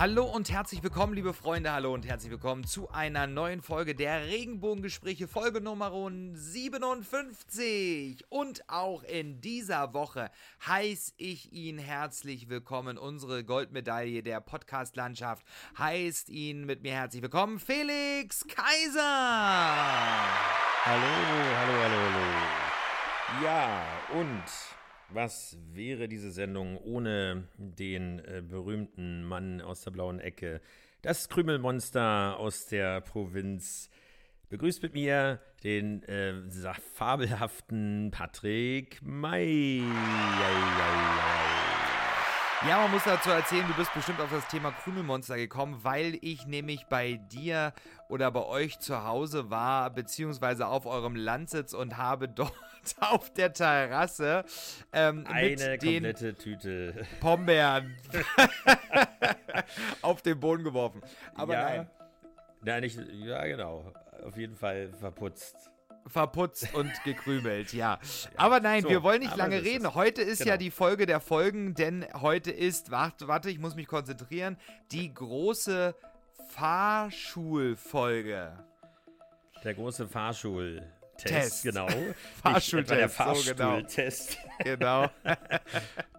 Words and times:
Hallo 0.00 0.24
und 0.24 0.50
herzlich 0.50 0.82
willkommen, 0.82 1.12
liebe 1.12 1.34
Freunde. 1.34 1.72
Hallo 1.72 1.92
und 1.92 2.06
herzlich 2.08 2.30
willkommen 2.30 2.64
zu 2.64 2.90
einer 2.90 3.26
neuen 3.26 3.60
Folge 3.60 3.94
der 3.94 4.28
Regenbogengespräche, 4.28 5.28
Folge 5.28 5.60
Nummer 5.60 5.92
57. 6.32 8.24
Und 8.30 8.66
auch 8.66 9.02
in 9.02 9.42
dieser 9.42 9.92
Woche 9.92 10.30
heiße 10.66 11.12
ich 11.18 11.52
ihn 11.52 11.76
herzlich 11.76 12.48
willkommen. 12.48 12.96
Unsere 12.96 13.44
Goldmedaille 13.44 14.22
der 14.22 14.40
Podcast-Landschaft 14.40 15.44
heißt 15.78 16.30
ihn 16.30 16.64
mit 16.64 16.82
mir 16.82 16.94
herzlich 16.94 17.20
willkommen, 17.20 17.58
Felix 17.58 18.46
Kaiser. 18.48 19.02
Hallo, 20.82 21.10
hallo, 21.58 21.74
hallo, 21.82 21.98
hallo. 22.08 23.44
Ja, 23.44 23.84
und 24.18 24.44
was 25.12 25.56
wäre 25.72 26.08
diese 26.08 26.30
Sendung 26.30 26.76
ohne 26.78 27.48
den 27.56 28.20
äh, 28.20 28.42
berühmten 28.46 29.24
Mann 29.24 29.60
aus 29.60 29.82
der 29.82 29.90
blauen 29.90 30.20
Ecke? 30.20 30.60
Das 31.02 31.28
Krümelmonster 31.28 32.36
aus 32.38 32.66
der 32.66 33.00
Provinz. 33.00 33.90
Begrüßt 34.48 34.82
mit 34.82 34.94
mir 34.94 35.40
den 35.62 36.02
äh, 36.04 36.34
fabelhaften 36.94 38.10
Patrick 38.10 39.00
May. 39.02 39.82
Ja, 42.68 42.82
man 42.82 42.90
muss 42.90 43.04
dazu 43.04 43.30
erzählen, 43.30 43.66
du 43.66 43.72
bist 43.72 43.92
bestimmt 43.94 44.20
auf 44.20 44.30
das 44.30 44.46
Thema 44.48 44.70
Krümelmonster 44.70 45.36
gekommen, 45.36 45.80
weil 45.82 46.18
ich 46.20 46.46
nämlich 46.46 46.84
bei 46.86 47.14
dir 47.14 47.72
oder 48.08 48.30
bei 48.30 48.44
euch 48.44 48.78
zu 48.80 49.02
Hause 49.04 49.48
war, 49.48 49.88
beziehungsweise 49.88 50.66
auf 50.66 50.84
eurem 50.84 51.16
Landsitz 51.16 51.72
und 51.72 51.96
habe 51.96 52.28
dort 52.34 52.52
auf 53.00 53.32
der 53.32 53.54
Terrasse 53.54 54.44
ähm, 54.92 55.24
eine 55.26 55.78
komplette 55.78 56.34
Tüte 56.34 57.06
Pombeeren 57.20 57.96
auf 60.02 60.20
den 60.20 60.38
Boden 60.38 60.62
geworfen. 60.62 61.00
Aber 61.34 61.54
ja, 61.54 61.62
nein. 61.62 61.90
Nein, 62.60 62.82
ich, 62.84 62.98
ja, 63.24 63.42
genau. 63.46 63.90
Auf 64.22 64.36
jeden 64.36 64.54
Fall 64.54 64.92
verputzt 65.00 65.69
verputzt 66.10 66.74
und 66.74 66.90
gekrümelt, 67.04 67.72
ja. 67.72 67.98
Aber 68.36 68.60
nein, 68.60 68.82
so, 68.82 68.90
wir 68.90 69.02
wollen 69.02 69.20
nicht 69.20 69.36
lange 69.36 69.62
reden. 69.62 69.94
Heute 69.94 70.22
ist 70.22 70.40
genau. 70.40 70.52
ja 70.52 70.56
die 70.56 70.70
Folge 70.70 71.04
der 71.06 71.20
Folgen, 71.20 71.74
denn 71.74 72.06
heute 72.20 72.50
ist, 72.50 72.90
warte, 72.90 73.28
warte, 73.28 73.50
ich 73.50 73.58
muss 73.58 73.74
mich 73.74 73.86
konzentrieren, 73.86 74.56
die 74.92 75.14
große 75.14 75.94
Fahrschulfolge. 76.48 78.52
Der 79.64 79.74
große 79.74 80.08
Fahrschul. 80.08 80.82
Test, 81.24 81.64
genau. 81.64 81.86
Fahrschultest. 82.42 82.98
Der 82.98 83.08
Fahrstuhltest. 83.08 84.38
Genau. 84.64 85.08
genau. 85.22 85.36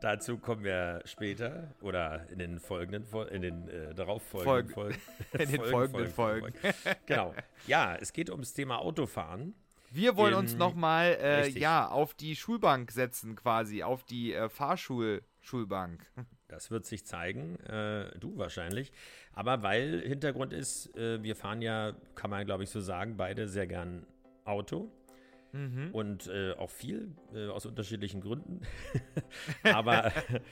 Dazu 0.01 0.37
kommen 0.37 0.63
wir 0.63 1.01
später 1.05 1.75
oder 1.81 2.27
in 2.31 2.39
den 2.39 2.59
folgenden, 2.59 3.05
in 3.29 3.41
den 3.43 3.69
äh, 3.69 3.93
darauffolgenden 3.93 4.73
Folgen. 4.73 4.97
in 5.33 5.51
den 5.51 5.63
folgenden 5.63 6.09
Folgen. 6.09 6.53
Folgen. 6.53 6.75
Genau. 7.05 7.35
Ja, 7.67 7.95
es 7.95 8.11
geht 8.11 8.31
ums 8.31 8.53
Thema 8.53 8.79
Autofahren. 8.79 9.53
Wir 9.91 10.15
wollen 10.15 10.33
in, 10.33 10.39
uns 10.39 10.55
nochmal 10.55 11.17
äh, 11.21 11.49
ja, 11.49 11.87
auf 11.87 12.13
die 12.13 12.35
Schulbank 12.35 12.91
setzen, 12.91 13.35
quasi, 13.35 13.83
auf 13.83 14.03
die 14.03 14.33
äh, 14.33 14.49
Fahrschulschulbank. 14.49 16.05
Das 16.47 16.69
wird 16.69 16.85
sich 16.85 17.05
zeigen, 17.05 17.55
äh, 17.61 18.11
du 18.19 18.37
wahrscheinlich. 18.37 18.91
Aber 19.31 19.63
weil 19.63 20.01
Hintergrund 20.01 20.51
ist, 20.51 20.93
äh, 20.97 21.23
wir 21.23 21.37
fahren 21.37 21.61
ja, 21.61 21.93
kann 22.13 22.29
man 22.29 22.45
glaube 22.45 22.63
ich 22.65 22.69
so 22.69 22.81
sagen, 22.81 23.15
beide 23.15 23.47
sehr 23.47 23.67
gern 23.67 24.05
Auto. 24.43 24.91
Mhm. 25.53 25.91
Und 25.93 26.27
äh, 26.27 26.51
auch 26.53 26.69
viel 26.69 27.15
äh, 27.33 27.47
aus 27.47 27.65
unterschiedlichen 27.65 28.19
Gründen. 28.19 28.61
Aber 29.63 30.11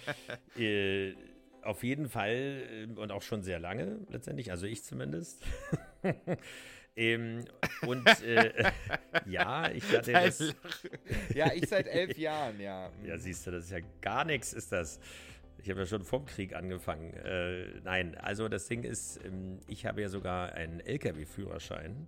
äh, 0.57 1.15
auf 1.63 1.83
jeden 1.83 2.07
Fall 2.07 2.63
äh, 2.71 2.99
und 2.99 3.11
auch 3.11 3.21
schon 3.21 3.43
sehr 3.43 3.59
lange 3.59 3.99
letztendlich, 4.09 4.51
also 4.51 4.65
ich 4.67 4.83
zumindest. 4.83 5.43
Ähm, 6.99 7.45
und 7.87 8.05
äh, 8.23 8.71
ja, 9.25 9.69
ich 9.71 9.83
hatte 9.95 10.11
das. 10.11 10.53
Ja, 11.33 11.53
ich 11.53 11.67
seit 11.67 11.87
elf 11.87 12.17
Jahren, 12.17 12.59
ja. 12.59 12.89
Ja, 13.05 13.17
siehst 13.17 13.47
du, 13.47 13.51
das 13.51 13.65
ist 13.65 13.71
ja 13.71 13.79
gar 14.01 14.25
nichts, 14.25 14.53
ist 14.53 14.71
das. 14.71 14.99
Ich 15.61 15.69
habe 15.69 15.81
ja 15.81 15.85
schon 15.85 16.03
vom 16.03 16.25
Krieg 16.25 16.55
angefangen. 16.55 17.13
Äh, 17.13 17.79
nein, 17.83 18.15
also 18.17 18.47
das 18.47 18.67
Ding 18.67 18.83
ist, 18.83 19.19
ähm, 19.25 19.59
ich 19.67 19.85
habe 19.85 20.01
ja 20.01 20.09
sogar 20.09 20.53
einen 20.53 20.79
LKW-Führerschein 20.79 22.07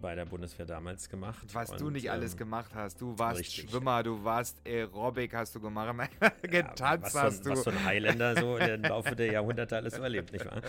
bei 0.00 0.14
der 0.14 0.26
Bundeswehr 0.26 0.66
damals 0.66 1.08
gemacht. 1.08 1.46
Was 1.54 1.70
und, 1.70 1.80
du 1.80 1.90
nicht 1.90 2.06
ähm, 2.06 2.12
alles 2.12 2.36
gemacht 2.36 2.74
hast. 2.74 3.00
Du 3.00 3.18
warst 3.18 3.40
richtig. 3.40 3.70
Schwimmer, 3.70 4.02
du 4.02 4.22
warst 4.24 4.60
Aerobic, 4.66 5.34
hast 5.34 5.54
du 5.54 5.60
gemacht, 5.60 6.10
getanzt 6.42 7.14
ja, 7.14 7.22
hast 7.22 7.44
so, 7.44 7.50
du. 7.50 7.56
Was 7.56 7.64
so 7.64 7.70
ein 7.70 7.84
Highlander 7.84 8.36
so 8.38 8.56
im 8.56 8.82
Laufe 8.82 9.16
der 9.16 9.32
Jahrhunderte 9.32 9.76
alles 9.76 9.96
überlebt, 9.96 10.32
nicht 10.32 10.44
wahr? 10.44 10.60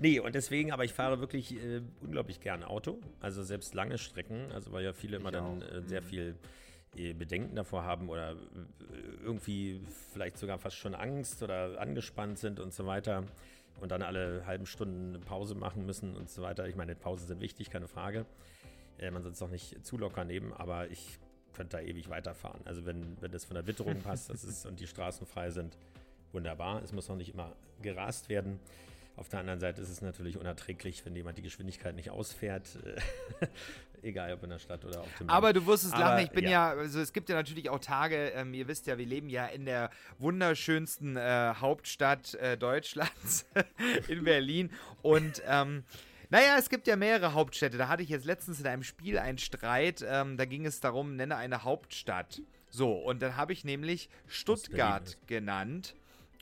Nee, 0.00 0.18
und 0.18 0.34
deswegen, 0.34 0.72
aber 0.72 0.84
ich 0.84 0.92
fahre 0.92 1.20
wirklich 1.20 1.54
äh, 1.54 1.82
unglaublich 2.00 2.40
gern 2.40 2.64
Auto. 2.64 2.98
Also 3.20 3.42
selbst 3.42 3.74
lange 3.74 3.98
Strecken, 3.98 4.50
also 4.52 4.72
weil 4.72 4.84
ja 4.84 4.92
viele 4.92 5.18
immer 5.18 5.28
ich 5.30 5.36
dann 5.36 5.62
äh, 5.62 5.82
sehr 5.82 6.02
mhm. 6.02 6.06
viel 6.06 6.36
äh, 6.96 7.12
Bedenken 7.12 7.54
davor 7.54 7.84
haben 7.84 8.08
oder 8.08 8.32
äh, 8.32 8.34
irgendwie 9.22 9.80
vielleicht 10.12 10.38
sogar 10.38 10.58
fast 10.58 10.76
schon 10.76 10.94
Angst 10.94 11.42
oder 11.42 11.80
angespannt 11.80 12.38
sind 12.38 12.58
und 12.58 12.74
so 12.74 12.86
weiter 12.86 13.24
und 13.80 13.92
dann 13.92 14.02
alle 14.02 14.44
halben 14.46 14.66
Stunden 14.66 15.10
eine 15.10 15.18
Pause 15.20 15.54
machen 15.54 15.86
müssen 15.86 16.16
und 16.16 16.28
so 16.28 16.42
weiter. 16.42 16.68
Ich 16.68 16.76
meine, 16.76 16.94
Pausen 16.94 17.26
sind 17.26 17.40
wichtig, 17.40 17.70
keine 17.70 17.88
Frage. 17.88 18.26
Äh, 18.98 19.10
man 19.10 19.22
soll 19.22 19.32
es 19.32 19.42
auch 19.42 19.50
nicht 19.50 19.84
zu 19.84 19.98
locker 19.98 20.24
nehmen, 20.24 20.52
aber 20.52 20.90
ich 20.90 21.18
könnte 21.52 21.76
da 21.78 21.82
ewig 21.82 22.08
weiterfahren. 22.08 22.60
Also 22.64 22.86
wenn, 22.86 23.16
wenn 23.20 23.30
das 23.30 23.44
von 23.44 23.54
der 23.54 23.66
Witterung 23.66 24.00
passt 24.02 24.30
das 24.30 24.44
ist, 24.44 24.66
und 24.68 24.80
die 24.80 24.86
Straßen 24.86 25.26
frei 25.26 25.50
sind, 25.50 25.76
wunderbar. 26.32 26.82
Es 26.82 26.92
muss 26.92 27.08
auch 27.10 27.16
nicht 27.16 27.34
immer 27.34 27.54
gerast 27.82 28.28
werden. 28.28 28.60
Auf 29.20 29.28
der 29.28 29.40
anderen 29.40 29.60
Seite 29.60 29.82
ist 29.82 29.90
es 29.90 30.00
natürlich 30.00 30.38
unerträglich, 30.38 31.04
wenn 31.04 31.14
jemand 31.14 31.36
die 31.36 31.42
Geschwindigkeit 31.42 31.94
nicht 31.94 32.08
ausfährt. 32.08 32.78
Egal 34.02 34.32
ob 34.32 34.42
in 34.44 34.48
der 34.48 34.58
Stadt 34.58 34.82
oder 34.86 35.02
auf 35.02 35.18
dem 35.18 35.28
Aber 35.28 35.48
Land. 35.48 35.58
du 35.58 35.66
wirst 35.66 35.84
es 35.84 35.90
lachen, 35.90 36.24
ich 36.24 36.30
bin 36.30 36.44
ja. 36.44 36.50
ja. 36.50 36.70
also 36.70 37.00
es 37.00 37.12
gibt 37.12 37.28
ja 37.28 37.34
natürlich 37.34 37.68
auch 37.68 37.80
Tage, 37.80 38.30
ähm, 38.30 38.54
ihr 38.54 38.66
wisst 38.66 38.86
ja, 38.86 38.96
wir 38.96 39.04
leben 39.04 39.28
ja 39.28 39.44
in 39.44 39.66
der 39.66 39.90
wunderschönsten 40.18 41.18
äh, 41.18 41.52
Hauptstadt 41.54 42.32
äh, 42.36 42.56
Deutschlands, 42.56 43.44
in 44.08 44.24
Berlin. 44.24 44.70
Und 45.02 45.42
ähm, 45.46 45.84
naja, 46.30 46.56
es 46.58 46.70
gibt 46.70 46.86
ja 46.86 46.96
mehrere 46.96 47.34
Hauptstädte. 47.34 47.76
Da 47.76 47.88
hatte 47.88 48.02
ich 48.02 48.08
jetzt 48.08 48.24
letztens 48.24 48.58
in 48.58 48.66
einem 48.66 48.84
Spiel 48.84 49.18
einen 49.18 49.36
Streit. 49.36 50.02
Ähm, 50.08 50.38
da 50.38 50.46
ging 50.46 50.64
es 50.64 50.80
darum, 50.80 51.16
nenne 51.16 51.36
eine 51.36 51.62
Hauptstadt. 51.62 52.40
So, 52.70 52.94
und 52.94 53.20
dann 53.20 53.36
habe 53.36 53.52
ich 53.52 53.64
nämlich 53.64 54.08
Stuttgart 54.28 55.18
genannt. 55.26 55.94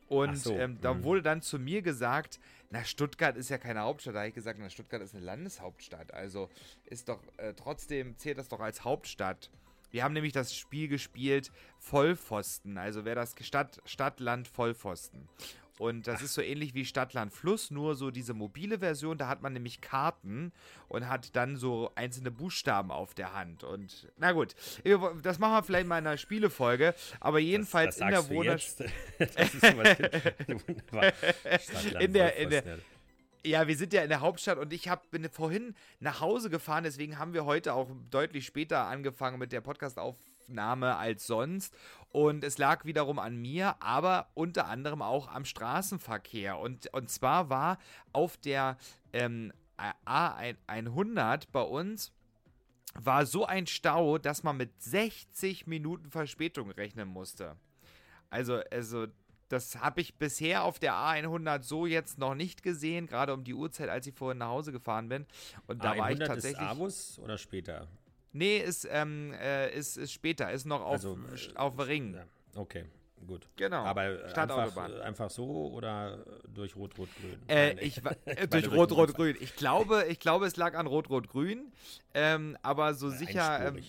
Und 0.09 0.39
so, 0.39 0.55
ähm, 0.55 0.79
da 0.81 0.95
mhm. 0.95 1.03
wurde 1.03 1.23
dann 1.23 1.43
zu 1.43 1.59
mir 1.59 1.83
gesagt, 1.83 2.41
na, 2.71 2.85
Stuttgart 2.85 3.37
ist 3.37 3.49
ja 3.49 3.59
keine 3.59 3.81
Hauptstadt. 3.81 4.15
Da 4.15 4.21
habe 4.21 4.29
ich 4.29 4.35
gesagt, 4.35 4.59
na, 4.61 4.69
Stuttgart 4.69 5.03
ist 5.03 5.15
eine 5.15 5.25
Landeshauptstadt. 5.25 6.13
Also 6.13 6.51
ist 6.85 7.09
doch 7.09 7.23
äh, 7.39 7.55
trotzdem 7.55 8.17
zählt 8.19 8.39
das 8.39 8.49
doch 8.49 8.61
als 8.61 8.85
Hauptstadt. 8.85 9.51
Wir 9.91 10.05
haben 10.05 10.13
nämlich 10.13 10.35
das 10.35 10.55
Spiel 10.55 10.89
gespielt 10.89 11.51
Vollpfosten. 11.79 12.77
Also 12.77 13.05
wäre 13.05 13.17
das 13.17 13.35
Stadt, 13.41 13.81
Stadt, 13.87 14.21
Land, 14.21 14.49
Vollpfosten. 14.49 15.29
Und 15.79 16.07
das 16.07 16.21
Ach. 16.21 16.25
ist 16.25 16.35
so 16.35 16.43
ähnlich 16.43 16.75
wie 16.75 16.85
Stadtland 16.85 17.33
Fluss, 17.33 17.71
nur 17.71 17.95
so 17.95 18.11
diese 18.11 18.35
mobile 18.35 18.81
Version, 18.81 19.19
da 19.19 19.29
hat 19.29 19.43
man 19.43 19.53
nämlich 19.53 19.81
Karten 19.81 20.53
und 20.89 21.09
hat 21.09 21.35
dann 21.37 21.57
so 21.57 21.93
einzelne 21.95 22.31
Buchstaben 22.31 22.91
auf 22.91 23.15
der 23.15 23.35
Hand. 23.35 23.65
Und 23.65 24.09
na 24.17 24.33
gut, 24.33 24.55
das 25.23 25.39
machen 25.39 25.53
wir 25.53 25.63
vielleicht 25.63 25.87
mal 25.87 25.99
in 25.99 26.07
einer 26.07 26.17
Spielefolge, 26.17 26.95
aber 27.21 27.39
jedenfalls 27.39 27.97
das, 27.97 28.11
das 28.11 28.27
in 28.27 28.29
der 28.29 28.37
Wohnung. 28.37 28.57
das 29.19 29.55
ist 29.55 30.69
wunderbar. 30.69 31.13
in 32.01 32.13
der, 32.13 32.37
in 32.37 32.51
der, 32.51 32.79
ja, 33.45 33.67
wir 33.67 33.77
sind 33.77 33.93
ja 33.93 34.03
in 34.03 34.09
der 34.09 34.21
Hauptstadt 34.21 34.59
und 34.59 34.73
ich 34.73 34.89
hab, 34.89 35.11
bin 35.11 35.29
vorhin 35.31 35.75
nach 36.01 36.21
Hause 36.21 36.51
gefahren, 36.51 36.85
deswegen 36.85 37.19
haben 37.19 37.33
wir 37.33 37.45
heute 37.45 37.75
auch 37.75 37.89
deutlich 38.11 38.47
später 38.47 38.87
angefangen 38.87 39.39
mit 39.39 39.53
der 39.53 39.61
Podcast-Aufnahme 39.61 40.97
als 40.97 41.27
sonst. 41.27 41.75
Und 42.11 42.43
es 42.43 42.59
lag 42.59 42.85
wiederum 42.85 43.19
an 43.19 43.37
mir, 43.37 43.77
aber 43.81 44.29
unter 44.35 44.67
anderem 44.67 45.03
auch 45.03 45.29
am 45.29 45.45
Straßenverkehr. 45.45 46.59
Und, 46.59 46.93
und 46.95 47.11
zwar 47.11 47.51
war 47.51 47.79
auf 48.13 48.37
der 48.39 48.79
ähm, 49.13 49.53
A100 50.07 51.45
bei 51.53 51.63
uns 51.63 52.13
war 52.95 53.27
so 53.27 53.45
ein 53.45 53.67
Stau, 53.67 54.19
dass 54.19 54.43
man 54.43 54.57
mit 54.57 54.83
60 54.83 55.67
Minuten 55.67 56.11
Verspätung 56.11 56.71
rechnen 56.71 57.09
musste. 57.09 57.57
Also, 58.31 58.61
also 58.71 59.07
das 59.49 59.77
habe 59.77 60.01
ich 60.01 60.17
bisher 60.17 60.65
auf 60.65 60.79
der 60.79 60.95
A100 60.95 61.63
so 61.63 61.87
jetzt 61.87 62.19
noch 62.19 62.35
nicht 62.35 62.63
gesehen, 62.63 63.07
gerade 63.07 63.33
um 63.33 63.45
die 63.45 63.55
Uhrzeit, 63.55 63.89
als 63.89 64.07
ich 64.07 64.15
vorhin 64.15 64.39
nach 64.39 64.49
Hause 64.49 64.73
gefahren 64.73 65.09
bin. 65.09 65.27
Und 65.67 65.85
da 65.85 65.93
A100 65.93 65.99
war 65.99 66.11
ich 66.11 66.19
tatsächlich. 66.19 66.63
Ist 66.63 66.69
Avus 66.69 67.19
oder 67.19 67.39
später? 67.39 67.89
Nee, 68.33 68.59
ist, 68.59 68.87
ähm, 68.91 69.33
äh, 69.33 69.75
ist, 69.75 69.97
ist 69.97 70.13
später, 70.13 70.51
ist 70.53 70.67
noch 70.67 70.83
auf, 70.83 70.93
also, 70.93 71.19
auf 71.55 71.79
Ring. 71.79 72.15
Ja, 72.15 72.25
okay. 72.61 72.85
Gut. 73.27 73.49
Genau. 73.57 73.85
Aber 73.85 74.03
einfach, 74.03 75.01
einfach 75.03 75.31
so 75.31 75.73
oder 75.73 76.25
durch 76.55 76.77
Rot-Rot-Grün? 76.77 77.49
Äh, 77.49 77.79
ich, 77.81 78.01
äh, 78.25 78.47
durch 78.47 78.71
Rot-Rot-Grün. 78.71 79.37
Ich 79.41 79.57
glaube, 79.57 80.07
ich 80.09 80.21
glaube, 80.21 80.47
es 80.47 80.57
lag 80.57 80.75
an 80.75 80.87
Rot-Rot-Grün. 80.87 81.73
Ähm, 82.15 82.57
aber 82.63 82.95
so 82.95 83.11
sicher. 83.11 83.69
Ähm, 83.69 83.83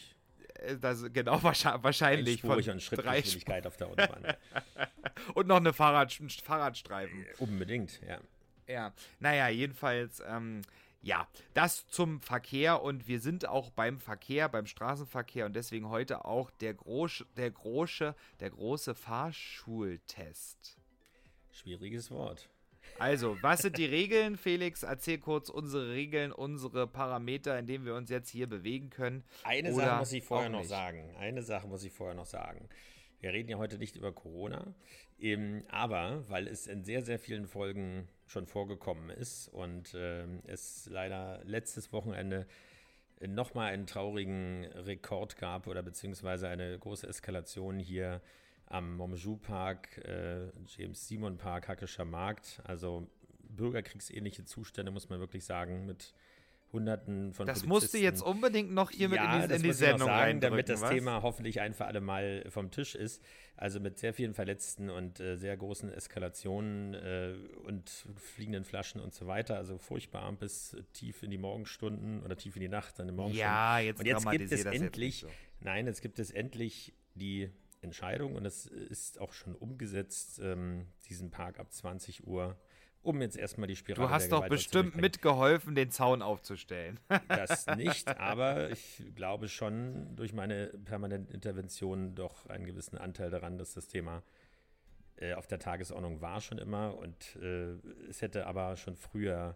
äh, 0.55 0.77
das, 0.77 1.05
genau, 1.13 1.41
wahrscheinlich. 1.43 2.41
Von 2.41 2.51
und 2.51 2.81
Schrittgeschwindigkeit 2.81 3.67
auf 3.67 3.77
der 3.77 3.87
Autobahn. 3.87 4.33
und 5.35 5.47
noch 5.47 5.57
eine 5.57 5.73
Fahrrad, 5.73 6.11
Fahrradstreifen. 6.43 7.25
Unbedingt, 7.37 8.01
ja. 8.07 8.19
Ja, 8.67 8.93
naja, 9.19 9.47
jedenfalls. 9.49 10.21
Ähm, 10.27 10.61
ja, 11.01 11.27
das 11.53 11.87
zum 11.87 12.21
Verkehr 12.21 12.81
und 12.81 13.07
wir 13.07 13.19
sind 13.19 13.47
auch 13.47 13.69
beim 13.69 13.99
Verkehr, 13.99 14.49
beim 14.49 14.65
Straßenverkehr 14.65 15.45
und 15.45 15.55
deswegen 15.55 15.89
heute 15.89 16.25
auch 16.25 16.51
der 16.51 16.73
große, 16.73 17.25
der 17.37 17.51
große, 17.51 18.15
der 18.39 18.49
große 18.49 18.95
Fahrschultest. 18.95 20.77
Schwieriges 21.51 22.11
Wort. 22.11 22.49
Also, 22.97 23.37
was 23.41 23.61
sind 23.61 23.77
die 23.77 23.85
Regeln, 23.85 24.35
Felix? 24.35 24.83
Erzähl 24.83 25.19
kurz 25.19 25.49
unsere 25.49 25.91
Regeln, 25.91 26.31
unsere 26.31 26.87
Parameter, 26.87 27.57
in 27.57 27.67
denen 27.67 27.85
wir 27.85 27.95
uns 27.95 28.09
jetzt 28.09 28.29
hier 28.29 28.47
bewegen 28.47 28.89
können. 28.89 29.23
Eine 29.43 29.73
Sache 29.73 29.99
muss 29.99 30.11
ich 30.11 30.23
vorher 30.23 30.49
noch 30.49 30.63
sagen. 30.63 31.15
Eine 31.17 31.43
Sache 31.43 31.67
muss 31.67 31.83
ich 31.83 31.93
vorher 31.93 32.15
noch 32.15 32.25
sagen. 32.25 32.67
Wir 33.21 33.31
reden 33.31 33.49
ja 33.49 33.57
heute 33.57 33.77
nicht 33.77 33.95
über 33.95 34.11
Corona, 34.11 34.73
ähm, 35.19 35.63
aber 35.69 36.23
weil 36.29 36.47
es 36.47 36.67
in 36.67 36.83
sehr, 36.83 37.01
sehr 37.03 37.19
vielen 37.19 37.47
Folgen 37.47 38.07
schon 38.29 38.45
vorgekommen 38.45 39.09
ist 39.09 39.47
und 39.49 39.93
äh, 39.93 40.25
es 40.45 40.87
leider 40.89 41.41
letztes 41.43 41.91
Wochenende 41.91 42.47
nochmal 43.27 43.73
einen 43.73 43.87
traurigen 43.87 44.65
Rekord 44.65 45.37
gab 45.37 45.67
oder 45.67 45.81
beziehungsweise 45.83 46.47
eine 46.47 46.77
große 46.77 47.07
Eskalation 47.07 47.79
hier 47.79 48.21
am 48.67 48.95
Momju 48.95 49.37
Park, 49.37 49.97
äh, 50.05 50.51
James 50.67 51.07
Simon 51.07 51.37
Park, 51.37 51.67
Hackescher 51.67 52.05
Markt. 52.05 52.61
Also 52.63 53.07
bürgerkriegsähnliche 53.49 54.45
Zustände, 54.45 54.91
muss 54.91 55.09
man 55.09 55.19
wirklich 55.19 55.43
sagen, 55.43 55.85
mit 55.85 56.13
Hunderten 56.71 57.33
von 57.33 57.47
Das 57.47 57.65
musst 57.65 57.93
du 57.93 57.97
jetzt 57.97 58.21
unbedingt 58.21 58.71
noch 58.71 58.91
hier 58.91 59.09
ja, 59.09 59.37
mit 59.37 59.43
in 59.43 59.49
die, 59.49 59.55
in 59.55 59.63
die 59.63 59.73
Sendung 59.73 60.07
sagen, 60.07 60.39
damit 60.39 60.69
das 60.69 60.81
was? 60.81 60.91
Thema 60.91 61.21
hoffentlich 61.23 61.61
ein 61.61 61.73
für 61.73 61.85
alle 61.85 62.01
Mal 62.01 62.45
vom 62.49 62.69
Tisch 62.69 62.95
ist. 62.95 63.23
Also 63.55 63.79
mit 63.79 63.99
sehr 63.99 64.13
vielen 64.13 64.33
Verletzten 64.33 64.89
und 64.89 65.19
äh, 65.19 65.35
sehr 65.35 65.57
großen 65.57 65.91
Eskalationen 65.91 66.93
äh, 66.93 67.33
und 67.65 67.89
fliegenden 68.15 68.63
Flaschen 68.63 69.01
und 69.01 69.13
so 69.13 69.27
weiter. 69.27 69.57
Also 69.57 69.77
furchtbar 69.77 70.31
bis 70.33 70.77
tief 70.93 71.23
in 71.23 71.31
die 71.31 71.37
Morgenstunden 71.37 72.23
oder 72.23 72.37
tief 72.37 72.55
in 72.55 72.61
die 72.61 72.69
Nacht, 72.69 72.99
dann 72.99 73.09
im 73.09 73.15
Morgenstunden. 73.15 73.51
Ja, 73.51 73.79
jetzt, 73.79 73.99
und 73.99 74.05
jetzt 74.05 74.29
gibt 74.29 74.51
es 74.51 74.65
endlich, 74.65 75.21
so. 75.21 75.27
nein, 75.59 75.87
jetzt 75.87 76.01
gibt 76.01 76.19
es 76.19 76.31
endlich 76.31 76.93
die 77.15 77.49
Entscheidung 77.81 78.35
und 78.35 78.45
es 78.45 78.65
ist 78.65 79.19
auch 79.19 79.33
schon 79.33 79.55
umgesetzt, 79.55 80.39
ähm, 80.43 80.87
diesen 81.09 81.31
Park 81.31 81.59
ab 81.59 81.71
20 81.71 82.27
Uhr 82.27 82.57
um 83.01 83.21
jetzt 83.21 83.37
erstmal 83.37 83.67
die 83.67 83.75
Spirale 83.75 84.07
Du 84.07 84.13
hast 84.13 84.31
doch 84.31 84.47
bestimmt 84.47 84.95
mitgeholfen, 84.95 85.75
den 85.75 85.91
Zaun 85.91 86.21
aufzustellen. 86.21 86.99
das 87.27 87.65
nicht, 87.77 88.07
aber 88.19 88.69
ich 88.71 89.03
glaube 89.15 89.47
schon 89.47 90.15
durch 90.15 90.33
meine 90.33 90.67
permanenten 90.85 91.33
Interventionen 91.33 92.15
doch 92.15 92.45
einen 92.47 92.65
gewissen 92.65 92.97
Anteil 92.97 93.29
daran, 93.29 93.57
dass 93.57 93.73
das 93.73 93.87
Thema 93.87 94.23
äh, 95.17 95.33
auf 95.33 95.47
der 95.47 95.59
Tagesordnung 95.59 96.21
war 96.21 96.41
schon 96.41 96.57
immer 96.57 96.97
und 96.97 97.35
äh, 97.41 97.73
es 98.09 98.21
hätte 98.21 98.47
aber 98.47 98.75
schon 98.77 98.95
früher 98.95 99.55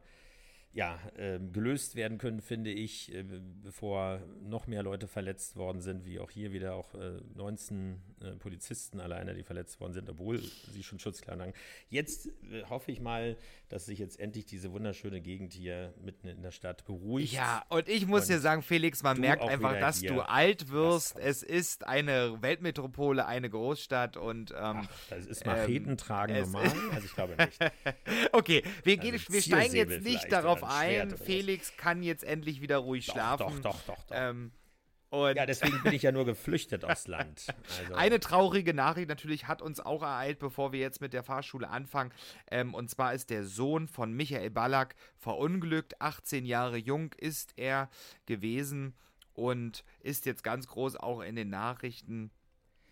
ja, 0.74 1.00
äh, 1.18 1.40
gelöst 1.40 1.96
werden 1.96 2.18
können, 2.18 2.42
finde 2.42 2.72
ich, 2.72 3.14
äh, 3.14 3.24
bevor 3.64 4.22
noch 4.42 4.66
mehr 4.66 4.81
Leute 4.81 5.08
verletzt 5.08 5.56
worden 5.56 5.81
sind, 5.81 6.06
wie 6.06 6.20
auch 6.20 6.31
hier 6.31 6.52
wieder 6.52 6.74
auch 6.74 6.96
äh, 6.96 7.20
19 7.36 8.02
äh, 8.22 8.31
Polizisten 8.38 9.00
alleine, 9.00 9.36
die 9.36 9.44
verletzt 9.44 9.80
worden 9.80 9.94
sind, 9.94 10.10
obwohl 10.10 10.40
sie 10.40 10.81
schon 10.81 10.98
Schutzkleidung 10.98 11.48
haben. 11.48 11.54
Jetzt 11.90 12.28
äh, 12.52 12.64
hoffe 12.68 12.92
ich 12.92 13.02
mal, 13.02 13.38
dass 13.70 13.86
sich 13.86 14.00
jetzt 14.00 14.20
endlich 14.20 14.46
diese 14.46 14.72
wunderschöne 14.72 15.22
Gegend 15.22 15.54
hier 15.54 15.94
mitten 16.04 16.28
in 16.28 16.42
der 16.42 16.52
Stadt 16.52 16.86
beruhigt. 16.86 17.34
Ja, 17.34 17.64
und 17.69 17.88
ich 17.88 18.08
muss 18.08 18.24
und 18.24 18.30
dir 18.30 18.40
sagen, 18.40 18.64
Felix, 18.64 19.04
man 19.04 19.19
merkt 19.19 19.44
einfach, 19.44 19.80
dass 19.80 20.02
du 20.02 20.22
alt 20.22 20.72
wirst. 20.72 21.19
Es 21.19 21.44
ist 21.44 21.86
eine 21.86 22.42
Weltmetropole, 22.42 23.28
eine 23.28 23.50
Großstadt 23.50 24.18
und 24.18 24.52
ähm, 24.52 24.58
Ach, 24.58 24.90
das 25.10 25.28
ist 25.28 25.46
Macheten 25.46 25.98
tragen 25.98 26.40
normal? 26.40 26.64
Also 26.94 27.06
ich 27.06 27.14
glaube 27.14 27.36
nicht. 27.36 27.60
okay, 28.31 28.64
wir, 28.84 28.98
gehen, 28.98 29.14
also 29.14 29.34
wir 29.34 29.42
steigen 29.42 29.76
jetzt 29.76 30.04
nicht 30.04 30.31
darauf 30.31 30.62
ein, 30.63 31.18
Felix 31.18 31.75
kann 31.77 32.04
jetzt 32.04 32.24
endlich 32.24 32.62
wieder 32.62 32.77
ruhig 32.77 33.06
doch, 33.06 33.13
schlafen. 33.13 33.62
Doch, 33.62 33.74
doch, 33.74 33.81
doch, 33.86 34.06
doch. 34.07 34.12
Ähm, 34.12 34.51
ja, 35.13 35.45
deswegen 35.45 35.81
bin 35.83 35.94
ich 35.94 36.01
ja 36.01 36.12
nur 36.12 36.25
geflüchtet 36.25 36.83
aufs 36.89 37.07
Land. 37.07 37.45
Also. 37.81 37.94
Eine 37.94 38.19
traurige 38.19 38.74
Nachricht 38.74 39.10
natürlich 39.10 39.48
hat 39.48 39.62
uns 39.62 39.80
auch 39.80 40.01
ereilt, 40.01 40.39
bevor 40.39 40.71
wir 40.71 40.80
jetzt 40.80 41.01
mit 41.01 41.13
der 41.13 41.24
Fahrschule 41.24 41.69
anfangen. 41.69 42.12
Ähm, 42.50 42.74
und 42.74 42.89
zwar 42.89 43.13
ist 43.13 43.30
der 43.30 43.45
Sohn 43.45 43.88
von 43.88 44.13
Michael 44.13 44.50
Ballack 44.50 44.95
verunglückt. 45.18 46.01
18 46.01 46.45
Jahre 46.45 46.77
jung 46.77 47.13
ist 47.18 47.54
er 47.57 47.89
gewesen 48.25 48.95
und 49.33 49.83
ist 50.00 50.25
jetzt 50.25 50.44
ganz 50.44 50.68
groß 50.68 50.95
auch 50.95 51.21
in 51.21 51.36
den 51.36 51.50
Nachrichten. 51.50 52.31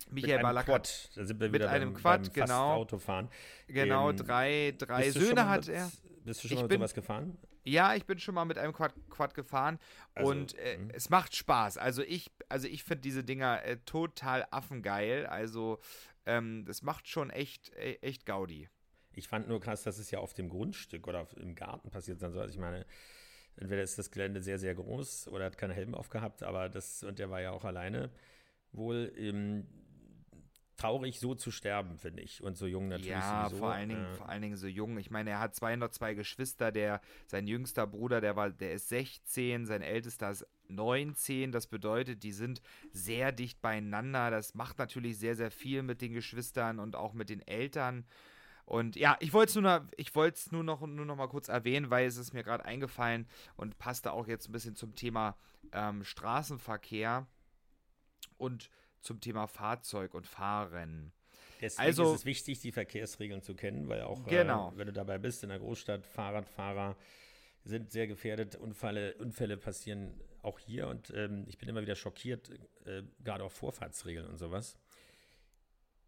Michael 0.10 0.38
mit 0.38 0.44
Ballack 0.44 0.66
Quad. 0.66 1.10
da 1.16 1.26
sind 1.26 1.40
wir 1.40 1.50
mit 1.50 1.64
einem 1.64 1.94
beim, 1.94 2.02
Quad, 2.02 2.24
beim 2.24 2.34
genau. 2.34 2.74
Autofahren. 2.74 3.30
Genau, 3.68 4.10
ähm, 4.10 4.18
drei, 4.18 4.76
drei 4.78 5.10
Söhne 5.10 5.48
hat 5.48 5.68
er. 5.68 5.92
Bist 6.24 6.44
du 6.44 6.48
schon 6.48 6.58
ich 6.58 6.64
mal 6.64 6.68
bin, 6.68 6.80
sowas 6.80 6.94
gefahren? 6.94 7.38
Ja, 7.64 7.96
ich 7.96 8.06
bin 8.06 8.20
schon 8.20 8.36
mal 8.36 8.46
mit 8.46 8.58
einem 8.58 8.74
Quad, 8.74 8.94
Quad 9.10 9.34
gefahren 9.34 9.80
also, 10.16 10.32
und 10.32 10.58
äh, 10.58 10.78
mhm. 10.78 10.90
es 10.92 11.10
macht 11.10 11.36
Spaß. 11.36 11.78
Also 11.78 12.02
ich, 12.02 12.32
also 12.50 12.68
ich 12.68 12.84
finde 12.84 13.02
diese 13.02 13.24
Dinger 13.24 13.64
äh, 13.64 13.78
total 13.86 14.48
affengeil. 14.52 15.26
Also 15.28 15.80
ähm, 16.26 16.66
das 16.66 16.82
macht 16.82 17.08
schon 17.08 17.30
echt, 17.30 17.70
äh, 17.74 17.96
echt 18.02 18.26
Gaudi. 18.26 18.70
Ich 19.14 19.28
fand 19.28 19.48
nur 19.48 19.60
krass, 19.60 19.84
dass 19.84 19.98
es 19.98 20.10
ja 20.10 20.20
auf 20.20 20.34
dem 20.34 20.50
Grundstück 20.50 21.08
oder 21.08 21.28
im 21.38 21.56
Garten 21.56 21.92
passiert 21.92 22.22
dann 22.22 22.32
so. 22.32 22.40
Also 22.40 22.54
ich 22.54 22.60
meine, 22.60 22.86
entweder 23.58 23.84
ist 23.84 24.00
das 24.00 24.10
Gelände 24.10 24.42
sehr, 24.42 24.58
sehr 24.58 24.74
groß 24.74 25.28
oder 25.28 25.46
hat 25.46 25.58
keinen 25.58 25.72
Helm 25.72 25.94
aufgehabt, 25.94 26.44
aber 26.44 26.70
das, 26.70 27.04
und 27.04 27.20
der 27.20 27.30
war 27.30 27.42
ja 27.42 27.52
auch 27.52 27.66
alleine 27.66 28.10
wohl. 28.72 29.12
Ähm, 29.18 29.68
traurig, 30.82 31.20
so 31.20 31.36
zu 31.36 31.52
sterben, 31.52 31.98
finde 31.98 32.24
ich. 32.24 32.42
Und 32.44 32.58
so 32.58 32.66
jung 32.66 32.88
natürlich. 32.88 33.12
Ja, 33.12 33.46
sowieso. 33.46 33.58
vor 33.58 33.72
allen, 33.72 33.90
Dingen, 33.90 34.06
äh, 34.06 34.16
vor 34.16 34.30
allen 34.30 34.42
Dingen 34.42 34.56
so 34.56 34.68
jung. 34.68 34.98
Ich 34.98 35.12
meine, 35.12 35.30
er 35.32 35.40
hat 35.40 35.56
202 35.56 36.14
Geschwister. 36.14 36.72
Der, 36.72 37.02
sein 37.28 37.48
jüngster 37.48 37.88
Bruder, 37.88 38.22
der 38.22 38.36
war, 38.36 38.50
der 38.50 38.74
ist 38.74 38.90
16, 38.90 39.66
sein 39.66 39.82
ältester 39.82 40.30
ist 40.32 40.48
19. 40.68 41.52
Das 41.52 41.68
bedeutet, 41.68 42.24
die 42.24 42.32
sind 42.32 42.62
sehr 42.92 43.32
dicht 43.32 43.62
beieinander. 43.62 44.32
Das 44.32 44.56
macht 44.56 44.80
natürlich 44.80 45.18
sehr, 45.18 45.36
sehr 45.36 45.52
viel 45.52 45.84
mit 45.84 46.02
den 46.02 46.14
Geschwistern 46.14 46.80
und 46.80 46.96
auch 46.96 47.14
mit 47.14 47.30
den 47.30 47.46
Eltern. 47.48 48.06
Und 48.66 48.96
ja, 48.96 49.18
ich 49.20 49.34
wollte 49.34 49.50
es 49.50 49.56
nur, 49.56 49.64
noch, 49.64 49.82
nur, 50.52 50.64
noch, 50.64 50.88
nur 50.88 51.06
noch 51.06 51.16
mal 51.16 51.28
kurz 51.28 51.50
erwähnen, 51.50 51.90
weil 51.90 52.08
es 52.08 52.18
ist 52.18 52.34
mir 52.34 52.44
gerade 52.44 52.64
eingefallen 52.64 53.28
und 53.58 53.78
passte 53.78 54.14
auch 54.14 54.28
jetzt 54.28 54.48
ein 54.48 54.54
bisschen 54.54 54.76
zum 54.76 54.96
Thema 54.96 55.36
ähm, 55.74 56.04
Straßenverkehr. 56.04 57.28
Und 58.38 58.70
zum 59.02 59.20
Thema 59.20 59.48
Fahrzeug 59.48 60.14
und 60.14 60.28
Fahren. 60.28 61.12
Deswegen 61.60 61.88
also, 61.88 62.14
ist 62.14 62.20
es 62.22 62.26
wichtig, 62.26 62.60
die 62.60 62.72
Verkehrsregeln 62.72 63.42
zu 63.42 63.54
kennen, 63.54 63.88
weil 63.88 64.02
auch, 64.02 64.26
genau. 64.26 64.72
äh, 64.72 64.78
wenn 64.78 64.88
du 64.88 64.94
dabei 64.94 65.18
bist 65.18 65.44
in 65.44 65.50
der 65.50 65.60
Großstadt, 65.60 66.06
Fahrradfahrer 66.06 66.96
sind 67.64 67.92
sehr 67.92 68.08
gefährdet. 68.08 68.56
Unfälle, 68.56 69.14
Unfälle 69.16 69.58
passieren 69.58 70.20
auch 70.42 70.58
hier 70.58 70.88
und 70.88 71.12
ähm, 71.16 71.46
ich 71.48 71.60
bin 71.60 71.70
immer 71.70 71.82
wieder 71.82 71.96
schockiert, 71.96 72.50
äh, 72.86 73.04
gerade 73.24 73.44
auch 73.44 73.52
Vorfahrtsregeln 73.52 74.26
und 74.26 74.38
sowas. 74.38 74.78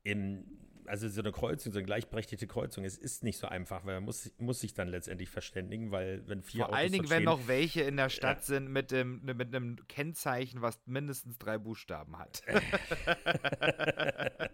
Im, 0.02 0.46
also 0.88 1.10
so 1.10 1.22
eine 1.22 1.32
Kreuzung, 1.32 1.72
so 1.72 1.80
eine 1.80 1.86
gleichberechtigte 1.86 2.48
Kreuzung, 2.48 2.86
es 2.86 2.98
ist 2.98 3.24
nicht 3.24 3.38
so 3.38 3.48
einfach, 3.48 3.86
weil 3.86 3.96
man 3.96 4.04
muss, 4.04 4.32
muss 4.38 4.60
sich 4.60 4.74
dann 4.74 4.88
letztendlich 4.88 5.30
verständigen, 5.30 5.92
weil 5.92 6.28
wenn 6.28 6.42
vier 6.42 6.60
Vor 6.60 6.68
Autos 6.68 6.78
allen 6.78 6.92
Dingen, 6.92 7.10
wenn 7.10 7.24
noch 7.24 7.48
welche 7.48 7.82
in 7.82 7.98
der 7.98 8.10
Stadt 8.10 8.40
ja. 8.40 8.44
sind 8.44 8.70
mit, 8.70 8.92
dem, 8.92 9.22
mit 9.24 9.54
einem 9.54 9.78
Kennzeichen, 9.88 10.62
was 10.62 10.80
mindestens 10.86 11.38
drei 11.38 11.58
Buchstaben 11.58 12.18
hat. 12.18 12.42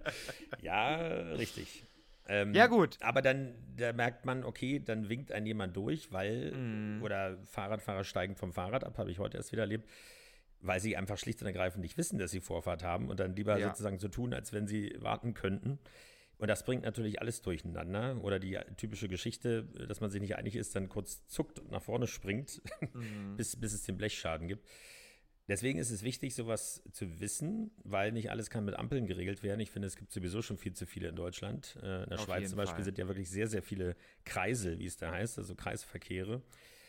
ja, 0.62 0.96
richtig. 1.34 1.86
Ähm, 2.28 2.54
ja, 2.54 2.68
gut. 2.68 2.98
Aber 3.02 3.22
dann 3.22 3.56
da 3.76 3.94
merkt 3.94 4.26
man, 4.26 4.44
okay, 4.44 4.80
dann 4.80 5.10
winkt 5.10 5.32
ein 5.32 5.46
jemand 5.46 5.76
durch, 5.76 6.12
weil, 6.12 6.52
mm. 6.52 7.04
oder 7.04 7.38
Fahrradfahrer 7.46 8.04
steigen 8.04 8.36
vom 8.36 8.54
Fahrrad 8.54 8.84
ab, 8.84 8.98
habe 8.98 9.10
ich 9.10 9.20
heute 9.20 9.38
erst 9.38 9.52
wieder 9.52 9.64
erlebt 9.64 9.90
weil 10.62 10.80
sie 10.80 10.98
einfach 10.98 11.18
schlicht 11.18 11.42
und 11.42 11.48
ergreifend 11.48 11.82
nicht 11.82 11.98
wissen, 11.98 12.20
dass 12.20 12.32
sie 12.32 12.42
Vorfahrt 12.42 12.84
haben 12.84 13.10
und 13.10 13.20
dann 13.20 13.36
lieber 13.36 13.58
ja. 13.58 13.70
sozusagen 13.70 14.00
so 14.00 14.08
tun, 14.08 14.34
als 14.34 14.54
wenn 14.54 14.68
sie 14.68 14.96
warten 15.00 15.34
könnten. 15.34 15.80
Und 16.40 16.48
das 16.48 16.64
bringt 16.64 16.84
natürlich 16.84 17.22
alles 17.22 17.42
durcheinander. 17.42 18.18
Oder 18.24 18.40
die 18.40 18.58
typische 18.78 19.10
Geschichte, 19.10 19.66
dass 19.88 20.00
man 20.00 20.10
sich 20.10 20.22
nicht 20.22 20.38
einig 20.38 20.56
ist, 20.56 20.76
dann 20.76 20.88
kurz 20.88 21.28
zuckt 21.28 21.60
und 21.60 21.70
nach 21.70 21.82
vorne 21.82 22.08
springt, 22.08 22.62
mhm. 22.94 23.36
bis, 23.38 23.58
bis 23.58 23.74
es 23.74 23.84
den 23.84 23.98
Blechschaden 23.98 24.48
gibt. 24.48 24.66
Deswegen 25.50 25.80
ist 25.80 25.90
es 25.90 26.04
wichtig, 26.04 26.36
sowas 26.36 26.84
zu 26.92 27.20
wissen, 27.20 27.72
weil 27.84 28.12
nicht 28.12 28.30
alles 28.30 28.50
kann 28.50 28.64
mit 28.64 28.76
Ampeln 28.76 29.06
geregelt 29.06 29.44
werden. 29.44 29.60
Ich 29.60 29.72
finde, 29.72 29.88
es 29.88 29.98
gibt 29.98 30.12
sowieso 30.12 30.42
schon 30.42 30.58
viel 30.58 30.74
zu 30.74 30.86
viele 30.86 31.10
in 31.10 31.16
Deutschland. 31.16 31.76
Äh, 31.82 32.04
in 32.04 32.10
der 32.10 32.20
Auf 32.20 32.26
Schweiz 32.26 32.50
zum 32.50 32.58
Beispiel 32.58 32.76
Fall. 32.76 32.84
sind 32.86 32.98
ja 33.00 33.08
wirklich 33.08 33.30
sehr, 33.30 33.48
sehr 33.48 33.64
viele 33.64 33.96
Kreise, 34.24 34.80
wie 34.80 34.86
es 34.86 34.96
da 34.96 35.12
heißt, 35.12 35.40
also 35.40 35.56
Kreisverkehre. 35.56 36.42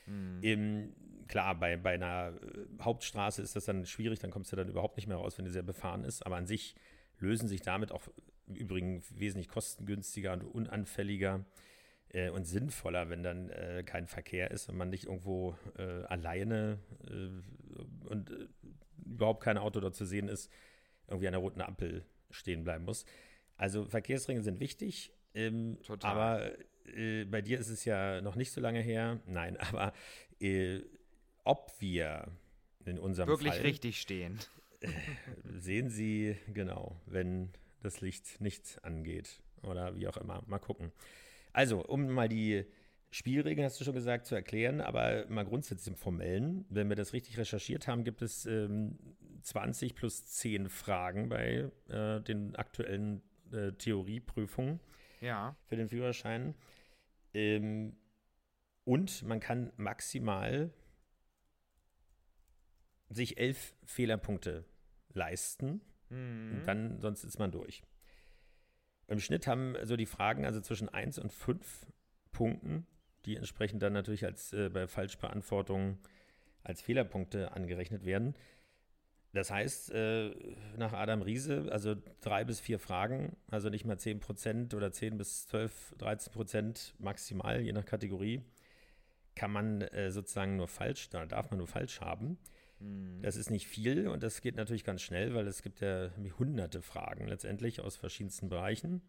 Mhm. 0.06 0.38
Im, 0.42 0.92
klar, 1.26 1.58
bei, 1.58 1.76
bei 1.76 1.94
einer 1.94 2.34
äh, 2.40 2.82
Hauptstraße 2.82 3.42
ist 3.42 3.56
das 3.56 3.64
dann 3.64 3.86
schwierig, 3.86 4.20
dann 4.20 4.30
kommst 4.30 4.52
du 4.52 4.56
dann 4.56 4.68
überhaupt 4.68 4.96
nicht 4.96 5.06
mehr 5.06 5.16
raus, 5.16 5.38
wenn 5.38 5.46
die 5.46 5.50
sehr 5.50 5.62
befahren 5.62 6.04
ist. 6.04 6.24
Aber 6.24 6.36
an 6.36 6.46
sich 6.46 6.76
lösen 7.18 7.48
sich 7.48 7.62
damit 7.62 7.90
auch 7.92 8.02
im 8.50 8.56
Übrigen 8.56 9.02
wesentlich 9.10 9.48
kostengünstiger 9.48 10.32
und 10.32 10.42
unanfälliger 10.42 11.44
äh, 12.08 12.30
und 12.30 12.44
sinnvoller, 12.44 13.08
wenn 13.08 13.22
dann 13.22 13.50
äh, 13.50 13.82
kein 13.86 14.06
Verkehr 14.06 14.50
ist 14.50 14.68
und 14.68 14.76
man 14.76 14.90
nicht 14.90 15.04
irgendwo 15.04 15.56
äh, 15.78 16.02
alleine 16.04 16.78
äh, 17.08 18.08
und 18.08 18.30
äh, 18.30 18.46
überhaupt 19.04 19.42
kein 19.42 19.58
Auto 19.58 19.80
dort 19.80 19.94
zu 19.94 20.04
sehen 20.04 20.28
ist, 20.28 20.50
irgendwie 21.08 21.28
an 21.28 21.32
der 21.32 21.40
roten 21.40 21.60
Ampel 21.60 22.04
stehen 22.30 22.64
bleiben 22.64 22.84
muss. 22.84 23.04
Also 23.56 23.84
Verkehrsregeln 23.86 24.44
sind 24.44 24.60
wichtig, 24.60 25.12
ähm, 25.34 25.78
Total. 25.82 26.10
aber 26.10 26.58
äh, 26.96 27.24
bei 27.24 27.42
dir 27.42 27.58
ist 27.58 27.68
es 27.68 27.84
ja 27.84 28.20
noch 28.20 28.34
nicht 28.34 28.52
so 28.52 28.60
lange 28.60 28.80
her. 28.80 29.20
Nein, 29.26 29.56
aber 29.72 29.92
ob 31.44 31.72
wir 31.80 32.28
in 32.86 32.98
unserem 32.98 33.28
wirklich 33.28 33.52
Fall, 33.54 33.62
richtig 33.62 34.00
stehen, 34.00 34.38
sehen 35.44 35.90
Sie 35.90 36.36
genau, 36.52 37.00
wenn 37.06 37.52
das 37.82 38.00
Licht 38.00 38.40
nicht 38.40 38.78
angeht 38.84 39.42
oder 39.62 39.96
wie 39.96 40.08
auch 40.08 40.16
immer. 40.16 40.42
Mal 40.46 40.58
gucken. 40.58 40.92
Also, 41.52 41.84
um 41.84 42.08
mal 42.08 42.28
die 42.28 42.64
Spielregeln, 43.10 43.64
hast 43.64 43.80
du 43.80 43.84
schon 43.84 43.94
gesagt, 43.94 44.26
zu 44.26 44.34
erklären, 44.34 44.80
aber 44.80 45.26
mal 45.28 45.44
grundsätzlich 45.44 45.88
im 45.88 45.96
Formellen. 45.96 46.64
Wenn 46.68 46.88
wir 46.88 46.96
das 46.96 47.12
richtig 47.12 47.38
recherchiert 47.38 47.88
haben, 47.88 48.04
gibt 48.04 48.22
es 48.22 48.46
ähm, 48.46 48.98
20 49.42 49.94
plus 49.94 50.26
10 50.26 50.68
Fragen 50.68 51.28
bei 51.28 51.70
äh, 51.88 52.20
den 52.20 52.54
aktuellen 52.54 53.22
äh, 53.52 53.72
Theorieprüfungen 53.72 54.80
ja. 55.20 55.56
für 55.64 55.76
den 55.76 55.88
Führerschein. 55.88 56.54
Ähm, 57.34 57.96
und 58.84 59.22
man 59.24 59.40
kann 59.40 59.72
maximal 59.76 60.72
sich 63.08 63.38
elf 63.38 63.74
Fehlerpunkte 63.84 64.64
leisten. 65.12 65.80
Mhm. 66.10 66.52
Und 66.52 66.66
dann, 66.66 67.00
sonst 67.00 67.24
ist 67.24 67.38
man 67.38 67.50
durch. 67.50 67.82
Im 69.08 69.18
Schnitt 69.18 69.46
haben 69.46 69.74
so 69.82 69.96
die 69.96 70.06
Fragen 70.06 70.44
also 70.44 70.60
zwischen 70.60 70.88
1 70.88 71.18
und 71.18 71.32
5 71.32 71.86
Punkten, 72.32 72.86
die 73.24 73.36
entsprechend 73.36 73.82
dann 73.82 73.92
natürlich 73.92 74.24
als 74.24 74.52
äh, 74.52 74.68
bei 74.68 74.86
Falschbeantwortung 74.86 75.98
als 76.62 76.82
Fehlerpunkte 76.82 77.52
angerechnet 77.52 78.04
werden. 78.04 78.34
Das 79.32 79.50
heißt, 79.50 79.92
äh, 79.92 80.34
nach 80.76 80.92
Adam 80.92 81.22
Riese, 81.22 81.68
also 81.70 81.94
drei 82.20 82.44
bis 82.44 82.58
vier 82.58 82.78
Fragen, 82.80 83.36
also 83.48 83.68
nicht 83.68 83.84
mal 83.84 83.98
10 83.98 84.18
Prozent 84.18 84.74
oder 84.74 84.90
10 84.90 85.18
bis 85.18 85.46
12, 85.46 85.94
13 85.98 86.32
Prozent 86.32 86.94
maximal, 86.98 87.60
je 87.60 87.72
nach 87.72 87.84
Kategorie, 87.84 88.42
kann 89.36 89.52
man 89.52 89.82
äh, 89.82 90.10
sozusagen 90.10 90.56
nur 90.56 90.66
falsch, 90.66 91.10
da 91.10 91.26
darf 91.26 91.50
man 91.50 91.58
nur 91.58 91.68
falsch 91.68 92.00
haben. 92.00 92.38
Mhm. 92.80 93.22
Das 93.22 93.36
ist 93.36 93.50
nicht 93.50 93.66
viel 93.66 94.08
und 94.08 94.22
das 94.22 94.40
geht 94.40 94.56
natürlich 94.56 94.84
ganz 94.84 95.02
schnell, 95.02 95.34
weil 95.34 95.46
es 95.46 95.62
gibt 95.62 95.80
ja 95.80 96.10
hunderte 96.38 96.82
Fragen 96.82 97.26
letztendlich 97.26 97.80
aus 97.80 97.96
verschiedensten 97.96 98.48
Bereichen. 98.48 99.02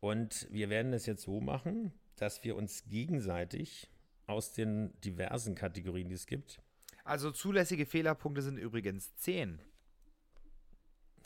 Und 0.00 0.48
wir 0.50 0.70
werden 0.70 0.92
es 0.94 1.06
jetzt 1.06 1.22
so 1.22 1.40
machen, 1.40 1.92
dass 2.16 2.42
wir 2.42 2.56
uns 2.56 2.84
gegenseitig 2.84 3.90
aus 4.26 4.52
den 4.52 4.98
diversen 5.02 5.54
Kategorien, 5.54 6.08
die 6.08 6.14
es 6.14 6.26
gibt. 6.26 6.60
Also 7.04 7.30
zulässige 7.30 7.84
Fehlerpunkte 7.84 8.42
sind 8.42 8.56
übrigens 8.56 9.14
10. 9.16 9.60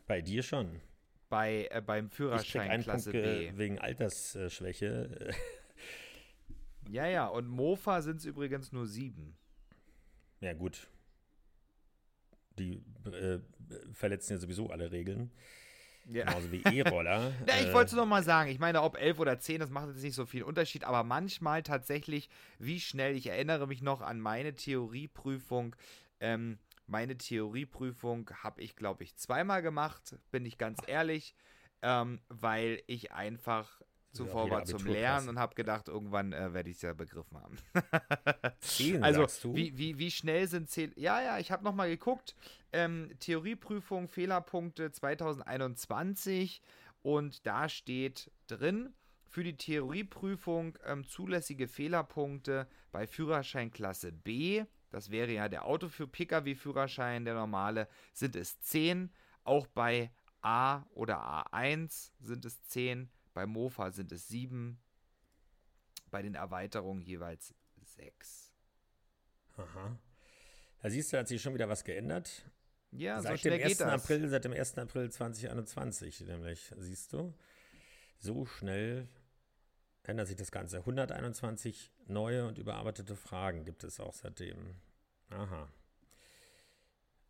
Bei 0.06 0.20
dir 0.20 0.42
schon. 0.42 0.80
Bei, 1.28 1.68
äh, 1.70 1.80
beim 1.80 2.10
Führerschein 2.10 2.80
ich 2.80 2.84
Klasse 2.84 3.10
Punkt, 3.10 3.26
B. 3.26 3.52
Wegen 3.56 3.78
Altersschwäche. 3.78 5.32
ja, 6.88 7.06
ja, 7.06 7.26
und 7.26 7.48
Mofa 7.48 8.02
sind 8.02 8.16
es 8.16 8.24
übrigens 8.24 8.72
nur 8.72 8.86
sieben. 8.86 9.36
Ja, 10.40 10.52
gut 10.52 10.88
die 12.58 12.82
äh, 13.06 13.38
verletzen 13.92 14.34
ja 14.34 14.38
sowieso 14.38 14.70
alle 14.70 14.90
Regeln. 14.90 15.30
Ja. 16.06 16.24
Genauso 16.24 16.52
wie 16.52 16.62
E-Roller. 16.62 17.32
ja, 17.48 17.54
ich 17.60 17.72
wollte 17.72 17.90
es 17.90 17.96
noch 17.96 18.06
mal 18.06 18.22
sagen. 18.22 18.50
Ich 18.50 18.58
meine, 18.58 18.82
ob 18.82 18.96
11 18.96 19.18
oder 19.18 19.38
10, 19.38 19.60
das 19.60 19.70
macht 19.70 19.88
jetzt 19.88 20.02
nicht 20.02 20.14
so 20.14 20.26
viel 20.26 20.42
Unterschied, 20.42 20.84
aber 20.84 21.02
manchmal 21.02 21.62
tatsächlich, 21.62 22.28
wie 22.58 22.80
schnell, 22.80 23.16
ich 23.16 23.28
erinnere 23.28 23.66
mich 23.66 23.80
noch 23.80 24.02
an 24.02 24.20
meine 24.20 24.54
Theorieprüfung. 24.54 25.74
Ähm, 26.20 26.58
meine 26.86 27.16
Theorieprüfung 27.16 28.30
habe 28.42 28.60
ich, 28.60 28.76
glaube 28.76 29.04
ich, 29.04 29.16
zweimal 29.16 29.62
gemacht, 29.62 30.16
bin 30.30 30.44
ich 30.44 30.58
ganz 30.58 30.78
ehrlich, 30.86 31.34
ähm, 31.80 32.20
weil 32.28 32.82
ich 32.86 33.12
einfach 33.12 33.80
zuvor 34.14 34.50
war 34.50 34.64
zum 34.64 34.86
Lernen 34.86 35.28
und 35.28 35.38
habe 35.38 35.54
gedacht, 35.54 35.88
irgendwann 35.88 36.32
äh, 36.32 36.52
werde 36.52 36.70
ich 36.70 36.76
es 36.76 36.82
ja 36.82 36.94
begriffen 36.94 37.36
haben. 37.38 37.56
Zehn, 38.60 39.02
also, 39.02 39.26
Wie, 39.54 39.76
wie, 39.76 39.98
wie 39.98 40.10
schnell 40.10 40.46
sind 40.48 40.70
zehn? 40.70 40.92
Ja, 40.96 41.20
ja, 41.20 41.38
ich 41.38 41.50
habe 41.50 41.64
nochmal 41.64 41.88
geguckt. 41.88 42.34
Ähm, 42.72 43.10
Theorieprüfung, 43.20 44.08
Fehlerpunkte 44.08 44.90
2021 44.92 46.62
und 47.02 47.46
da 47.46 47.68
steht 47.68 48.30
drin, 48.46 48.94
für 49.28 49.42
die 49.42 49.56
Theorieprüfung 49.56 50.78
ähm, 50.86 51.04
zulässige 51.06 51.66
Fehlerpunkte 51.66 52.68
bei 52.92 53.06
Führerscheinklasse 53.08 54.12
B, 54.12 54.64
das 54.90 55.10
wäre 55.10 55.32
ja 55.32 55.48
der 55.48 55.64
Auto 55.64 55.88
für 55.88 56.06
Pkw-Führerschein, 56.06 57.24
der 57.24 57.34
normale, 57.34 57.88
sind 58.12 58.36
es 58.36 58.60
10. 58.60 59.10
Auch 59.42 59.66
bei 59.66 60.12
A 60.40 60.84
oder 60.94 61.18
A1 61.18 62.12
sind 62.20 62.44
es 62.44 62.62
10 62.62 63.10
bei 63.34 63.46
Mofa 63.46 63.90
sind 63.90 64.12
es 64.12 64.28
sieben. 64.28 64.80
Bei 66.10 66.22
den 66.22 66.34
Erweiterungen 66.34 67.02
jeweils 67.02 67.54
sechs. 67.82 68.52
Aha. 69.56 69.98
Da 70.80 70.90
siehst 70.90 71.12
du, 71.12 71.18
hat 71.18 71.28
sich 71.28 71.42
schon 71.42 71.54
wieder 71.54 71.68
was 71.68 71.84
geändert. 71.84 72.50
Ja, 72.90 73.20
seit 73.20 73.40
so 73.40 73.48
dem 73.48 73.60
1. 73.60 73.68
geht 73.68 73.80
das. 73.80 74.02
April, 74.02 74.28
seit 74.28 74.44
dem 74.44 74.52
1. 74.52 74.78
April 74.78 75.10
2021, 75.10 76.20
nämlich, 76.20 76.72
siehst 76.76 77.12
du. 77.12 77.34
So 78.18 78.46
schnell 78.46 79.08
ändert 80.04 80.28
sich 80.28 80.36
das 80.36 80.52
Ganze. 80.52 80.78
121 80.78 81.92
neue 82.06 82.46
und 82.46 82.58
überarbeitete 82.58 83.16
Fragen 83.16 83.64
gibt 83.64 83.82
es 83.82 83.98
auch 83.98 84.14
seitdem. 84.14 84.76
Aha. 85.30 85.68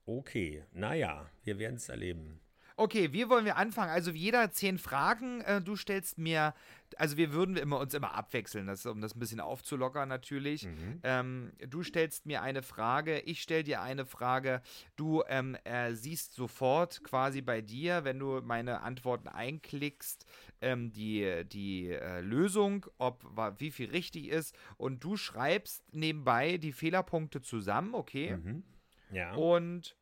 Okay, 0.05 0.65
naja, 0.73 1.31
wir 1.45 1.59
werden 1.59 1.77
es 1.77 1.89
erleben. 1.89 2.41
Okay, 2.77 3.13
wie 3.13 3.29
wollen 3.29 3.45
wir 3.45 3.57
anfangen? 3.57 3.91
Also 3.91 4.11
jeder 4.11 4.51
zehn 4.51 4.79
Fragen. 4.79 5.43
Äh, 5.43 5.61
du 5.61 5.77
stellst 5.77 6.19
mir, 6.19 6.55
also 6.97 7.17
wir 7.17 7.33
würden 7.33 7.57
immer, 7.57 7.79
uns 7.79 7.95
immer 7.95 8.15
abwechseln, 8.15 8.67
das, 8.67 8.85
um 8.85 9.01
das 9.01 9.15
ein 9.15 9.21
bisschen 9.21 9.39
aufzulockern 9.39 10.09
natürlich. 10.09 10.67
Mhm. 10.67 11.01
Ähm, 11.05 11.53
du 11.69 11.85
stellst 11.85 12.27
mir 12.27 12.43
eine 12.43 12.63
Frage, 12.63 13.21
ich 13.21 13.43
stelle 13.43 13.63
dir 13.63 13.81
eine 13.81 14.07
Frage. 14.07 14.61
Du 14.97 15.23
ähm, 15.29 15.57
äh, 15.63 15.93
siehst 15.95 16.35
sofort 16.35 17.05
quasi 17.05 17.43
bei 17.43 17.61
dir, 17.61 18.03
wenn 18.03 18.19
du 18.19 18.41
meine 18.43 18.81
Antworten 18.81 19.29
einklickst, 19.29 20.27
ähm, 20.61 20.93
die, 20.93 21.45
die 21.45 21.91
äh, 21.91 22.23
Lösung, 22.23 22.87
ob 22.99 23.25
wie 23.59 23.71
viel 23.71 23.91
richtig 23.91 24.29
ist. 24.29 24.57
Und 24.77 25.05
du 25.05 25.17
schreibst 25.17 25.85
nebenbei 25.95 26.57
die 26.57 26.73
Fehlerpunkte 26.73 27.41
zusammen, 27.41 27.95
okay? 27.95 28.37
Mhm. 28.37 28.65
Ja. 29.13 29.33
Und 29.35 29.97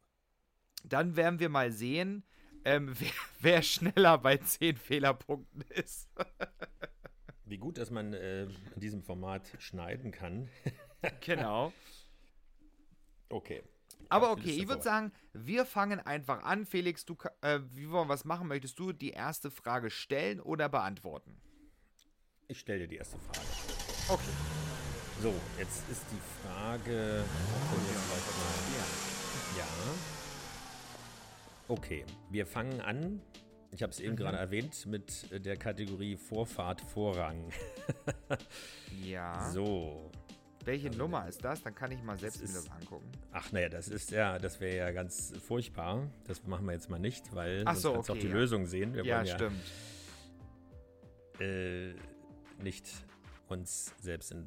dann 0.84 1.16
werden 1.16 1.38
wir 1.38 1.50
mal 1.50 1.70
sehen, 1.70 2.24
ähm, 2.64 2.94
wer, 2.98 3.10
wer, 3.40 3.62
schneller 3.62 4.18
bei 4.18 4.36
10 4.36 4.76
Fehlerpunkten 4.76 5.62
ist. 5.70 6.08
Wie 7.44 7.58
gut, 7.58 7.78
dass 7.78 7.90
man 7.90 8.12
äh, 8.14 8.44
in 8.44 8.80
diesem 8.80 9.02
Format 9.02 9.42
schneiden 9.58 10.10
kann. 10.10 10.48
genau. 11.20 11.72
Okay. 13.28 13.62
Aber 14.08 14.30
okay, 14.30 14.50
ich 14.50 14.68
würde 14.68 14.82
sagen, 14.82 15.12
wir 15.32 15.64
fangen 15.64 15.98
einfach 16.00 16.42
an. 16.42 16.66
Felix, 16.66 17.04
du, 17.04 17.16
äh, 17.40 17.60
wie 17.72 17.90
wollen 17.90 18.08
wir 18.08 18.12
was 18.12 18.24
machen? 18.24 18.48
Möchtest 18.48 18.78
du 18.78 18.92
die 18.92 19.10
erste 19.10 19.50
Frage 19.50 19.90
stellen 19.90 20.40
oder 20.40 20.68
beantworten? 20.68 21.40
Ich 22.48 22.60
stelle 22.60 22.80
dir 22.80 22.88
die 22.88 22.96
erste 22.96 23.18
Frage. 23.18 23.46
Okay. 24.08 24.32
So, 25.22 25.32
jetzt 25.58 25.88
ist 25.88 26.04
die 26.10 26.20
Frage. 26.42 27.24
Ja. 29.56 29.60
ja. 29.60 30.21
Okay, 31.72 32.04
wir 32.28 32.44
fangen 32.44 32.82
an. 32.82 33.22
Ich 33.70 33.82
habe 33.82 33.90
es 33.90 33.98
eben 33.98 34.12
mhm. 34.12 34.16
gerade 34.16 34.36
erwähnt 34.36 34.84
mit 34.84 35.26
der 35.46 35.56
Kategorie 35.56 36.18
Vorfahrt, 36.18 36.82
Vorrang. 36.82 37.50
ja. 39.02 39.50
So. 39.52 40.10
Welche 40.66 40.88
also, 40.88 40.98
Nummer 40.98 41.26
ist 41.26 41.42
das? 41.42 41.62
Dann 41.62 41.74
kann 41.74 41.90
ich 41.90 42.02
mal 42.02 42.18
selbst 42.18 42.42
mir 42.42 42.48
das 42.48 42.70
angucken. 42.70 43.10
Ach 43.30 43.50
naja, 43.52 43.70
das 43.70 43.88
ist 43.88 44.10
ja, 44.10 44.38
das 44.38 44.60
wäre 44.60 44.76
ja 44.76 44.90
ganz 44.90 45.32
furchtbar. 45.40 46.10
Das 46.24 46.46
machen 46.46 46.66
wir 46.66 46.74
jetzt 46.74 46.90
mal 46.90 46.98
nicht, 46.98 47.34
weil 47.34 47.62
Ach 47.64 47.74
so, 47.74 47.94
sonst 47.94 48.10
okay, 48.10 48.18
auch 48.18 48.22
die 48.22 48.28
ja. 48.28 48.34
Lösung 48.34 48.66
sehen. 48.66 48.92
Wir 48.92 49.06
ja, 49.06 49.22
ja 49.22 49.34
stimmt. 49.34 49.62
Äh, 51.40 51.94
nicht 52.62 52.86
uns 53.48 53.94
selbst 53.98 54.30
in 54.30 54.46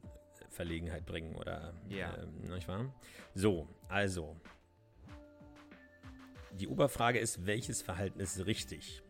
Verlegenheit 0.51 1.07
bringen 1.07 1.35
oder 1.35 1.73
ja. 1.89 2.13
äh, 2.13 2.27
nicht 2.51 2.67
wahr? 2.67 2.93
So, 3.33 3.67
also 3.87 4.35
die 6.55 6.67
Oberfrage 6.67 7.19
ist, 7.19 7.45
welches 7.45 7.81
Verhalten 7.81 8.19
ist 8.19 8.45
richtig? 8.45 9.01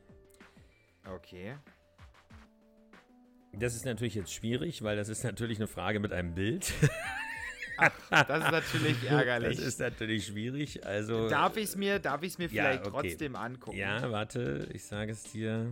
Okay. 1.07 1.55
Das 3.53 3.75
ist 3.75 3.85
natürlich 3.85 4.15
jetzt 4.15 4.33
schwierig, 4.33 4.83
weil 4.83 4.97
das 4.97 5.09
ist 5.09 5.23
natürlich 5.23 5.59
eine 5.59 5.67
Frage 5.67 5.99
mit 5.99 6.11
einem 6.11 6.33
Bild. 6.33 6.73
Ach, 7.77 7.91
das 8.09 8.43
ist 8.43 8.51
natürlich 8.51 9.03
ärgerlich. 9.09 9.57
Das 9.57 9.65
ist 9.65 9.79
natürlich 9.79 10.27
schwierig. 10.27 10.85
Also 10.85 11.29
darf 11.29 11.57
ich 11.57 11.65
es 11.65 11.75
mir, 11.75 11.99
darf 11.99 12.23
ich 12.23 12.37
mir 12.37 12.49
vielleicht 12.49 12.85
ja, 12.85 12.91
okay. 12.91 13.09
trotzdem 13.09 13.35
angucken? 13.35 13.77
Ja, 13.77 14.11
warte, 14.11 14.69
ich 14.73 14.85
sage 14.85 15.11
es 15.11 15.23
dir. 15.23 15.69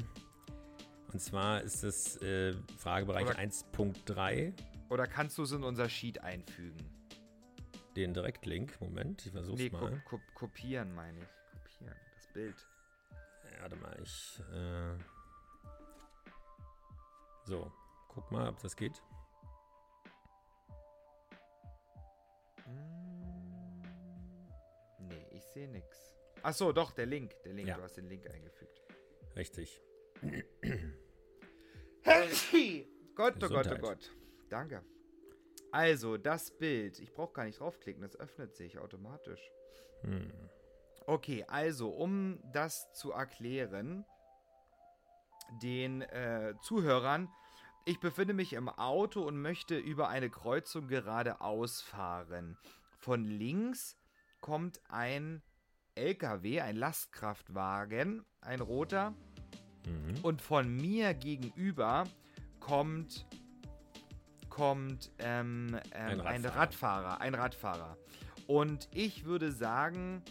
Und 1.11 1.19
zwar 1.19 1.61
ist 1.61 1.83
es 1.83 2.17
äh, 2.21 2.53
Fragebereich 2.77 3.27
1.3. 3.27 4.53
Oder 4.89 5.07
kannst 5.07 5.37
du 5.37 5.43
es 5.43 5.51
in 5.51 5.63
unser 5.63 5.89
Sheet 5.89 6.21
einfügen? 6.21 6.77
Den 7.95 8.13
Direktlink, 8.13 8.79
Moment, 8.81 9.25
ich 9.25 9.31
versuch's 9.31 9.61
nee, 9.61 9.69
mal. 9.69 10.01
Ko 10.05 10.19
kopieren 10.33 10.93
meine 10.95 11.19
ich. 11.19 11.42
Bild. 12.33 12.67
Ja, 13.43 13.61
warte 13.61 13.75
mal, 13.77 13.97
ich. 14.01 14.41
Äh 14.51 14.97
so, 17.45 17.71
guck 18.07 18.31
mal, 18.31 18.49
ob 18.49 18.59
das 18.59 18.75
geht. 18.75 19.01
Hm, 22.65 23.81
nee, 24.99 25.27
ich 25.31 25.43
sehe 25.47 25.67
nichts. 25.67 26.15
Ach 26.41 26.53
so, 26.53 26.71
doch, 26.71 26.91
der 26.91 27.05
Link. 27.05 27.35
Der 27.43 27.53
Link, 27.53 27.67
ja. 27.67 27.75
du 27.75 27.83
hast 27.83 27.97
den 27.97 28.07
Link 28.07 28.29
eingefügt. 28.29 28.81
Richtig. 29.35 29.81
Gott, 33.15 33.35
oh 33.43 33.47
Gott, 33.47 33.67
oh 33.71 33.77
Gott. 33.77 34.11
Danke. 34.49 34.83
Also, 35.71 36.17
das 36.17 36.51
Bild. 36.51 36.99
Ich 36.99 37.13
brauche 37.13 37.33
gar 37.33 37.45
nicht 37.45 37.59
draufklicken, 37.59 38.01
das 38.01 38.15
öffnet 38.19 38.55
sich 38.55 38.79
automatisch. 38.79 39.51
Hm. 40.01 40.31
Okay, 41.05 41.45
also, 41.47 41.89
um 41.89 42.39
das 42.51 42.91
zu 42.93 43.11
erklären, 43.11 44.05
den 45.61 46.01
äh, 46.01 46.53
Zuhörern, 46.61 47.29
ich 47.85 47.99
befinde 47.99 48.33
mich 48.33 48.53
im 48.53 48.69
Auto 48.69 49.21
und 49.21 49.41
möchte 49.41 49.77
über 49.77 50.07
eine 50.07 50.29
Kreuzung 50.29 50.87
geradeaus 50.87 51.81
fahren. 51.81 52.57
Von 52.97 53.25
links 53.25 53.97
kommt 54.39 54.79
ein 54.89 55.41
LKW, 55.95 56.61
ein 56.61 56.77
Lastkraftwagen, 56.77 58.25
ein 58.39 58.61
roter. 58.61 59.13
Mhm. 59.85 60.23
Und 60.23 60.41
von 60.41 60.73
mir 60.73 61.13
gegenüber 61.13 62.05
kommt, 62.61 63.27
kommt 64.49 65.11
ähm, 65.19 65.77
ähm, 65.91 66.21
ein, 66.21 66.21
Radfahrer. 66.21 66.29
ein 66.29 66.45
Radfahrer. 66.45 67.21
Ein 67.21 67.35
Radfahrer. 67.35 67.97
Und 68.47 68.87
ich 68.93 69.25
würde 69.25 69.51
sagen, 69.51 70.23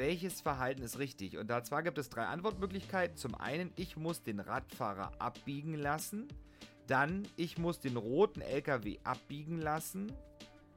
welches 0.00 0.40
Verhalten 0.40 0.82
ist 0.82 0.98
richtig? 0.98 1.36
Und 1.36 1.48
da 1.48 1.62
zwar 1.62 1.82
gibt 1.82 1.98
es 1.98 2.08
drei 2.08 2.24
Antwortmöglichkeiten. 2.24 3.16
Zum 3.16 3.34
einen, 3.34 3.70
ich 3.76 3.96
muss 3.96 4.22
den 4.22 4.40
Radfahrer 4.40 5.12
abbiegen 5.18 5.74
lassen. 5.74 6.26
Dann, 6.86 7.28
ich 7.36 7.58
muss 7.58 7.80
den 7.80 7.96
roten 7.96 8.40
LKW 8.40 8.98
abbiegen 9.04 9.60
lassen. 9.60 10.10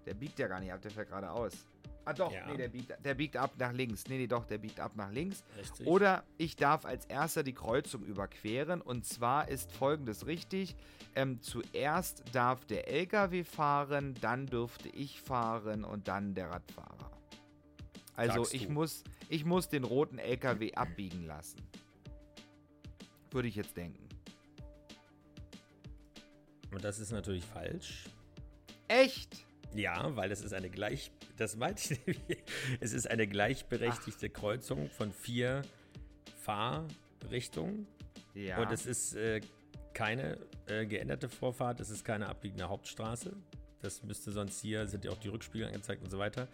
Der 0.06 0.14
biegt 0.14 0.38
ja 0.40 0.48
gar 0.48 0.60
nicht 0.60 0.74
ab, 0.74 0.82
der 0.82 0.92
fährt 0.92 1.08
geradeaus. 1.08 1.66
Ah 2.06 2.12
doch, 2.12 2.34
ja. 2.34 2.46
nee, 2.48 2.58
der 2.58 2.68
biegt, 2.68 2.94
der 3.04 3.14
biegt 3.14 3.38
ab 3.38 3.54
nach 3.58 3.72
links. 3.72 4.04
Nee, 4.10 4.18
nee, 4.18 4.28
doch, 4.28 4.44
der 4.44 4.58
biegt 4.58 4.82
ab 4.82 4.92
nach 4.96 5.10
links. 5.10 5.42
Richtig. 5.58 5.88
Oder 5.88 6.26
ich 6.38 6.58
darf 6.58 6.84
als 6.84 7.06
erster 7.06 7.44
die 7.44 7.54
Kreuzung 7.54 8.04
überqueren. 8.04 8.82
Und 8.82 9.06
zwar 9.06 9.48
ist 9.48 9.72
folgendes 9.72 10.28
richtig. 10.28 10.76
Ähm, 11.16 11.42
zuerst 11.42 12.24
darf 12.34 12.66
der 12.66 12.90
LKW 12.90 13.46
fahren, 13.46 14.16
dann 14.20 14.48
dürfte 14.48 14.90
ich 14.90 15.22
fahren 15.22 15.86
und 15.86 16.10
dann 16.10 16.34
der 16.34 16.50
Radfahrer. 16.50 16.93
Also 18.16 18.48
ich 18.52 18.70
muss, 18.70 19.04
ich 19.30 19.46
muss 19.46 19.70
den 19.70 19.84
roten 19.84 20.20
LKW 20.20 20.74
abbiegen 20.74 21.26
lassen. 21.26 21.58
Würde 23.32 23.48
ich 23.48 23.56
jetzt 23.56 23.76
denken. 23.76 24.08
Und 26.72 26.84
das 26.84 27.00
ist 27.00 27.12
natürlich 27.12 27.46
falsch. 27.46 28.06
Echt? 28.88 29.46
Ja, 29.76 30.16
weil 30.16 30.32
es 30.32 30.42
ist 30.42 30.54
eine 30.54 30.70
gleich, 30.70 31.12
das 31.38 31.56
meinte 31.56 31.98
ich, 32.06 32.18
es 32.80 32.94
ist 32.94 33.10
eine 33.10 33.28
gleichberechtigte 33.28 34.30
Ach. 34.30 34.40
Kreuzung 34.40 34.90
von 34.90 35.12
vier 35.12 35.64
Fahrrichtungen. 36.42 37.88
Ja. 38.36 38.62
Und 38.62 38.72
es 38.72 38.86
ist 38.86 39.16
äh, 39.16 39.42
keine 39.94 40.38
äh, 40.68 40.86
geänderte 40.86 41.30
Vorfahrt, 41.30 41.80
es 41.80 41.90
ist 41.90 42.04
keine 42.04 42.28
abbiegende 42.28 42.70
Hauptstraße. 42.70 43.36
Das 43.84 44.02
müsste 44.02 44.32
sonst 44.32 44.62
hier, 44.62 44.88
sind 44.88 45.04
ja 45.04 45.12
auch 45.12 45.18
die 45.18 45.28
Rückspiegel 45.28 45.68
angezeigt 45.68 46.04
und 46.04 46.10
so 46.10 46.18
weiter. 46.18 46.48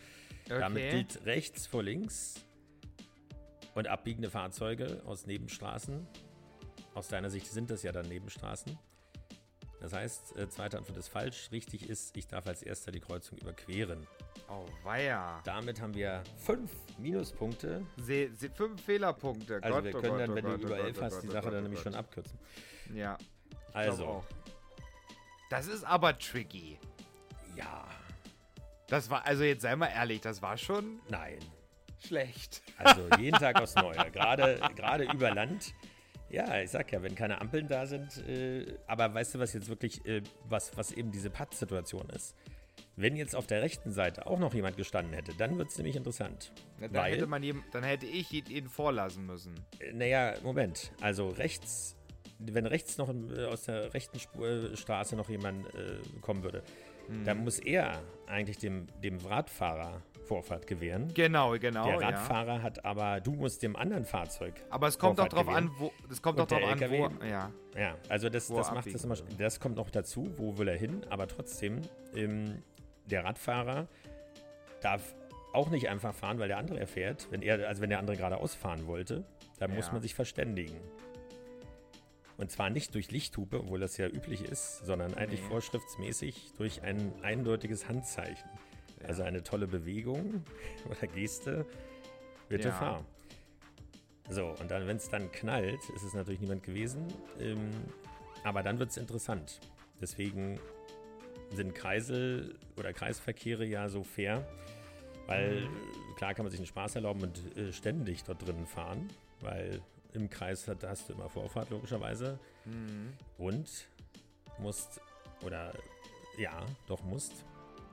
Okay. 0.45 0.59
Damit 0.59 0.91
gilt 0.91 1.25
rechts 1.25 1.67
vor 1.67 1.83
links 1.83 2.43
und 3.75 3.87
abbiegende 3.87 4.29
Fahrzeuge 4.29 5.01
aus 5.05 5.27
Nebenstraßen. 5.27 6.07
Aus 6.95 7.07
deiner 7.07 7.29
Sicht 7.29 7.47
sind 7.47 7.69
das 7.69 7.83
ja 7.83 7.91
dann 7.91 8.07
Nebenstraßen. 8.07 8.77
Das 9.79 9.93
heißt, 9.93 10.37
äh, 10.37 10.49
zweite 10.49 10.77
Antwort 10.77 10.97
ist 10.97 11.07
falsch. 11.07 11.49
Richtig 11.51 11.87
ist, 11.87 12.17
ich 12.17 12.27
darf 12.27 12.47
als 12.47 12.63
erster 12.63 12.91
die 12.91 12.99
Kreuzung 12.99 13.37
überqueren. 13.37 14.05
Oh, 14.49 14.65
weia. 14.83 15.41
Damit 15.45 15.79
haben 15.79 15.93
wir 15.93 16.23
fünf 16.37 16.71
Minuspunkte. 16.97 17.85
Se, 17.97 18.29
se, 18.35 18.49
fünf 18.49 18.81
Fehlerpunkte. 18.81 19.59
Also 19.61 19.75
Gott, 19.75 19.83
wir 19.85 19.95
oh 19.95 20.01
können 20.01 20.15
oh 20.15 20.17
dann, 20.17 20.35
wenn 20.35 20.45
Gott, 20.45 20.61
du 20.61 20.65
über 20.65 20.75
oh 20.75 20.83
elf 20.83 21.01
hast, 21.01 21.21
die 21.21 21.27
Sache 21.27 21.51
dann 21.51 21.63
nämlich 21.63 21.79
schon 21.79 21.95
abkürzen. 21.95 22.37
Ja. 22.93 23.17
Also. 23.73 24.25
Das 25.49 25.67
ist 25.67 25.83
aber 25.83 26.17
tricky. 26.17 26.77
Ja. 27.59 27.87
Das 28.87 29.09
war, 29.09 29.25
also 29.25 29.43
jetzt 29.43 29.61
sei 29.61 29.75
mal 29.75 29.87
ehrlich, 29.87 30.21
das 30.21 30.41
war 30.41 30.57
schon. 30.57 30.99
Nein. 31.09 31.37
Schlecht. 32.05 32.61
Also 32.77 33.07
jeden 33.19 33.37
Tag 33.37 33.61
aufs 33.61 33.75
Neue. 33.75 34.09
Gerade, 34.11 34.59
gerade 34.75 35.03
über 35.11 35.33
Land 35.33 35.73
ja, 36.29 36.61
ich 36.61 36.69
sag 36.69 36.91
ja, 36.91 37.01
wenn 37.01 37.15
keine 37.15 37.41
Ampeln 37.41 37.67
da 37.67 37.85
sind, 37.85 38.17
äh, 38.27 38.77
aber 38.87 39.13
weißt 39.13 39.35
du, 39.35 39.39
was 39.39 39.53
jetzt 39.53 39.67
wirklich, 39.67 40.05
äh, 40.05 40.21
was, 40.45 40.75
was 40.77 40.91
eben 40.91 41.11
diese 41.11 41.29
Pattsituation 41.29 42.09
ist? 42.09 42.35
Wenn 42.95 43.15
jetzt 43.15 43.35
auf 43.35 43.47
der 43.47 43.61
rechten 43.61 43.91
Seite 43.91 44.27
auch 44.27 44.39
noch 44.39 44.53
jemand 44.53 44.77
gestanden 44.77 45.13
hätte, 45.13 45.33
dann 45.35 45.57
wird 45.57 45.69
es 45.69 45.77
nämlich 45.77 45.95
interessant. 45.95 46.53
Ja, 46.79 46.87
dann, 46.87 47.03
weil, 47.03 47.13
hätte 47.13 47.27
man 47.27 47.43
jedem, 47.43 47.63
dann 47.71 47.83
hätte 47.83 48.05
ich 48.05 48.31
ihn 48.31 48.69
vorlassen 48.69 49.25
müssen. 49.25 49.55
Äh, 49.79 49.93
naja, 49.93 50.35
Moment. 50.43 50.91
Also 51.01 51.29
rechts, 51.29 51.97
wenn 52.37 52.65
rechts 52.65 52.97
noch 52.97 53.09
äh, 53.09 53.45
aus 53.45 53.63
der 53.63 53.93
rechten 53.93 54.19
Spur, 54.19 54.47
äh, 54.47 54.77
Straße 54.77 55.15
noch 55.15 55.29
jemand 55.29 55.73
äh, 55.73 55.99
kommen 56.21 56.43
würde, 56.43 56.63
hm. 57.09 57.23
dann 57.25 57.43
muss 57.43 57.59
er 57.59 58.01
eigentlich 58.27 58.57
dem, 58.57 58.87
dem 59.03 59.17
Radfahrer 59.17 60.01
Vorfahrt 60.29 60.67
gewähren. 60.67 61.11
Genau, 61.15 61.57
genau. 61.57 61.87
Der 61.87 62.01
Radfahrer 62.01 62.57
ja. 62.57 62.61
hat 62.61 62.85
aber, 62.85 63.19
du 63.19 63.31
musst 63.31 63.63
dem 63.63 63.75
anderen 63.75 64.05
Fahrzeug. 64.05 64.53
Aber 64.69 64.87
es 64.87 64.99
kommt 64.99 65.15
Vorfahrt 65.15 65.33
doch 65.33 65.37
drauf 65.37 65.47
gewähren. 65.47 65.69
an, 65.69 65.75
wo. 65.79 65.91
Das 66.07 66.21
kommt 66.21 66.37
doch 66.37 66.45
drauf 66.45 66.61
an, 66.63 66.79
wo. 66.79 67.25
Ja. 67.25 67.51
ja, 67.75 67.95
also 68.09 68.29
das, 68.29 68.47
das 68.47 68.71
macht 68.71 68.93
das 68.93 69.03
immer. 69.03 69.15
Das 69.39 69.59
kommt 69.59 69.75
noch 69.75 69.89
dazu, 69.89 70.29
wo 70.37 70.59
will 70.59 70.67
er 70.67 70.77
hin, 70.77 71.01
aber 71.09 71.27
trotzdem, 71.27 71.81
ähm, 72.13 72.61
der 73.05 73.25
Radfahrer 73.25 73.87
darf 74.81 75.15
auch 75.51 75.71
nicht 75.71 75.89
einfach 75.89 76.13
fahren, 76.13 76.37
weil 76.37 76.47
der 76.47 76.57
andere 76.57 76.79
erfährt. 76.79 77.27
Wenn 77.31 77.41
er, 77.41 77.67
also 77.67 77.81
wenn 77.81 77.89
der 77.89 77.97
andere 77.97 78.15
geradeaus 78.15 78.53
fahren 78.53 78.85
wollte, 78.85 79.23
dann 79.57 79.71
ja. 79.71 79.77
muss 79.77 79.91
man 79.91 80.01
sich 80.01 80.13
verständigen. 80.13 80.77
Und 82.39 82.49
zwar 82.49 82.69
nicht 82.69 82.95
durch 82.95 83.11
Lichthupe, 83.11 83.59
obwohl 83.59 83.81
das 83.81 83.97
ja 83.97 84.07
üblich 84.07 84.45
ist, 84.45 84.85
sondern 84.85 85.13
eigentlich 85.13 85.41
nee. 85.41 85.49
vorschriftsmäßig 85.49 86.53
durch 86.57 86.83
ein 86.83 87.11
eindeutiges 87.21 87.89
Handzeichen. 87.89 88.49
Also 89.05 89.23
eine 89.23 89.43
tolle 89.43 89.67
Bewegung 89.67 90.45
oder 90.89 91.07
Geste. 91.07 91.65
Bitte 92.47 92.69
ja. 92.69 92.73
fahr. 92.73 93.05
So, 94.29 94.55
und 94.61 94.71
dann, 94.71 94.87
wenn 94.87 94.95
es 94.95 95.09
dann 95.09 95.29
knallt, 95.33 95.81
ist 95.93 96.03
es 96.03 96.13
natürlich 96.13 96.39
niemand 96.39 96.63
gewesen. 96.63 97.07
Ähm, 97.41 97.71
aber 98.45 98.63
dann 98.63 98.79
wird 98.79 98.91
es 98.91 98.97
interessant. 98.97 99.59
Deswegen 99.99 100.61
sind 101.51 101.75
Kreisel 101.75 102.55
oder 102.77 102.93
Kreisverkehre 102.93 103.65
ja 103.65 103.89
so 103.89 104.03
fair, 104.03 104.47
weil 105.27 105.61
mhm. 105.61 106.15
klar 106.15 106.33
kann 106.35 106.45
man 106.45 106.51
sich 106.51 106.59
einen 106.61 106.67
Spaß 106.67 106.95
erlauben 106.95 107.21
und 107.21 107.57
äh, 107.57 107.73
ständig 107.73 108.23
dort 108.23 108.47
drinnen 108.47 108.65
fahren, 108.65 109.09
weil 109.41 109.81
im 110.13 110.29
Kreis 110.29 110.67
hat, 110.67 110.83
hast 110.83 111.09
du 111.09 111.13
immer 111.13 111.29
Vorfahrt 111.29 111.69
logischerweise 111.69 112.39
mhm. 112.65 113.13
und 113.37 113.87
musst 114.57 115.01
oder 115.41 115.73
ja, 116.37 116.65
doch 116.87 117.03
musst 117.03 117.45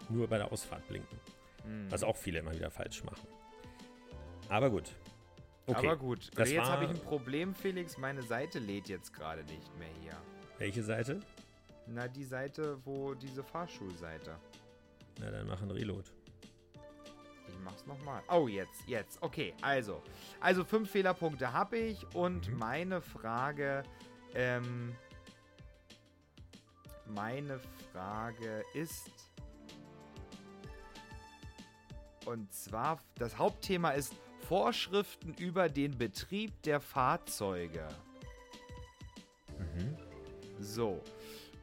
nur 0.09 0.29
bei 0.29 0.39
der 0.39 0.53
Ausfahrt 0.53 0.87
blinken. 0.89 1.19
Mhm. 1.67 1.91
Was 1.91 2.03
auch 2.03 2.17
viele 2.17 2.41
immer 2.41 2.53
wieder 2.53 2.71
falsch 2.71 3.05
machen. 3.05 3.27
Aber 4.49 4.71
gut. 4.71 4.95
Okay. 5.67 5.87
Aber 5.87 5.97
gut. 5.97 6.31
Das 6.37 6.51
jetzt 6.51 6.69
habe 6.69 6.85
ich 6.85 6.91
ein 6.91 7.01
Problem, 7.01 7.55
Felix. 7.55 7.99
Meine 7.99 8.23
Seite 8.23 8.61
lädt 8.61 8.89
jetzt 8.89 9.13
gerade 9.13 9.43
nicht 9.45 9.77
mehr 9.79 9.89
hier. 10.01 10.17
Welche 10.59 10.83
Seite? 10.83 11.21
Na, 11.89 12.07
die 12.07 12.25
Seite, 12.25 12.79
wo 12.85 13.15
diese 13.15 13.43
Fahrschulseite. 13.43 14.37
Na, 15.19 15.31
dann 15.31 15.47
mach 15.47 15.61
ein 15.61 15.71
Reload. 15.71 16.09
Ich 17.49 17.59
mach's 17.65 17.87
nochmal. 17.87 18.23
Oh, 18.29 18.49
jetzt, 18.49 18.87
jetzt. 18.87 19.23
Okay, 19.23 19.55
also. 19.63 20.03
Also 20.41 20.65
fünf 20.65 20.91
Fehlerpunkte 20.91 21.53
habe 21.53 21.79
ich 21.79 22.07
und 22.15 22.49
mhm. 22.49 22.59
meine 22.59 23.01
Frage, 23.01 23.83
ähm, 24.35 24.95
meine 27.07 27.61
Frage 27.93 28.65
ist, 28.75 29.11
und 32.25 32.53
zwar, 32.53 33.01
das 33.17 33.39
Hauptthema 33.39 33.91
ist 33.91 34.15
Vorschriften 34.49 35.35
über 35.35 35.69
den 35.69 35.97
Betrieb 35.97 36.63
der 36.63 36.81
Fahrzeuge. 36.81 37.87
Mhm. 39.59 39.97
So. 40.61 41.03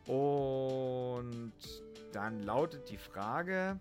Und 0.05 1.53
dann 2.11 2.43
lautet 2.43 2.89
die 2.89 2.97
Frage, 2.97 3.79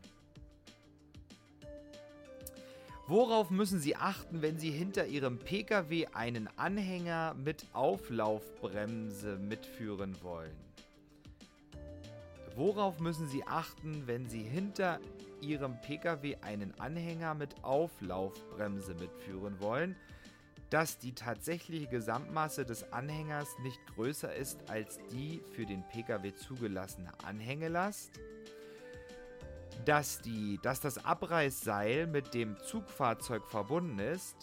Worauf 3.08 3.50
müssen 3.50 3.80
Sie 3.80 3.96
achten, 3.96 4.42
wenn 4.42 4.60
Sie 4.60 4.70
hinter 4.70 5.06
Ihrem 5.06 5.38
Pkw 5.38 6.06
einen 6.12 6.48
Anhänger 6.56 7.34
mit 7.34 7.66
Auflaufbremse 7.72 9.38
mitführen 9.38 10.16
wollen? 10.22 10.56
Worauf 12.54 13.00
müssen 13.00 13.26
Sie 13.26 13.42
achten, 13.44 14.06
wenn 14.06 14.28
Sie 14.28 14.42
hinter 14.42 15.00
Ihrem 15.40 15.80
Pkw 15.80 16.36
einen 16.42 16.78
Anhänger 16.78 17.34
mit 17.34 17.64
Auflaufbremse 17.64 18.94
mitführen 18.94 19.60
wollen? 19.60 19.96
Dass 20.70 20.98
die 20.98 21.12
tatsächliche 21.12 21.88
Gesamtmasse 21.88 22.64
des 22.64 22.92
Anhängers 22.92 23.48
nicht 23.64 23.80
größer 23.94 24.32
ist 24.32 24.70
als 24.70 25.00
die 25.10 25.42
für 25.54 25.66
den 25.66 25.82
Pkw 25.88 26.32
zugelassene 26.34 27.10
Anhängelast? 27.24 28.12
Dass, 29.84 30.20
die, 30.20 30.58
dass 30.62 30.80
das 30.80 31.04
Abreißseil 31.04 32.06
mit 32.06 32.34
dem 32.34 32.56
Zugfahrzeug 32.58 33.46
verbunden 33.46 33.98
ist, 33.98 34.36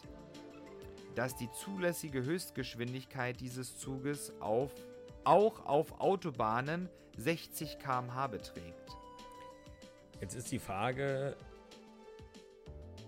dass 1.15 1.35
die 1.35 1.49
zulässige 1.51 2.23
Höchstgeschwindigkeit 2.23 3.39
dieses 3.39 3.77
Zuges 3.77 4.33
auf, 4.39 4.71
auch 5.23 5.65
auf 5.65 5.99
Autobahnen 5.99 6.89
60 7.17 7.79
km/h 7.79 8.27
beträgt. 8.27 8.97
Jetzt 10.21 10.35
ist 10.35 10.51
die 10.51 10.59
Frage, 10.59 11.35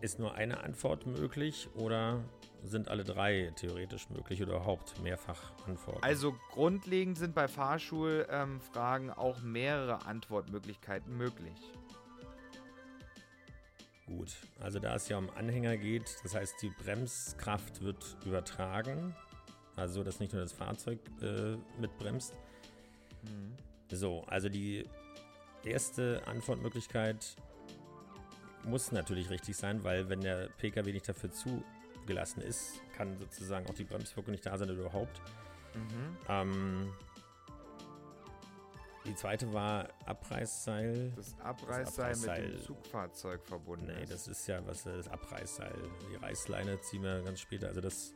ist 0.01 0.19
nur 0.19 0.33
eine 0.33 0.63
Antwort 0.63 1.05
möglich 1.05 1.69
oder 1.75 2.23
sind 2.63 2.89
alle 2.89 3.03
drei 3.03 3.51
theoretisch 3.55 4.09
möglich 4.09 4.41
oder 4.41 4.55
überhaupt 4.55 5.01
mehrfach 5.01 5.51
Antworten? 5.67 6.03
Also 6.03 6.35
grundlegend 6.51 7.17
sind 7.17 7.33
bei 7.33 7.47
Fahrschulfragen 7.47 9.09
ähm, 9.09 9.13
auch 9.13 9.41
mehrere 9.41 10.05
Antwortmöglichkeiten 10.05 11.15
möglich. 11.15 11.55
Gut, 14.17 14.35
also 14.59 14.79
da 14.79 14.95
es 14.95 15.07
ja 15.07 15.17
um 15.17 15.29
Anhänger 15.29 15.77
geht, 15.77 16.17
das 16.23 16.35
heißt, 16.35 16.61
die 16.61 16.69
Bremskraft 16.69 17.81
wird 17.81 18.17
übertragen, 18.25 19.15
also 19.77 20.03
dass 20.03 20.19
nicht 20.19 20.33
nur 20.33 20.41
das 20.41 20.51
Fahrzeug 20.51 20.99
äh, 21.21 21.55
mitbremst. 21.79 22.33
Mhm. 23.23 23.55
So, 23.89 24.23
also 24.27 24.49
die 24.49 24.85
erste 25.63 26.21
Antwortmöglichkeit 26.25 27.35
muss 28.65 28.91
natürlich 28.91 29.29
richtig 29.29 29.55
sein, 29.55 29.83
weil 29.83 30.09
wenn 30.09 30.21
der 30.21 30.49
Pkw 30.57 30.91
nicht 30.91 31.07
dafür 31.07 31.31
zugelassen 31.31 32.41
ist, 32.41 32.81
kann 32.97 33.17
sozusagen 33.17 33.65
auch 33.67 33.75
die 33.75 33.85
Bremswirkung 33.85 34.31
nicht 34.31 34.45
da 34.45 34.57
sein 34.57 34.69
oder 34.69 34.81
überhaupt. 34.81 35.21
Mhm. 35.73 36.17
Ähm, 36.27 36.93
die 39.05 39.15
zweite 39.15 39.51
war 39.51 39.87
Abreißseil. 40.05 41.13
Das 41.15 41.35
Abreißseil, 41.39 41.83
das 41.83 42.23
Abreißseil 42.23 42.43
mit 42.43 42.59
dem 42.59 42.63
Zugfahrzeug 42.63 43.45
verbunden 43.45 43.87
nee, 43.87 44.03
ist. 44.03 44.13
das 44.13 44.27
ist 44.27 44.47
ja 44.47 44.65
was 44.65 44.83
das 44.83 45.07
Abreißseil. 45.07 45.73
Die 46.11 46.15
Reißleine 46.17 46.79
ziehen 46.81 47.03
wir 47.03 47.21
ganz 47.21 47.39
später. 47.39 47.67
Also 47.67 47.81
das, 47.81 48.13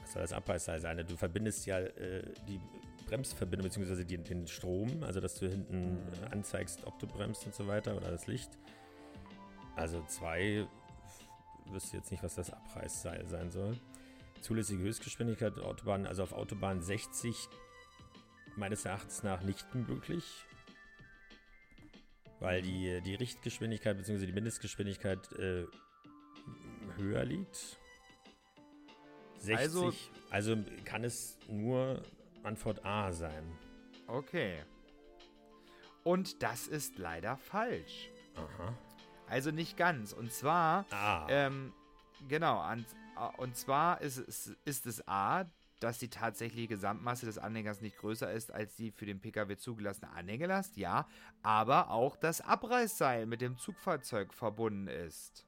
was 0.00 0.12
soll 0.12 0.22
das 0.22 0.32
Abreißseil 0.32 0.80
sein? 0.80 1.04
Du 1.06 1.16
verbindest 1.16 1.66
ja 1.66 1.80
äh, 1.80 2.22
die 2.46 2.60
Bremsverbindung 3.06 3.68
bzw. 3.68 4.04
Den, 4.04 4.24
den 4.24 4.46
Strom, 4.46 5.02
also 5.02 5.20
dass 5.20 5.34
du 5.34 5.48
hinten 5.48 5.94
mhm. 5.94 6.12
anzeigst, 6.30 6.86
ob 6.86 6.98
du 6.98 7.06
bremst 7.06 7.44
und 7.44 7.54
so 7.54 7.66
weiter 7.66 7.96
oder 7.96 8.10
das 8.10 8.26
Licht. 8.26 8.50
Also 9.76 10.02
zwei, 10.06 10.66
wüsste 11.66 11.98
jetzt 11.98 12.10
nicht, 12.10 12.22
was 12.22 12.34
das 12.34 12.50
Abreißseil 12.50 13.26
sein 13.26 13.50
soll. 13.50 13.78
Zulässige 14.40 14.82
Höchstgeschwindigkeit 14.82 15.58
Autobahn, 15.58 16.06
also 16.06 16.22
auf 16.22 16.32
Autobahn 16.32 16.80
60 16.80 17.48
meines 18.58 18.84
Erachtens 18.84 19.22
nach 19.22 19.42
nicht 19.42 19.74
möglich, 19.74 20.24
weil 22.40 22.62
die, 22.62 23.00
die 23.02 23.14
Richtgeschwindigkeit 23.14 23.96
bzw. 23.96 24.26
die 24.26 24.32
Mindestgeschwindigkeit 24.32 25.32
äh, 25.32 25.66
höher 26.96 27.24
liegt. 27.24 27.78
60, 29.38 29.58
also, 29.58 29.92
also 30.30 30.56
kann 30.84 31.04
es 31.04 31.38
nur 31.48 32.02
Antwort 32.42 32.84
A 32.84 33.12
sein. 33.12 33.44
Okay. 34.06 34.62
Und 36.02 36.42
das 36.42 36.66
ist 36.66 36.98
leider 36.98 37.36
falsch. 37.36 38.10
Aha. 38.34 38.76
Also 39.28 39.50
nicht 39.50 39.76
ganz. 39.76 40.12
Und 40.12 40.32
zwar, 40.32 40.86
ah. 40.90 41.26
ähm, 41.28 41.72
genau, 42.28 42.64
und 43.36 43.56
zwar 43.56 44.00
ist 44.00 44.16
es, 44.16 44.56
ist 44.64 44.86
es 44.86 45.06
A, 45.06 45.44
dass 45.80 45.98
die 45.98 46.10
tatsächliche 46.10 46.68
Gesamtmasse 46.68 47.26
des 47.26 47.38
Anhängers 47.38 47.80
nicht 47.80 47.98
größer 47.98 48.30
ist 48.32 48.52
als 48.52 48.76
die 48.76 48.90
für 48.90 49.06
den 49.06 49.20
Pkw 49.20 49.56
zugelassene 49.56 50.10
Anhängelast, 50.10 50.76
ja, 50.76 51.08
aber 51.42 51.90
auch 51.90 52.16
das 52.16 52.40
Abreißseil 52.40 53.26
mit 53.26 53.40
dem 53.40 53.58
Zugfahrzeug 53.58 54.34
verbunden 54.34 54.88
ist. 54.88 55.46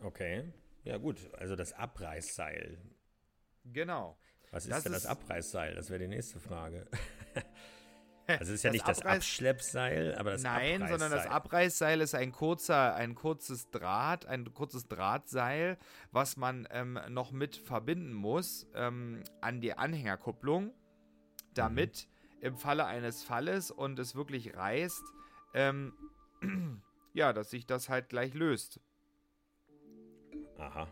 Okay, 0.00 0.44
ja 0.84 0.96
gut, 0.96 1.18
also 1.34 1.56
das 1.56 1.72
Abreißseil. 1.72 2.78
Genau. 3.64 4.16
Was 4.50 4.64
ist 4.64 4.72
das 4.72 4.82
denn 4.82 4.92
das 4.92 5.06
Abreißseil? 5.06 5.74
Das 5.74 5.90
wäre 5.90 6.00
die 6.00 6.08
nächste 6.08 6.40
Frage. 6.40 6.86
Also 8.38 8.52
es 8.52 8.58
ist 8.58 8.62
ja 8.62 8.70
nicht 8.70 8.86
das 8.86 9.02
Abschleppseil, 9.02 10.14
aber 10.14 10.32
das 10.32 10.42
Nein, 10.42 10.86
sondern 10.88 11.10
das 11.10 11.26
Abreißseil 11.26 12.00
ist 12.00 12.14
ein 12.14 12.32
kurzer, 12.32 12.94
ein 12.94 13.14
kurzes 13.14 13.70
Draht, 13.70 14.26
ein 14.26 14.52
kurzes 14.52 14.88
Drahtseil, 14.88 15.78
was 16.12 16.36
man 16.36 16.68
ähm, 16.70 16.98
noch 17.08 17.32
mit 17.32 17.56
verbinden 17.56 18.12
muss 18.12 18.66
ähm, 18.74 19.22
an 19.40 19.60
die 19.60 19.74
Anhängerkupplung, 19.74 20.72
damit 21.54 22.08
mhm. 22.40 22.46
im 22.46 22.56
Falle 22.56 22.86
eines 22.86 23.22
Falles 23.22 23.70
und 23.70 23.98
es 23.98 24.14
wirklich 24.14 24.56
reißt, 24.56 25.04
ähm, 25.54 25.92
ja, 27.14 27.32
dass 27.32 27.50
sich 27.50 27.66
das 27.66 27.88
halt 27.88 28.08
gleich 28.08 28.34
löst. 28.34 28.80
Aha. 30.58 30.88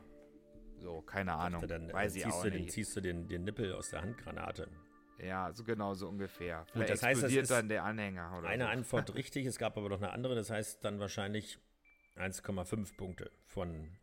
So, 0.81 1.03
keine 1.03 1.35
Ahnung. 1.35 1.67
Dann, 1.67 1.93
Weiß 1.93 2.15
äh, 2.15 2.21
ich 2.21 2.27
auch 2.27 2.45
nicht. 2.45 2.55
Den, 2.55 2.69
ziehst 2.69 2.97
du 2.97 3.01
den, 3.01 3.29
den 3.29 3.45
Nippel 3.45 3.73
aus 3.73 3.91
der 3.91 4.03
Handgranate. 4.03 4.69
Ja, 5.19 5.53
so 5.53 5.65
genau 5.65 5.95
so 5.95 6.09
ungefähr. 6.09 6.65
Vielleicht 6.73 6.91
das 6.91 7.03
heißt, 7.03 7.23
explodiert 7.23 7.43
das 7.43 7.49
dann 7.49 7.69
der 7.69 7.85
Anhänger 7.85 8.39
oder 8.39 8.49
Eine 8.49 8.65
so. 8.65 8.71
Antwort 8.71 9.15
richtig, 9.15 9.47
es 9.47 9.59
gab 9.59 9.77
aber 9.77 9.89
noch 9.89 9.99
eine 9.99 10.13
andere, 10.13 10.35
das 10.35 10.51
heißt 10.51 10.85
dann 10.85 11.01
wahrscheinlich 11.01 11.59
1,5 12.17 12.97
Punkte 12.97 13.31
von 13.47 13.97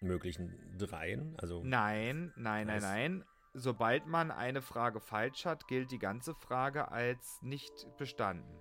möglichen 0.00 0.76
dreien. 0.76 1.34
Also 1.38 1.62
nein, 1.64 2.32
nein, 2.36 2.66
nein, 2.66 2.82
nein. 2.82 3.24
Sobald 3.54 4.06
man 4.06 4.32
eine 4.32 4.62
Frage 4.62 5.00
falsch 5.00 5.46
hat, 5.46 5.68
gilt 5.68 5.92
die 5.92 6.00
ganze 6.00 6.34
Frage 6.34 6.90
als 6.90 7.38
nicht 7.40 7.86
bestanden. 7.96 8.60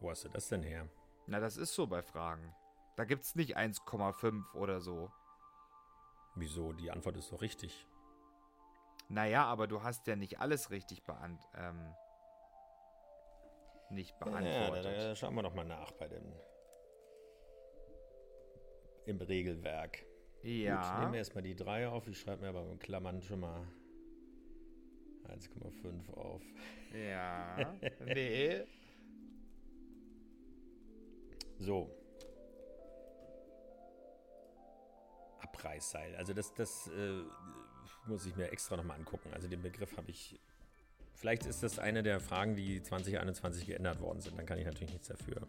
Wo 0.00 0.08
hast 0.10 0.24
du 0.24 0.30
das 0.30 0.48
denn 0.48 0.62
her? 0.62 0.88
Na, 1.26 1.40
das 1.40 1.58
ist 1.58 1.74
so 1.74 1.86
bei 1.86 2.02
Fragen. 2.02 2.54
Da 2.96 3.04
gibt 3.04 3.24
es 3.24 3.34
nicht 3.34 3.58
1,5 3.58 4.54
oder 4.54 4.80
so. 4.80 5.10
Wieso? 6.34 6.72
Die 6.72 6.90
Antwort 6.90 7.16
ist 7.16 7.30
doch 7.30 7.42
richtig. 7.42 7.86
Naja, 9.10 9.44
aber 9.44 9.66
du 9.66 9.82
hast 9.82 10.06
ja 10.06 10.14
nicht 10.14 10.38
alles 10.38 10.70
richtig 10.70 11.04
beant 11.04 11.42
ähm, 11.56 11.94
nicht 13.90 14.16
beantwortet. 14.20 14.84
Ja, 14.84 14.92
da, 14.92 15.08
da 15.08 15.16
schauen 15.16 15.34
wir 15.34 15.42
nochmal 15.42 15.64
nach 15.64 15.90
bei 15.92 16.06
dem 16.06 16.32
im 19.06 19.20
Regelwerk. 19.20 20.06
Ja. 20.42 20.76
Gut, 20.76 21.00
nehmen 21.00 21.12
wir 21.12 21.18
erstmal 21.18 21.42
die 21.42 21.56
3 21.56 21.88
auf. 21.88 22.06
Ich 22.06 22.20
schreibe 22.20 22.42
mir 22.42 22.50
aber 22.50 22.70
in 22.70 22.78
Klammern 22.78 23.20
schon 23.20 23.40
mal 23.40 23.66
1,5 25.28 26.14
auf. 26.14 26.42
Ja. 26.94 27.74
nee. 28.04 28.62
So. 31.58 31.90
Abreißseil. 35.40 36.14
Also 36.14 36.32
das, 36.32 36.54
das 36.54 36.86
äh, 36.88 37.22
muss 38.06 38.26
ich 38.26 38.36
mir 38.36 38.50
extra 38.50 38.76
nochmal 38.76 38.98
angucken. 38.98 39.30
Also 39.32 39.48
den 39.48 39.62
Begriff 39.62 39.96
habe 39.96 40.10
ich. 40.10 40.38
Vielleicht 41.14 41.44
ist 41.44 41.62
das 41.62 41.78
eine 41.78 42.02
der 42.02 42.18
Fragen, 42.18 42.56
die 42.56 42.82
2021 42.82 43.66
geändert 43.66 44.00
worden 44.00 44.20
sind. 44.20 44.38
Dann 44.38 44.46
kann 44.46 44.58
ich 44.58 44.64
natürlich 44.64 44.92
nichts 44.92 45.08
dafür. 45.08 45.46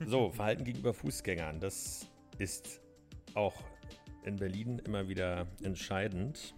so, 0.06 0.30
Verhalten 0.30 0.64
gegenüber 0.64 0.94
Fußgängern. 0.94 1.60
Das 1.60 2.06
ist 2.38 2.80
auch 3.34 3.62
in 4.24 4.36
Berlin 4.36 4.78
immer 4.78 5.08
wieder 5.08 5.46
entscheidend. 5.62 6.54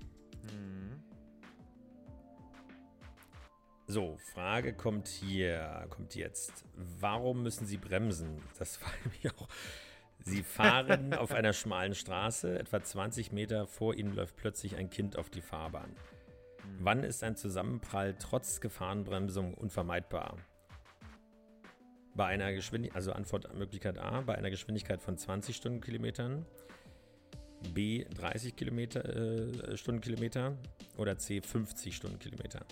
So, 3.91 4.19
Frage 4.19 4.73
kommt 4.73 5.09
hier, 5.09 5.85
kommt 5.91 6.15
jetzt. 6.15 6.65
Warum 6.77 7.43
müssen 7.43 7.67
Sie 7.67 7.77
bremsen? 7.77 8.41
Das 8.57 8.81
war 8.81 8.93
nämlich 9.03 9.29
auch 9.35 9.49
Sie 10.23 10.43
fahren 10.43 11.15
auf 11.15 11.33
einer 11.33 11.53
schmalen 11.53 11.95
Straße, 11.95 12.59
etwa 12.59 12.83
20 12.83 13.33
Meter 13.33 13.67
vor 13.67 13.95
Ihnen 13.95 14.15
läuft 14.15 14.37
plötzlich 14.37 14.77
ein 14.77 14.91
Kind 14.91 15.17
auf 15.17 15.31
die 15.31 15.41
Fahrbahn. 15.41 15.95
Wann 16.79 17.05
ist 17.05 17.25
ein 17.25 17.37
Zusammenprall 17.37 18.15
trotz 18.19 18.61
Gefahrenbremsung 18.61 19.55
unvermeidbar? 19.55 20.37
Bei 22.15 22.27
einer 22.27 22.53
Geschwindigkeit, 22.53 22.97
also 22.97 23.13
Antwortmöglichkeit 23.13 23.99
A, 23.99 24.21
bei 24.21 24.37
einer 24.37 24.51
Geschwindigkeit 24.51 25.01
von 25.01 25.17
20 25.17 25.57
Stundenkilometern, 25.57 26.45
B 27.75 28.05
30 28.05 28.57
Kilometer, 28.57 29.05
äh, 29.05 29.77
Stundenkilometer 29.77 30.57
oder 30.97 31.19
C 31.19 31.41
50 31.41 31.95
Stundenkilometer. 31.95 32.65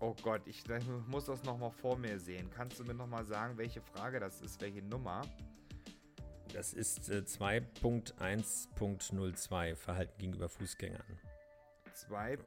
Oh 0.00 0.16
Gott, 0.22 0.42
ich, 0.46 0.64
ich 0.68 0.86
muss 1.06 1.26
das 1.26 1.44
nochmal 1.44 1.70
vor 1.70 1.96
mir 1.96 2.18
sehen. 2.18 2.50
Kannst 2.50 2.80
du 2.80 2.84
mir 2.84 2.94
nochmal 2.94 3.24
sagen, 3.24 3.56
welche 3.56 3.80
Frage 3.80 4.18
das 4.18 4.40
ist, 4.40 4.60
welche 4.60 4.82
Nummer? 4.82 5.22
Das 6.52 6.72
ist 6.74 7.08
äh, 7.08 7.22
2.1.02 7.26 9.74
Verhalten 9.74 10.18
gegenüber 10.18 10.50
Fußgängern. 10.50 11.18
2. 11.94 12.38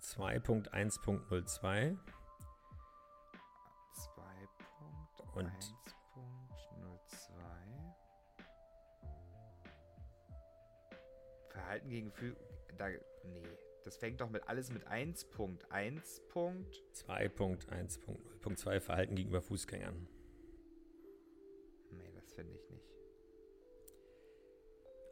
2.1.02 0.00 1.98
und 5.34 5.50
2.1.02 5.50 5.52
Verhalten 11.50 11.90
gegen 11.90 12.10
Fü 12.10 12.34
da 12.76 12.88
nee, 12.88 12.98
das 13.84 13.96
fängt 13.96 14.20
doch 14.20 14.28
mit 14.30 14.48
alles 14.48 14.70
mit 14.70 14.88
1.1. 14.88 16.20
2.1.0.2 16.30 18.80
Verhalten 18.80 19.14
gegenüber 19.16 19.42
Fußgängern. 19.42 20.08
Finde 22.38 22.54
ich 22.54 22.70
nicht. 22.70 22.84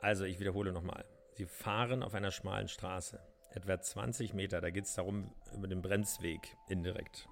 Also, 0.00 0.24
ich 0.24 0.38
wiederhole 0.38 0.70
nochmal. 0.70 1.04
Sie 1.32 1.44
fahren 1.44 2.04
auf 2.04 2.14
einer 2.14 2.30
schmalen 2.30 2.68
Straße, 2.68 3.20
etwa 3.50 3.80
20 3.80 4.32
Meter. 4.32 4.60
Da 4.60 4.70
geht 4.70 4.84
es 4.84 4.94
darum, 4.94 5.34
über 5.52 5.66
den 5.66 5.82
Bremsweg 5.82 6.56
indirekt. 6.68 7.28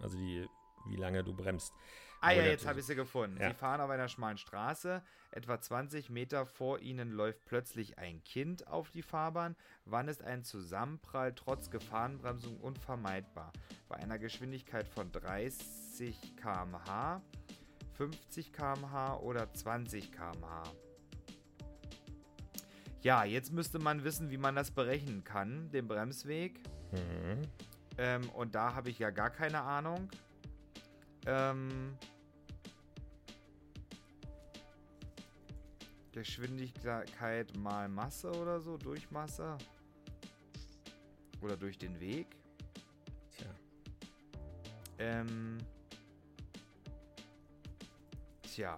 Also, 0.00 0.18
die, 0.18 0.46
wie 0.90 0.96
lange 0.96 1.24
du 1.24 1.34
bremst. 1.34 1.72
Ah 2.20 2.32
ja, 2.32 2.42
jetzt 2.42 2.66
habe 2.66 2.80
ich 2.80 2.86
sie 2.86 2.94
gefunden. 2.94 3.40
Ja. 3.40 3.48
Sie 3.48 3.54
fahren 3.54 3.80
auf 3.80 3.88
einer 3.88 4.08
schmalen 4.08 4.36
Straße. 4.36 5.02
Etwa 5.30 5.58
20 5.58 6.10
Meter 6.10 6.44
vor 6.44 6.80
ihnen 6.80 7.10
läuft 7.10 7.46
plötzlich 7.46 7.96
ein 7.96 8.22
Kind 8.24 8.66
auf 8.66 8.90
die 8.90 9.02
Fahrbahn. 9.02 9.56
Wann 9.86 10.08
ist 10.08 10.22
ein 10.22 10.44
Zusammenprall 10.44 11.34
trotz 11.34 11.70
Gefahrenbremsung 11.70 12.58
unvermeidbar? 12.60 13.52
Bei 13.88 13.96
einer 13.96 14.18
Geschwindigkeit 14.18 14.88
von 14.88 15.10
30 15.10 16.36
km/h, 16.36 17.22
50 17.98 18.52
km/h 18.52 19.18
oder 19.18 19.52
20 19.52 20.12
km/h? 20.12 20.62
Ja, 23.02 23.24
jetzt 23.24 23.52
müsste 23.52 23.80
man 23.80 24.04
wissen, 24.04 24.30
wie 24.30 24.38
man 24.38 24.54
das 24.54 24.70
berechnen 24.70 25.24
kann, 25.24 25.70
den 25.72 25.88
Bremsweg. 25.88 26.60
Mhm. 26.92 27.42
Ähm, 27.98 28.30
und 28.30 28.54
da 28.54 28.74
habe 28.74 28.90
ich 28.90 29.00
ja 29.00 29.10
gar 29.10 29.30
keine 29.30 29.60
Ahnung. 29.60 30.08
Ähm, 31.26 31.96
Geschwindigkeit 36.12 37.56
mal 37.56 37.88
Masse 37.88 38.30
oder 38.30 38.60
so, 38.60 38.76
Durchmasse. 38.76 39.58
Oder 41.40 41.56
durch 41.56 41.78
den 41.78 41.98
Weg. 41.98 42.36
Tja. 43.30 43.46
Ähm, 44.98 45.58
tja. 48.58 48.76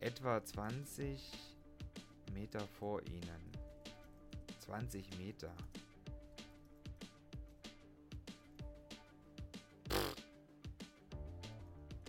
Etwa 0.00 0.42
20 0.42 1.20
Meter 2.32 2.66
vor 2.78 3.02
ihnen. 3.02 3.52
20 4.60 5.18
Meter. 5.18 5.52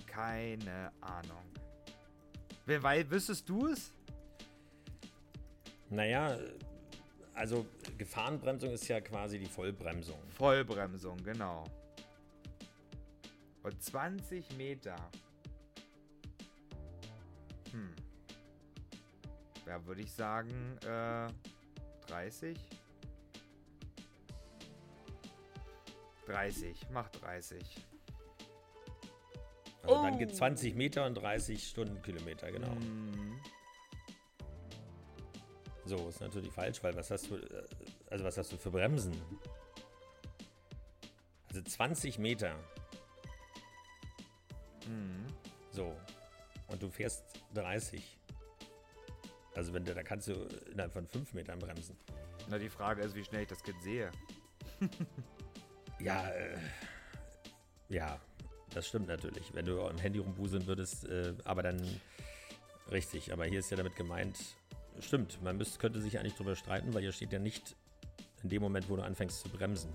Keine 0.05 0.91
Ahnung. 1.01 1.43
Wer 2.65 2.81
weiß, 2.81 3.09
wüsstest 3.09 3.49
du 3.49 3.67
es? 3.67 3.91
Naja, 5.89 6.37
also 7.33 7.65
Gefahrenbremsung 7.97 8.71
ist 8.71 8.87
ja 8.87 9.01
quasi 9.01 9.39
die 9.39 9.47
Vollbremsung. 9.47 10.21
Vollbremsung, 10.29 11.17
genau. 11.23 11.65
Und 13.63 13.83
20 13.83 14.55
Meter. 14.55 14.95
Ja, 19.69 19.85
würde 19.85 20.01
ich 20.01 20.11
sagen, 20.11 20.79
äh, 20.79 21.27
30? 22.07 22.57
30, 26.25 26.87
mach 26.91 27.07
30. 27.09 27.63
Also 29.83 29.95
Oh. 29.95 30.01
dann 30.03 30.17
geht 30.17 30.35
20 30.35 30.73
Meter 30.73 31.05
und 31.05 31.13
30 31.13 31.67
Stundenkilometer, 31.67 32.51
genau. 32.51 32.71
Hm. 32.71 33.39
So, 35.85 36.09
ist 36.09 36.19
natürlich 36.19 36.51
falsch, 36.51 36.83
weil 36.83 36.95
was 36.95 37.11
hast 37.11 37.29
du, 37.29 37.35
äh, 37.35 37.63
also 38.09 38.25
was 38.25 38.39
hast 38.39 38.51
du 38.51 38.57
für 38.57 38.71
Bremsen? 38.71 39.13
Also 41.49 41.61
20 41.61 42.17
Meter, 42.17 42.55
Hm. 44.85 45.27
so. 45.69 45.95
Und 46.69 46.81
du 46.81 46.89
fährst 46.89 47.23
30. 47.53 48.18
Also 49.59 49.73
wenn 49.73 49.83
du, 49.83 49.93
da 49.93 50.03
kannst 50.03 50.29
du 50.29 50.47
innerhalb 50.71 50.93
von 50.93 51.05
5 51.05 51.33
Metern 51.33 51.59
bremsen. 51.59 51.97
Na, 52.47 52.57
die 52.57 52.69
Frage 52.69 53.01
ist, 53.01 53.13
wie 53.13 53.25
schnell 53.25 53.41
ich 53.41 53.49
das 53.49 53.61
Kind 53.61 53.81
sehe. 53.83 54.09
Ja, 55.99 56.29
äh, 56.29 56.57
ja, 57.89 58.21
das 58.73 58.87
stimmt 58.87 59.09
natürlich. 59.09 59.53
Wenn 59.53 59.65
du 59.65 59.81
am 59.81 59.97
Handy 59.97 60.19
rumbuseln 60.19 60.65
würdest, 60.65 61.03
äh, 61.03 61.33
aber 61.43 61.61
dann 61.61 61.85
richtig. 62.89 63.33
Aber 63.33 63.43
hier 63.43 63.59
ist 63.59 63.69
ja 63.69 63.75
damit 63.75 63.97
gemeint, 63.97 64.37
stimmt, 65.01 65.43
man 65.43 65.57
müsste, 65.57 65.77
könnte 65.77 65.99
sich 65.99 66.17
eigentlich 66.17 66.35
drüber 66.35 66.55
streiten, 66.55 66.93
weil 66.93 67.01
hier 67.01 67.11
steht 67.11 67.33
ja 67.33 67.39
nicht 67.39 67.75
in 68.43 68.47
dem 68.47 68.61
Moment, 68.61 68.89
wo 68.89 68.95
du 68.95 69.01
anfängst 69.01 69.41
zu 69.41 69.49
bremsen. 69.49 69.91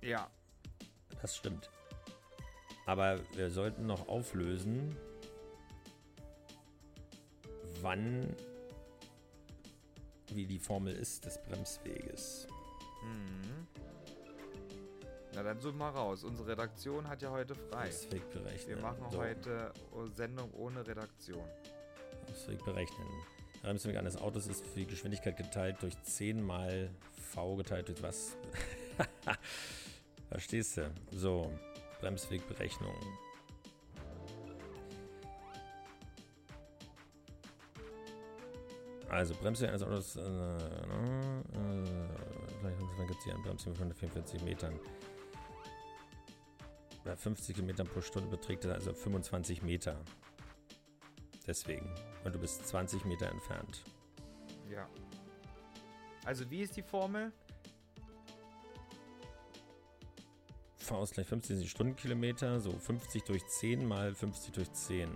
Ja. 0.00 0.28
Das 1.20 1.36
stimmt. 1.36 1.70
Aber 2.84 3.20
wir 3.36 3.52
sollten 3.52 3.86
noch 3.86 4.08
auflösen, 4.08 4.96
wann, 7.82 8.34
wie 10.32 10.46
die 10.46 10.58
Formel 10.58 10.94
ist 10.94 11.24
des 11.24 11.38
Bremsweges. 11.42 12.46
Hm. 13.02 13.66
Na, 15.34 15.42
dann 15.42 15.60
such 15.60 15.74
mal 15.74 15.90
raus. 15.90 16.24
Unsere 16.24 16.48
Redaktion 16.48 17.08
hat 17.08 17.22
ja 17.22 17.30
heute 17.30 17.54
frei. 17.54 17.84
Bremsweg 17.88 18.30
berechnen. 18.30 18.76
Wir 18.76 18.82
machen 18.82 19.04
So. 19.10 19.18
heute 19.18 19.72
Sendung 20.14 20.50
ohne 20.52 20.86
Redaktion. 20.86 21.44
Bremsweg 22.26 22.64
berechnen. 22.64 23.08
Bremsweg 23.62 23.96
eines 23.96 24.16
Autos 24.16 24.46
ist 24.46 24.66
für 24.66 24.80
die 24.80 24.86
Geschwindigkeit 24.86 25.36
geteilt 25.36 25.76
durch 25.80 26.00
10 26.02 26.42
mal 26.42 26.90
V 27.32 27.56
geteilt 27.56 27.88
durch 27.88 28.02
was? 28.02 28.36
Verstehst 30.28 30.76
du? 30.76 30.90
So, 31.12 31.50
Bremswegberechnung. 32.00 32.94
Also, 39.12 39.34
Bremsweg 39.34 39.68
eines 39.68 39.82
Autos, 39.82 40.16
äh, 40.16 40.20
äh, 40.20 40.24
dann 42.62 43.06
gibt 43.06 43.18
es 43.18 43.24
hier 43.24 43.34
einen 43.34 43.42
Bremsweg 43.42 43.76
von 43.76 43.90
144 43.90 44.42
Metern. 44.42 44.80
Bei 47.04 47.14
50 47.14 47.56
Kilometern 47.56 47.86
pro 47.86 48.00
Stunde 48.00 48.30
beträgt 48.30 48.64
er 48.64 48.72
also 48.72 48.94
25 48.94 49.62
Meter. 49.62 50.00
Deswegen. 51.46 51.94
Und 52.24 52.34
du 52.34 52.38
bist 52.38 52.66
20 52.66 53.04
Meter 53.04 53.28
entfernt. 53.28 53.84
Ja. 54.70 54.88
Also, 56.24 56.50
wie 56.50 56.62
ist 56.62 56.74
die 56.74 56.82
Formel? 56.82 57.32
V 60.78 61.02
ist 61.02 61.12
gleich 61.12 61.26
15 61.26 61.66
Stundenkilometer, 61.66 62.60
so 62.60 62.72
50 62.72 63.24
durch 63.24 63.46
10 63.46 63.86
mal 63.86 64.14
50 64.14 64.52
durch 64.52 64.72
10. 64.72 65.10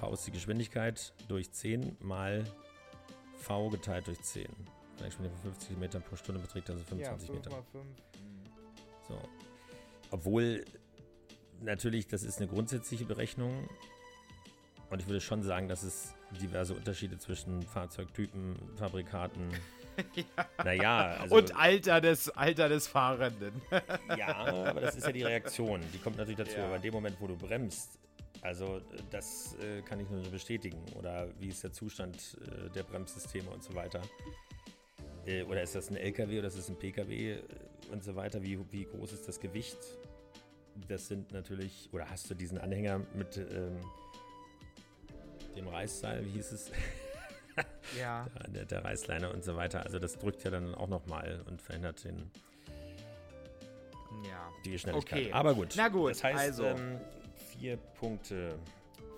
V 0.00 0.12
ist 0.14 0.26
die 0.26 0.30
Geschwindigkeit 0.30 1.12
durch 1.28 1.52
10 1.52 1.98
mal 2.00 2.44
V 3.36 3.68
geteilt 3.68 4.06
durch 4.06 4.20
10. 4.22 4.46
Eine 4.98 5.08
Geschwindigkeit 5.08 5.42
von 5.42 5.52
50 5.52 5.76
Metern 5.78 6.02
pro 6.02 6.16
Stunde 6.16 6.40
beträgt 6.40 6.70
also 6.70 6.82
25 6.84 7.30
Meter. 7.30 7.50
mal 7.50 7.62
5. 7.70 7.84
So. 9.08 9.20
Obwohl, 10.10 10.64
natürlich, 11.60 12.06
das 12.06 12.22
ist 12.22 12.38
eine 12.38 12.48
grundsätzliche 12.48 13.04
Berechnung. 13.04 13.68
Und 14.88 15.00
ich 15.00 15.06
würde 15.06 15.20
schon 15.20 15.42
sagen, 15.42 15.68
dass 15.68 15.82
es 15.82 16.14
diverse 16.40 16.74
Unterschiede 16.74 17.18
zwischen 17.18 17.62
Fahrzeugtypen, 17.62 18.56
Fabrikaten. 18.76 19.50
ja. 20.14 20.64
Naja, 20.64 21.16
also. 21.20 21.36
Und 21.36 21.56
Alter 21.56 22.00
des, 22.00 22.30
Alter 22.30 22.68
des 22.68 22.88
Fahrenden. 22.88 23.60
Ja, 24.16 24.34
aber 24.36 24.80
das 24.80 24.96
ist 24.96 25.06
ja 25.06 25.12
die 25.12 25.22
Reaktion. 25.22 25.80
Die 25.92 25.98
kommt 25.98 26.16
natürlich 26.16 26.38
dazu. 26.38 26.58
Ja. 26.58 26.66
Aber 26.66 26.76
in 26.76 26.82
dem 26.82 26.94
Moment, 26.94 27.16
wo 27.20 27.26
du 27.26 27.36
bremst, 27.36 27.98
also 28.42 28.80
das 29.10 29.54
äh, 29.56 29.82
kann 29.82 30.00
ich 30.00 30.08
nur 30.08 30.22
so 30.22 30.30
bestätigen. 30.30 30.82
Oder 30.96 31.28
wie 31.38 31.48
ist 31.48 31.62
der 31.62 31.72
Zustand 31.72 32.38
äh, 32.40 32.70
der 32.70 32.82
Bremssysteme 32.84 33.50
und 33.50 33.62
so 33.62 33.74
weiter. 33.74 34.00
Äh, 35.26 35.42
oder 35.42 35.62
ist 35.62 35.74
das 35.74 35.90
ein 35.90 35.96
LKW 35.96 36.38
oder 36.38 36.48
ist 36.48 36.58
das 36.58 36.68
ein 36.68 36.78
PKW 36.78 37.32
äh, 37.32 37.42
und 37.92 38.02
so 38.02 38.16
weiter? 38.16 38.42
Wie, 38.42 38.58
wie 38.72 38.84
groß 38.84 39.12
ist 39.12 39.28
das 39.28 39.40
Gewicht? 39.40 39.76
Das 40.88 41.08
sind 41.08 41.32
natürlich, 41.32 41.90
oder 41.92 42.08
hast 42.08 42.30
du 42.30 42.34
diesen 42.34 42.56
Anhänger 42.58 43.00
mit 43.14 43.36
ähm, 43.36 43.78
dem 45.54 45.68
Reißseil, 45.68 46.24
wie 46.24 46.30
hieß 46.30 46.52
es? 46.52 46.70
ja. 47.98 48.26
der, 48.48 48.64
der 48.64 48.84
Reißleiner 48.84 49.34
und 49.34 49.44
so 49.44 49.56
weiter. 49.56 49.84
Also 49.84 49.98
das 49.98 50.18
drückt 50.18 50.42
ja 50.44 50.50
dann 50.50 50.74
auch 50.74 50.88
nochmal 50.88 51.42
und 51.46 51.60
verhindert 51.60 52.04
den, 52.04 52.30
Ja. 54.24 54.48
Die 54.64 54.78
Schnelligkeit. 54.78 55.20
Okay. 55.20 55.32
Aber 55.32 55.54
gut. 55.54 55.74
Na 55.76 55.88
gut, 55.88 56.12
Das 56.12 56.24
heißt, 56.24 56.38
also. 56.38 56.64
ähm, 56.64 57.00
vier 57.40 57.76
Punkte. 57.76 58.58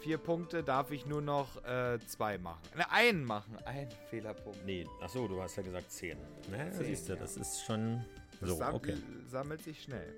Vier 0.00 0.18
Punkte 0.18 0.64
darf 0.64 0.90
ich 0.90 1.06
nur 1.06 1.22
noch 1.22 1.64
äh, 1.64 1.98
zwei 2.06 2.37
machen. 2.38 2.61
Ne, 2.76 2.90
einen 2.90 3.24
machen. 3.24 3.56
Einen 3.64 3.90
Fehlerpunkt. 4.11 4.64
Nee, 4.66 4.85
ach 5.00 5.08
so, 5.08 5.28
du 5.28 5.40
hast 5.40 5.56
ja 5.56 5.62
gesagt 5.62 5.90
zehn. 5.92 6.18
Ne, 6.50 6.70
Zehn, 6.72 6.87
siehst 6.87 7.08
du, 7.08 7.12
ja. 7.12 7.18
das 7.20 7.37
ist 7.37 7.64
schon 7.64 8.04
Das 8.40 8.48
so, 8.50 8.56
sam 8.56 8.74
okay. 8.74 8.96
sammelt 9.28 9.62
sich 9.62 9.82
schnell. 9.82 10.12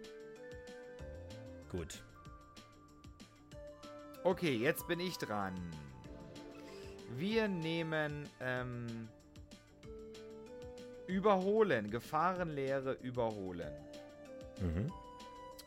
Gut. 1.71 2.03
Okay, 4.23 4.57
jetzt 4.57 4.87
bin 4.89 5.01
ich 5.01 5.19
dran. 5.19 5.55
Wir 7.17 7.47
nehmen 7.47 8.27
ähm, 8.41 9.09
Überholen, 11.07 11.91
Gefahrenlehre 11.91 12.95
überholen. 13.03 13.73
Mhm. 14.61 14.91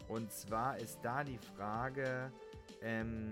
Und 0.08 0.32
zwar 0.32 0.78
ist 0.78 1.00
da 1.02 1.24
die 1.24 1.38
Frage, 1.38 2.32
ähm, 2.82 3.30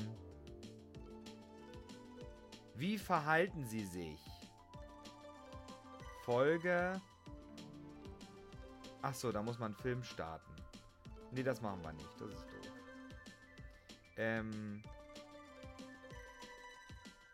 wie 2.76 2.98
verhalten 2.98 3.66
Sie 3.66 3.86
sich? 3.86 4.20
Folge. 6.24 7.02
Ach 9.02 9.14
so, 9.14 9.32
da 9.32 9.42
muss 9.42 9.58
man 9.60 9.74
einen 9.74 9.82
Film 9.82 10.04
starten. 10.04 10.52
Nee, 11.32 11.44
das 11.44 11.62
machen 11.62 11.82
wir 11.84 11.94
nicht. 11.94 12.10
Das 12.20 12.30
ist 12.30 12.44
doof. 12.44 12.74
Ähm. 14.18 14.84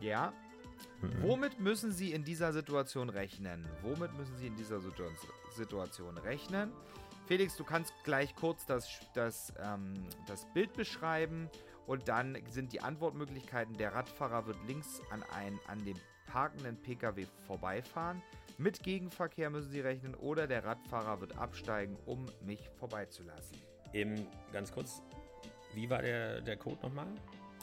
Ja? 0.00 0.32
Mhm. 1.00 1.22
Womit 1.22 1.60
müssen 1.60 1.92
Sie 1.92 2.12
in 2.12 2.24
dieser 2.24 2.52
Situation 2.52 3.08
rechnen? 3.08 3.66
Womit 3.82 4.12
müssen 4.14 4.36
Sie 4.36 4.46
in 4.46 4.56
dieser 4.56 4.80
Situ 4.80 5.04
Situation 5.54 6.18
rechnen? 6.18 6.72
Felix, 7.26 7.56
du 7.56 7.64
kannst 7.64 7.94
gleich 8.04 8.34
kurz 8.36 8.66
das, 8.66 9.00
das, 9.14 9.52
ähm, 9.58 9.94
das 10.26 10.46
Bild 10.52 10.74
beschreiben 10.74 11.48
und 11.86 12.08
dann 12.08 12.38
sind 12.50 12.72
die 12.72 12.80
Antwortmöglichkeiten, 12.80 13.76
der 13.76 13.94
Radfahrer 13.94 14.46
wird 14.46 14.58
links 14.66 15.00
an, 15.10 15.22
ein, 15.34 15.58
an 15.66 15.82
dem 15.84 15.96
parkenden 16.26 16.76
Pkw 16.76 17.26
vorbeifahren. 17.46 18.22
Mit 18.56 18.84
Gegenverkehr 18.84 19.50
müssen 19.50 19.70
Sie 19.70 19.80
rechnen 19.80 20.14
oder 20.14 20.46
der 20.46 20.64
Radfahrer 20.64 21.20
wird 21.20 21.36
absteigen, 21.36 21.96
um 22.06 22.26
mich 22.40 22.70
vorbeizulassen. 22.78 23.58
Eben 23.92 24.28
ganz 24.52 24.70
kurz, 24.70 25.02
wie 25.74 25.90
war 25.90 26.02
der, 26.02 26.40
der 26.40 26.56
Code 26.56 26.80
nochmal? 26.82 27.08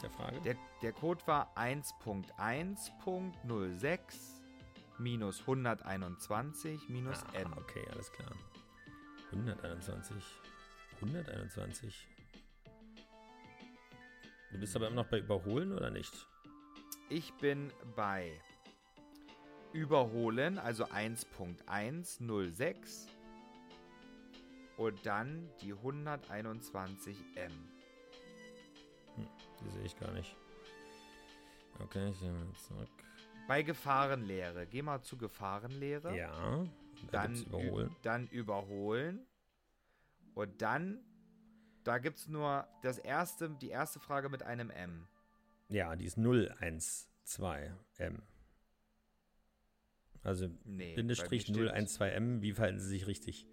Der 0.02 0.10
Frage? 0.10 0.38
Der, 0.42 0.56
der 0.82 0.92
Code 0.92 1.26
war 1.26 1.56
1.1.06 1.56 3.98
minus 4.98 5.40
121 5.40 6.88
minus 6.88 7.24
ah, 7.24 7.38
n. 7.38 7.50
Okay, 7.56 7.86
alles 7.90 8.12
klar. 8.12 8.32
121. 9.30 10.22
121. 10.96 12.06
Du 14.52 14.58
bist 14.58 14.76
aber 14.76 14.88
immer 14.88 14.96
noch 14.96 15.08
bei 15.08 15.20
Überholen 15.20 15.72
oder 15.72 15.90
nicht? 15.90 16.12
Ich 17.08 17.32
bin 17.34 17.72
bei 17.96 18.38
Überholen, 19.72 20.58
also 20.58 20.84
1.106 20.86 23.06
und 24.76 25.06
dann 25.06 25.48
die 25.60 25.74
121m. 25.74 27.50
Die 29.16 29.68
sehe 29.70 29.84
ich 29.84 29.96
gar 29.98 30.12
nicht. 30.12 30.36
Okay, 31.80 32.10
ich 32.10 32.20
gehe 32.20 32.30
mal 32.32 32.46
zurück. 32.68 32.88
Bei 33.48 33.62
Gefahrenlehre. 33.62 34.66
Geh 34.66 34.82
mal 34.82 35.00
zu 35.02 35.16
Gefahrenlehre. 35.16 36.14
Ja, 36.16 36.64
da 37.10 37.22
Dann 37.22 37.34
überholen. 37.34 37.96
dann 38.02 38.26
überholen. 38.28 39.26
Und 40.34 40.62
dann, 40.62 41.00
da 41.84 41.98
gibt 41.98 42.18
es 42.18 42.28
nur 42.28 42.66
das 42.82 42.98
erste, 42.98 43.50
die 43.50 43.68
erste 43.70 44.00
Frage 44.00 44.28
mit 44.28 44.42
einem 44.42 44.70
M. 44.70 45.06
Ja, 45.68 45.94
die 45.96 46.04
ist 46.06 46.18
012M. 46.18 48.20
Also 50.22 50.48
Nee. 50.64 50.94
Bindestrich 50.94 51.46
bei 51.46 51.52
mir 51.58 51.68
steht- 51.68 51.88
012M, 51.88 52.42
wie 52.42 52.52
verhalten 52.52 52.78
sie 52.78 52.88
sich 52.88 53.06
richtig? 53.06 53.46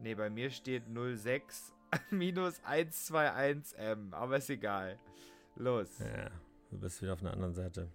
Nee, 0.00 0.14
bei 0.14 0.30
mir 0.30 0.50
steht 0.50 0.84
06 0.88 1.74
minus 2.10 2.60
121M. 2.62 4.12
Aber 4.12 4.36
ist 4.38 4.50
egal. 4.50 4.98
Los. 5.56 5.98
Ja, 5.98 6.30
du 6.70 6.78
bist 6.78 7.00
wieder 7.02 7.12
auf 7.12 7.20
einer 7.20 7.32
anderen 7.32 7.54
Seite. 7.54 7.90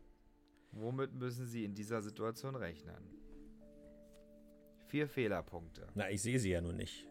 Womit 0.71 1.13
müssen 1.13 1.45
Sie 1.47 1.63
in 1.63 1.73
dieser 1.73 2.01
Situation 2.01 2.55
rechnen? 2.55 3.09
Vier 4.87 5.07
Fehlerpunkte. 5.07 5.87
Na, 5.95 6.09
ich 6.09 6.21
sehe 6.21 6.37
sie 6.39 6.51
ja 6.51 6.61
nur 6.61 6.73
nicht. 6.73 7.07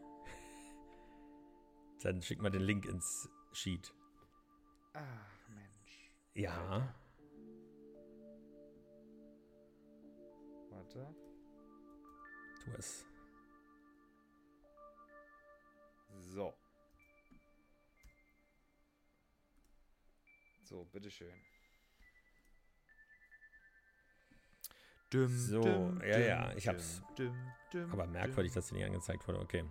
Dann 2.02 2.20
schick 2.22 2.40
mal 2.42 2.50
den 2.50 2.62
Link 2.62 2.84
ins 2.86 3.28
Sheet. 3.52 3.92
Ach, 4.92 5.48
Mensch. 5.48 6.10
Ja, 6.34 6.94
Warte. 10.84 11.14
tu 12.64 12.70
es. 12.76 13.06
So. 16.20 16.54
So, 20.64 20.84
bitteschön. 20.92 21.32
Dum, 25.10 25.28
So, 25.28 25.60
dum, 25.60 26.00
ja, 26.02 26.18
ja, 26.18 26.52
ich 26.56 26.66
hab's. 26.66 27.02
dum, 27.16 27.34
dum, 27.70 27.92
Aber 27.92 28.06
merkwürdig, 28.06 28.52
dass 28.52 28.68
dir 28.68 28.74
nicht 28.74 28.86
angezeigt 28.86 29.26
wurde. 29.28 29.40
Okay. 29.40 29.64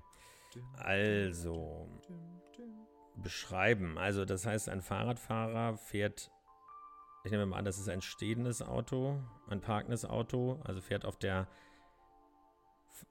Also, 0.78 1.90
beschreiben. 3.16 3.98
Also, 3.98 4.26
das 4.26 4.46
heißt, 4.46 4.70
ein 4.70 4.82
Fahrradfahrer 4.82 5.78
fährt, 5.78 6.32
ich 7.24 7.32
nehme 7.32 7.46
mal 7.46 7.58
an, 7.58 7.66
das 7.66 7.80
ist 7.80 7.90
ein 7.90 8.02
stehendes 8.02 8.62
Auto, 8.62 9.20
ein 9.48 9.62
parkendes 9.62 10.06
Auto, 10.06 10.60
also 10.66 10.82
fährt 10.82 11.06
auf 11.06 11.18
der, 11.18 11.48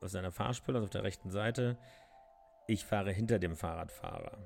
auf 0.01 0.11
seiner 0.11 0.33
Fahrspur, 0.33 0.75
also 0.75 0.85
auf 0.85 0.91
der 0.91 1.05
rechten 1.05 1.31
Seite. 1.31 1.79
Ich 2.67 2.85
fahre 2.85 3.13
hinter 3.13 3.39
dem 3.39 3.57
Fahrradfahrer. 3.57 4.39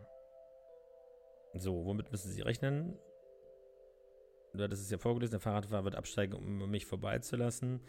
So, 1.54 1.84
womit 1.84 2.10
müssen 2.12 2.30
Sie 2.30 2.42
rechnen? 2.42 2.98
Hattest 4.56 4.84
es 4.84 4.90
ja 4.90 4.98
vorgelesen, 4.98 5.32
der 5.32 5.40
Fahrradfahrer 5.40 5.84
wird 5.84 5.96
absteigen, 5.96 6.34
um 6.34 6.70
mich 6.70 6.86
vorbeizulassen. 6.86 7.80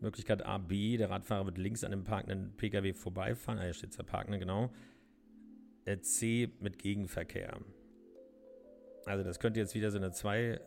Möglichkeit 0.00 0.44
A, 0.44 0.58
B, 0.58 0.96
der 0.96 1.10
Radfahrer 1.10 1.46
wird 1.46 1.58
links 1.58 1.84
an 1.84 1.92
dem 1.92 2.04
parkenden 2.04 2.56
Pkw 2.56 2.92
vorbeifahren. 2.92 3.58
Ah, 3.60 3.64
hier 3.64 3.72
steht 3.72 3.90
es 3.90 3.96
der 3.96 4.02
Parkende, 4.02 4.38
genau. 4.38 4.72
Äh, 5.84 6.00
C 6.00 6.52
mit 6.60 6.78
Gegenverkehr. 6.78 7.60
Also 9.06 9.24
das 9.24 9.38
könnte 9.40 9.60
jetzt 9.60 9.74
wieder 9.74 9.90
so 9.90 9.98
eine 9.98 10.12
zwei, 10.12 10.60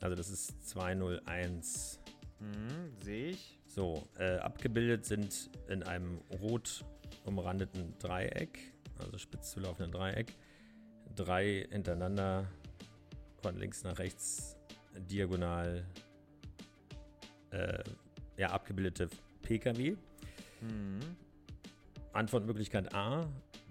Also 0.00 0.16
das 0.16 0.30
ist 0.30 0.66
201. 0.70 2.00
Mhm, 2.44 2.92
Sehe 3.02 3.30
ich. 3.30 3.58
So, 3.66 4.06
äh, 4.18 4.36
abgebildet 4.36 5.04
sind 5.04 5.50
in 5.68 5.82
einem 5.82 6.20
rot 6.40 6.84
umrandeten 7.24 7.96
Dreieck, 7.98 8.72
also 8.98 9.18
spitz 9.18 9.52
zu 9.52 9.60
laufenden 9.60 9.92
Dreieck, 9.92 10.32
drei 11.14 11.66
hintereinander 11.70 12.46
von 13.42 13.56
links 13.56 13.82
nach 13.82 13.98
rechts 13.98 14.56
diagonal 15.10 15.84
äh, 17.50 17.82
ja, 18.36 18.50
abgebildete 18.50 19.08
Pkw. 19.42 19.96
Mhm. 20.60 21.00
Antwortmöglichkeit 22.12 22.94
A, 22.94 23.28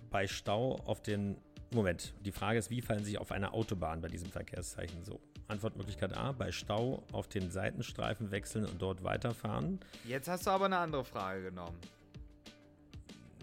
bei 0.09 0.27
Stau 0.27 0.75
auf 0.85 1.01
den 1.01 1.37
Moment, 1.71 2.13
die 2.23 2.31
Frage 2.31 2.59
ist, 2.59 2.69
wie 2.69 2.81
fallen 2.81 3.03
Sie 3.03 3.17
auf 3.17 3.31
eine 3.31 3.53
Autobahn 3.53 4.01
bei 4.01 4.07
diesem 4.07 4.29
Verkehrszeichen 4.29 5.03
so? 5.03 5.19
Antwortmöglichkeit 5.47 6.15
A, 6.15 6.31
bei 6.31 6.51
Stau 6.51 7.03
auf 7.11 7.27
den 7.27 7.51
Seitenstreifen 7.51 8.31
wechseln 8.31 8.65
und 8.65 8.81
dort 8.81 9.03
weiterfahren. 9.03 9.79
Jetzt 10.05 10.27
hast 10.27 10.47
du 10.47 10.51
aber 10.51 10.65
eine 10.65 10.77
andere 10.77 11.03
Frage 11.03 11.43
genommen. 11.43 11.77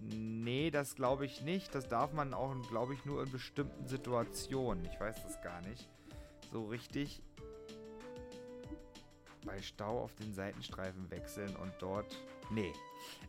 Nee, 0.00 0.70
das 0.70 0.94
glaube 0.94 1.26
ich 1.26 1.42
nicht. 1.42 1.74
Das 1.74 1.88
darf 1.88 2.12
man 2.12 2.32
auch, 2.32 2.54
glaube 2.68 2.94
ich, 2.94 3.04
nur 3.04 3.22
in 3.22 3.30
bestimmten 3.30 3.86
Situationen. 3.86 4.84
Ich 4.86 4.98
weiß 4.98 5.22
das 5.22 5.40
gar 5.42 5.60
nicht. 5.62 5.88
So 6.52 6.66
richtig. 6.66 7.22
Bei 9.44 9.60
Stau 9.60 10.02
auf 10.02 10.14
den 10.16 10.34
Seitenstreifen 10.34 11.10
wechseln 11.10 11.54
und 11.56 11.72
dort. 11.78 12.16
Nee. 12.50 12.72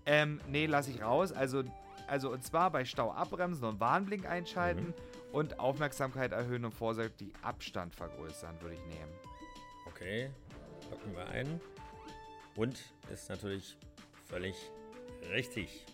Ähm, 0.06 0.40
nee, 0.48 0.66
lasse 0.66 0.92
ich 0.92 1.02
raus. 1.02 1.32
Also, 1.32 1.64
also 2.08 2.32
und 2.32 2.44
zwar 2.44 2.72
bei 2.72 2.86
Stau 2.86 3.12
abbremsen 3.12 3.66
und 3.66 3.80
Warnblink 3.80 4.26
einschalten 4.26 4.88
mhm. 4.88 4.94
und 5.34 5.60
Aufmerksamkeit 5.60 6.32
erhöhen 6.32 6.66
und 6.66 6.74
vorsorglich 6.74 7.34
Abstand 7.42 7.96
vergrößern, 7.96 8.62
würde 8.62 8.76
ich 8.76 8.86
nehmen. 8.86 9.12
Okay, 9.88 10.32
packen 10.90 11.16
wir 11.16 11.28
ein. 11.28 11.62
Und 12.56 12.78
ist 13.12 13.30
natürlich 13.30 13.78
völlig 14.28 14.56
richtig. 15.30 15.86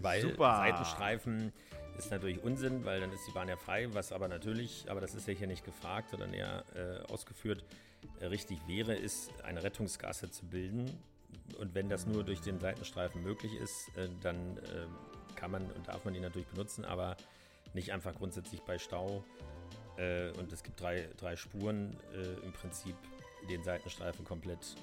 Weil 0.00 0.22
Super. 0.22 0.56
Seitenstreifen 0.56 1.52
ist 1.98 2.10
natürlich 2.10 2.42
Unsinn, 2.42 2.84
weil 2.84 3.00
dann 3.00 3.12
ist 3.12 3.26
die 3.26 3.32
Bahn 3.32 3.48
ja 3.48 3.56
frei, 3.56 3.88
was 3.92 4.12
aber 4.12 4.28
natürlich, 4.28 4.86
aber 4.88 5.00
das 5.00 5.14
ist 5.14 5.28
ja 5.28 5.34
hier 5.34 5.46
nicht 5.46 5.64
gefragt, 5.64 6.10
sondern 6.10 6.32
eher 6.32 6.64
äh, 6.74 7.12
ausgeführt, 7.12 7.64
äh, 8.20 8.26
richtig 8.26 8.58
wäre, 8.66 8.94
ist 8.94 9.30
eine 9.44 9.62
Rettungsgasse 9.62 10.30
zu 10.30 10.46
bilden. 10.46 10.90
Und 11.58 11.74
wenn 11.74 11.88
das 11.88 12.06
nur 12.06 12.24
durch 12.24 12.40
den 12.40 12.58
Seitenstreifen 12.58 13.22
möglich 13.22 13.54
ist, 13.54 13.96
äh, 13.96 14.08
dann 14.22 14.58
äh, 14.58 15.36
kann 15.36 15.50
man 15.50 15.70
und 15.70 15.88
darf 15.88 16.04
man 16.04 16.14
die 16.14 16.20
natürlich 16.20 16.48
benutzen, 16.48 16.84
aber 16.84 17.16
nicht 17.74 17.92
einfach 17.92 18.14
grundsätzlich 18.14 18.60
bei 18.62 18.78
Stau. 18.78 19.24
Äh, 19.96 20.30
und 20.32 20.52
es 20.52 20.62
gibt 20.62 20.80
drei, 20.80 21.08
drei 21.18 21.36
Spuren 21.36 21.96
äh, 22.12 22.44
im 22.44 22.52
Prinzip 22.52 22.96
den 23.48 23.62
Seitenstreifen 23.62 24.24
komplett 24.24 24.76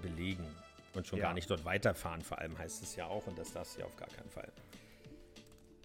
belegen. 0.00 0.46
Und 0.94 1.06
schon 1.06 1.18
ja. 1.18 1.26
gar 1.26 1.34
nicht 1.34 1.48
dort 1.48 1.64
weiterfahren, 1.64 2.22
vor 2.22 2.38
allem 2.38 2.58
heißt 2.58 2.82
es 2.82 2.96
ja 2.96 3.06
auch, 3.06 3.26
und 3.26 3.38
das 3.38 3.52
darfst 3.52 3.76
du 3.76 3.80
ja 3.80 3.86
auf 3.86 3.96
gar 3.96 4.08
keinen 4.08 4.28
Fall. 4.28 4.52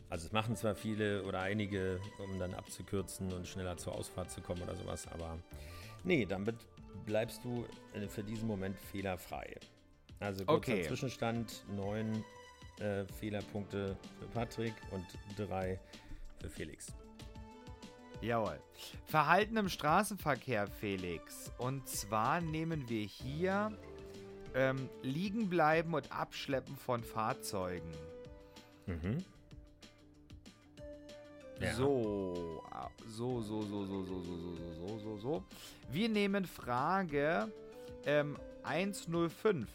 Also 0.09 0.27
es 0.27 0.31
machen 0.31 0.55
zwar 0.55 0.75
viele 0.75 1.23
oder 1.23 1.41
einige, 1.41 1.99
um 2.17 2.39
dann 2.39 2.53
abzukürzen 2.53 3.31
und 3.33 3.47
schneller 3.47 3.77
zur 3.77 3.93
Ausfahrt 3.93 4.31
zu 4.31 4.41
kommen 4.41 4.61
oder 4.61 4.75
sowas, 4.75 5.07
aber 5.07 5.37
nee, 6.03 6.25
damit 6.25 6.55
bleibst 7.05 7.43
du 7.43 7.65
äh, 7.93 8.07
für 8.07 8.23
diesen 8.23 8.47
Moment 8.47 8.77
fehlerfrei. 8.77 9.55
Also 10.19 10.45
kurzer 10.45 10.73
okay. 10.73 10.83
Zwischenstand, 10.83 11.65
neun 11.75 12.23
äh, 12.79 13.05
Fehlerpunkte 13.19 13.97
für 14.19 14.27
Patrick 14.27 14.73
und 14.91 15.05
drei 15.37 15.79
für 16.39 16.49
Felix. 16.49 16.93
Jawohl. 18.21 18.59
Verhalten 19.05 19.57
im 19.57 19.69
Straßenverkehr, 19.69 20.67
Felix. 20.67 21.51
Und 21.59 21.87
zwar 21.87 22.41
nehmen 22.41 22.89
wir 22.89 23.03
hier 23.03 23.77
ähm, 24.55 24.89
liegen 25.01 25.49
bleiben 25.49 25.93
und 25.93 26.11
abschleppen 26.11 26.75
von 26.75 27.03
Fahrzeugen. 27.03 27.91
Mhm. 28.85 29.23
Ja. 31.59 31.73
So, 31.73 32.63
so, 33.07 33.41
so, 33.41 33.61
so, 33.61 33.85
so, 33.85 34.03
so, 34.03 34.23
so, 34.23 34.33
so, 34.33 34.87
so, 34.87 34.99
so, 34.99 35.17
so. 35.17 35.43
Wir 35.91 36.07
nehmen 36.09 36.45
Frage 36.45 37.51
ähm, 38.05 38.37
105. 38.63 39.67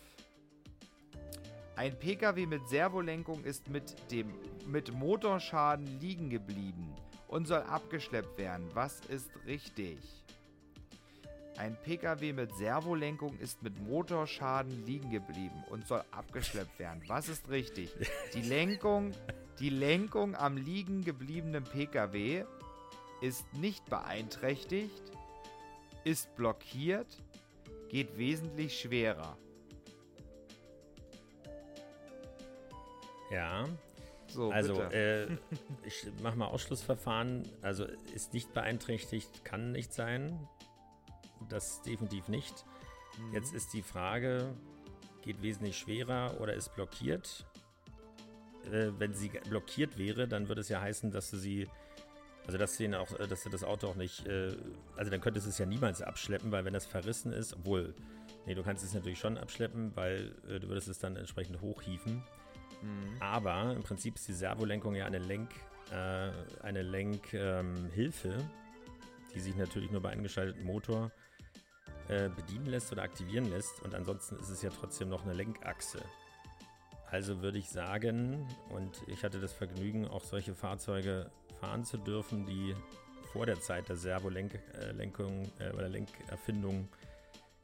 Ein 1.75 1.99
PKW 1.99 2.47
mit 2.47 2.69
Servolenkung 2.69 3.43
ist 3.45 3.69
mit 3.69 3.97
dem 4.13 4.33
mit 4.67 4.93
Motorschaden 4.93 6.01
liegen 6.01 6.31
geblieben 6.31 6.95
und 7.29 7.47
soll 7.47 7.63
abgeschleppt 7.63 8.39
werden. 8.39 8.69
Was 8.75 9.01
ist 9.07 9.31
richtig? 9.47 10.22
Ein 11.63 11.77
Pkw 11.77 12.33
mit 12.33 12.53
Servolenkung 12.57 13.39
ist 13.39 13.63
mit 13.63 13.81
Motorschaden 13.81 14.85
liegen 14.85 15.11
geblieben 15.11 15.63
und 15.71 15.87
soll 15.87 16.03
abgeschleppt 16.11 16.77
werden. 16.81 17.01
Was 17.07 17.29
ist 17.29 17.51
richtig? 17.51 17.95
Die 18.35 18.43
Lenkung, 18.49 19.13
die 19.61 19.71
Lenkung 19.71 20.35
am 20.35 20.57
liegen 20.57 21.05
gebliebenen 21.05 21.63
Pkw 21.63 22.45
ist 23.21 23.45
nicht 23.53 23.89
beeinträchtigt, 23.89 25.13
ist 26.03 26.35
blockiert, 26.35 27.07
geht 27.89 28.19
wesentlich 28.19 28.81
schwerer. 28.81 29.39
Ja. 33.31 33.69
So, 34.27 34.51
also, 34.51 34.83
äh, 34.83 35.27
ich 35.85 36.09
mache 36.23 36.37
mal 36.37 36.47
Ausschlussverfahren. 36.47 37.49
Also, 37.61 37.85
ist 38.15 38.33
nicht 38.33 38.53
beeinträchtigt, 38.53 39.45
kann 39.45 39.71
nicht 39.71 39.93
sein. 39.93 40.49
Das 41.49 41.83
definitiv 41.83 42.29
nicht. 42.29 42.65
Mhm. 43.19 43.35
Jetzt 43.35 43.55
ist 43.55 43.73
die 43.73 43.83
Frage, 43.83 44.55
geht 45.23 45.43
wesentlich 45.43 45.79
schwerer 45.79 46.41
oder 46.41 46.55
ist 46.55 46.75
blockiert? 46.75 47.47
Äh, 48.71 48.91
wenn 48.99 49.15
sie 49.15 49.31
blockiert 49.49 49.99
wäre, 49.99 50.29
dann 50.29 50.49
würde 50.49 50.61
es 50.61 50.69
ja 50.69 50.81
heißen, 50.81 51.11
dass 51.11 51.31
du 51.31 51.37
sie, 51.37 51.69
also 52.47 52.59
dass 52.59 52.77
du, 52.77 53.01
auch, 53.01 53.19
äh, 53.19 53.27
dass 53.27 53.43
du 53.43 53.51
das 53.51 53.65
Auto 53.65 53.89
auch 53.89 53.97
nicht, 53.97 54.27
äh, 54.27 54.57
also 54.97 55.11
dann 55.11 55.21
könntest 55.21 55.47
du 55.47 55.51
es 55.51 55.59
ja 55.59 55.67
niemals 55.67 56.03
abschleppen, 56.03 56.53
weil 56.53 56.65
wenn 56.65 56.73
das 56.73 56.87
verrissen 56.87 57.33
ist, 57.33 57.55
obwohl, 57.55 57.95
nee, 58.47 58.55
du 58.55 58.63
kannst 58.63 58.85
es 58.85 58.95
natürlich 58.95 59.19
schon 59.19 59.37
abschleppen, 59.37 59.95
weil 59.97 60.35
äh, 60.49 60.61
du 60.61 60.69
würdest 60.69 60.89
es 60.89 60.99
dann 60.99 61.17
entsprechend 61.17 61.61
hochhieven. 61.61 62.23
Mhm. 62.83 63.17
Aber 63.21 63.73
im 63.75 63.83
Prinzip 63.83 64.17
ist 64.17 64.29
die 64.29 64.33
Servolenkung 64.33 64.95
ja 64.95 65.07
eine 65.07 65.19
Lenk, 65.19 65.51
äh, 65.91 66.31
eine 66.63 66.83
Lenkhilfe, 66.83 68.37
die 69.35 69.41
sich 69.41 69.57
natürlich 69.57 69.91
nur 69.91 70.03
bei 70.03 70.11
eingeschaltetem 70.11 70.65
Motor 70.65 71.11
äh, 72.09 72.29
bedienen 72.29 72.67
lässt 72.67 72.93
oder 72.93 73.03
aktivieren 73.03 73.49
lässt. 73.51 73.81
Und 73.83 73.95
ansonsten 73.95 74.37
ist 74.37 74.49
es 74.49 74.63
ja 74.63 74.71
trotzdem 74.71 75.09
noch 75.09 75.25
eine 75.25 75.35
Lenkachse. 75.35 76.01
Also 77.11 77.43
würde 77.43 77.59
ich 77.59 77.69
sagen, 77.69 78.47
und 78.71 79.03
ich 79.07 79.23
hatte 79.25 79.39
das 79.39 79.53
Vergnügen, 79.53 80.09
auch 80.09 80.25
solche 80.25 80.55
Fahrzeuge 80.55 81.31
fahren 81.61 81.85
zu 81.85 81.99
dürfen, 81.99 82.47
die 82.47 82.75
vor 83.33 83.47
der 83.47 83.61
Zeit 83.61 83.89
der 83.89 83.97
Servolenkung 83.97 85.51
äh, 85.59 85.71
oder 85.73 85.89
Lenkerfindung 85.89 86.89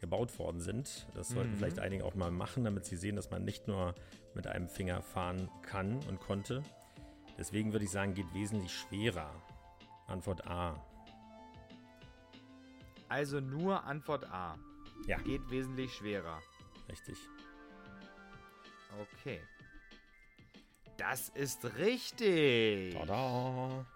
gebaut 0.00 0.38
worden 0.38 0.60
sind. 0.60 1.06
Das 1.14 1.28
sollten 1.30 1.52
Mhm. 1.52 1.58
vielleicht 1.58 1.78
einige 1.80 2.04
auch 2.04 2.14
mal 2.14 2.30
machen, 2.30 2.64
damit 2.64 2.84
sie 2.84 2.96
sehen, 2.96 3.16
dass 3.16 3.30
man 3.30 3.44
nicht 3.44 3.66
nur 3.66 3.94
mit 4.34 4.46
einem 4.46 4.68
Finger 4.68 5.02
fahren 5.02 5.50
kann 5.62 5.98
und 6.08 6.20
konnte. 6.20 6.62
Deswegen 7.36 7.72
würde 7.72 7.84
ich 7.84 7.90
sagen, 7.90 8.14
geht 8.14 8.32
wesentlich 8.34 8.72
schwerer. 8.72 9.30
Antwort 10.06 10.46
A. 10.46 10.80
Also 13.08 13.40
nur 13.40 13.84
Antwort 13.84 14.24
A. 14.30 14.58
Ja. 15.06 15.18
Geht 15.18 15.48
wesentlich 15.50 15.94
schwerer. 15.94 16.42
Richtig. 16.88 17.16
Okay. 19.00 19.40
Das 20.96 21.28
ist 21.30 21.64
richtig. 21.76 22.94
Tada! 22.94 23.86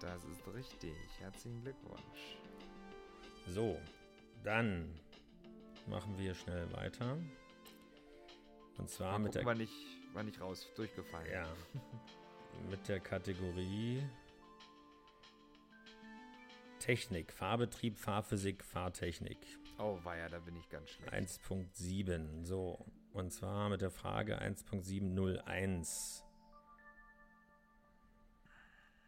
Das 0.00 0.24
ist 0.24 0.46
richtig. 0.54 0.96
Herzlichen 1.20 1.62
Glückwunsch. 1.62 2.38
So, 3.46 3.80
dann 4.42 4.92
machen 5.86 6.18
wir 6.18 6.34
schnell 6.34 6.70
weiter. 6.72 7.16
Und 8.78 8.90
zwar 8.90 9.12
Mal 9.12 9.18
mit 9.20 9.32
gucken, 9.32 9.46
der, 9.46 9.46
wann 9.46 9.60
ich, 9.60 9.98
wann 10.12 10.28
ich 10.28 10.40
raus 10.40 10.66
durchgefallen 10.74 11.30
ja, 11.32 11.46
mit 12.70 12.86
der 12.88 13.00
Kategorie 13.00 14.02
Technik, 16.86 17.32
Fahrbetrieb, 17.32 17.98
Fahrphysik, 17.98 18.62
Fahrtechnik. 18.62 19.38
Oh, 19.76 19.98
weia, 20.04 20.28
da 20.28 20.38
bin 20.38 20.54
ich 20.54 20.68
ganz 20.68 20.88
schlecht. 20.88 21.12
1.7. 21.12 22.44
So, 22.44 22.78
und 23.12 23.32
zwar 23.32 23.68
mit 23.70 23.80
der 23.80 23.90
Frage 23.90 24.40
1.701. 24.40 26.22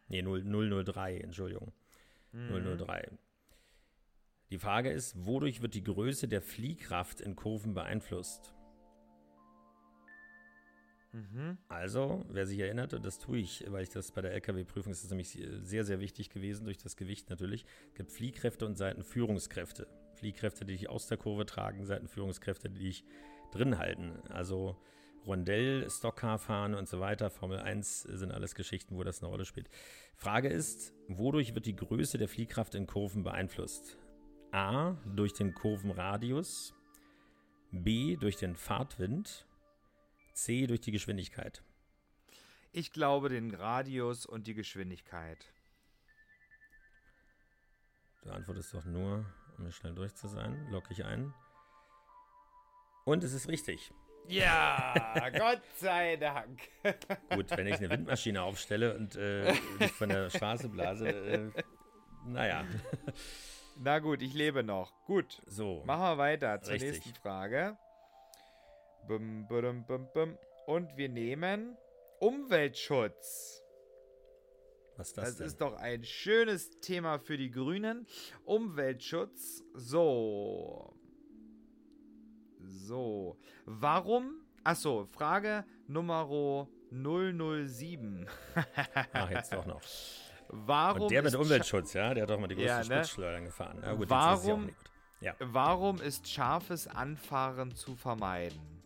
Nee, 0.09 0.21
0, 0.21 0.83
003, 0.83 1.19
Entschuldigung. 1.19 1.71
Mhm. 2.33 2.77
003. 2.79 3.11
Die 4.49 4.59
Frage 4.59 4.91
ist, 4.91 5.25
wodurch 5.25 5.61
wird 5.61 5.73
die 5.73 5.83
Größe 5.83 6.27
der 6.27 6.41
Fliehkraft 6.41 7.21
in 7.21 7.37
Kurven 7.37 7.73
beeinflusst? 7.73 8.53
Mhm. 11.11 11.57
Also, 11.67 12.23
wer 12.29 12.45
sich 12.45 12.59
erinnert, 12.59 12.93
und 12.93 13.03
das 13.05 13.17
tue 13.17 13.39
ich, 13.39 13.65
weil 13.69 13.83
ich 13.83 13.89
das 13.89 14.11
bei 14.11 14.21
der 14.21 14.33
LKW-Prüfung 14.33 14.91
ist 14.91 15.03
das 15.03 15.09
nämlich 15.09 15.39
sehr, 15.61 15.83
sehr 15.83 15.99
wichtig 15.99 16.29
gewesen, 16.29 16.65
durch 16.65 16.77
das 16.77 16.95
Gewicht 16.95 17.29
natürlich, 17.29 17.65
Es 17.89 17.95
gibt 17.95 18.11
Fliehkräfte 18.11 18.65
und 18.65 18.77
Seitenführungskräfte. 18.77 19.87
Fliehkräfte, 20.13 20.65
die 20.65 20.73
dich 20.73 20.89
aus 20.89 21.07
der 21.07 21.17
Kurve 21.17 21.45
tragen, 21.45 21.85
Seitenführungskräfte, 21.85 22.69
die 22.69 22.79
dich 22.79 23.05
drin 23.51 23.79
halten. 23.79 24.19
Also 24.29 24.77
Rondell, 25.25 25.89
Stockcar 25.89 26.37
fahren 26.37 26.75
und 26.75 26.87
so 26.87 26.99
weiter, 26.99 27.29
Formel 27.29 27.59
1 27.59 28.03
sind 28.03 28.31
alles 28.31 28.55
Geschichten, 28.55 28.95
wo 28.95 29.03
das 29.03 29.21
eine 29.21 29.29
Rolle 29.29 29.45
spielt. 29.45 29.69
Frage 30.15 30.49
ist, 30.49 30.93
wodurch 31.07 31.55
wird 31.55 31.65
die 31.65 31.75
Größe 31.75 32.17
der 32.17 32.27
Fliehkraft 32.27 32.75
in 32.75 32.87
Kurven 32.87 33.23
beeinflusst? 33.23 33.97
A, 34.51 34.97
durch 35.15 35.33
den 35.33 35.53
Kurvenradius, 35.53 36.73
B, 37.71 38.15
durch 38.15 38.35
den 38.35 38.55
Fahrtwind, 38.55 39.47
C, 40.43 40.67
durch 40.67 40.81
die 40.81 40.91
Geschwindigkeit. 40.91 41.63
Ich 42.71 42.91
glaube 42.91 43.29
den 43.29 43.53
Radius 43.53 44.25
und 44.25 44.47
die 44.47 44.53
Geschwindigkeit. 44.53 45.45
Du 48.21 48.29
antwortest 48.31 48.73
doch 48.73 48.85
nur, 48.85 49.25
um 49.57 49.71
schnell 49.71 49.95
durch 49.95 50.13
zu 50.15 50.27
sein. 50.27 50.67
Lock 50.69 50.91
ich 50.91 51.05
ein. 51.05 51.33
Und 53.05 53.23
es 53.23 53.33
ist 53.33 53.47
richtig. 53.47 53.91
Ja, 54.27 54.93
Gott 55.37 55.61
sei 55.77 56.17
Dank. 56.17 56.59
Gut, 57.33 57.49
wenn 57.57 57.67
ich 57.67 57.77
eine 57.77 57.89
Windmaschine 57.89 58.43
aufstelle 58.43 58.95
und 58.95 59.15
äh, 59.15 59.53
von 59.97 60.09
der 60.09 60.29
Straße 60.29 60.69
blase, 60.69 61.09
äh, 61.09 61.51
naja. 62.25 62.65
Na 63.77 63.99
gut, 63.99 64.21
ich 64.21 64.33
lebe 64.33 64.61
noch. 64.63 64.91
Gut, 65.05 65.41
So. 65.47 65.83
machen 65.85 66.01
wir 66.03 66.17
weiter 66.17 66.61
zur 66.61 66.73
Richtig. 66.73 66.91
nächsten 66.91 67.15
Frage. 67.15 67.77
Und 70.67 70.97
wir 70.97 71.09
nehmen 71.09 71.77
Umweltschutz. 72.19 73.63
Was 74.97 75.07
ist 75.07 75.17
das, 75.17 75.25
Das 75.25 75.37
denn? 75.37 75.47
ist 75.47 75.61
doch 75.61 75.75
ein 75.77 76.03
schönes 76.03 76.69
Thema 76.81 77.19
für 77.19 77.37
die 77.37 77.49
Grünen. 77.51 78.05
Umweltschutz. 78.43 79.63
So. 79.73 80.93
So. 82.59 83.37
Warum? 83.65 84.41
Achso, 84.63 85.05
Frage 85.05 85.63
Nummer 85.87 86.27
007. 86.91 88.27
Ach, 89.13 89.29
jetzt 89.31 89.53
doch 89.53 89.65
noch. 89.65 89.81
Warum 90.49 91.03
Und 91.03 91.11
der 91.11 91.23
mit 91.23 91.35
Umweltschutz, 91.35 91.93
ja, 91.93 92.13
der 92.13 92.23
hat 92.23 92.29
doch 92.31 92.39
mal 92.39 92.47
die 92.47 92.55
größten 92.55 92.67
Ja, 92.69 92.79
ne? 92.79 92.83
Spritzschleudern 93.05 93.45
gefahren. 93.45 93.79
Ja, 93.81 93.93
gut, 93.93 94.01
jetzt 94.01 94.09
ist 94.09 94.11
auch 94.13 94.47
Warum- 94.47 94.65
nicht 94.65 94.77
gut. 94.77 94.85
Ja, 95.21 95.35
Warum 95.39 96.01
ist 96.01 96.27
scharfes 96.29 96.87
Anfahren 96.87 97.75
zu 97.75 97.95
vermeiden? 97.95 98.78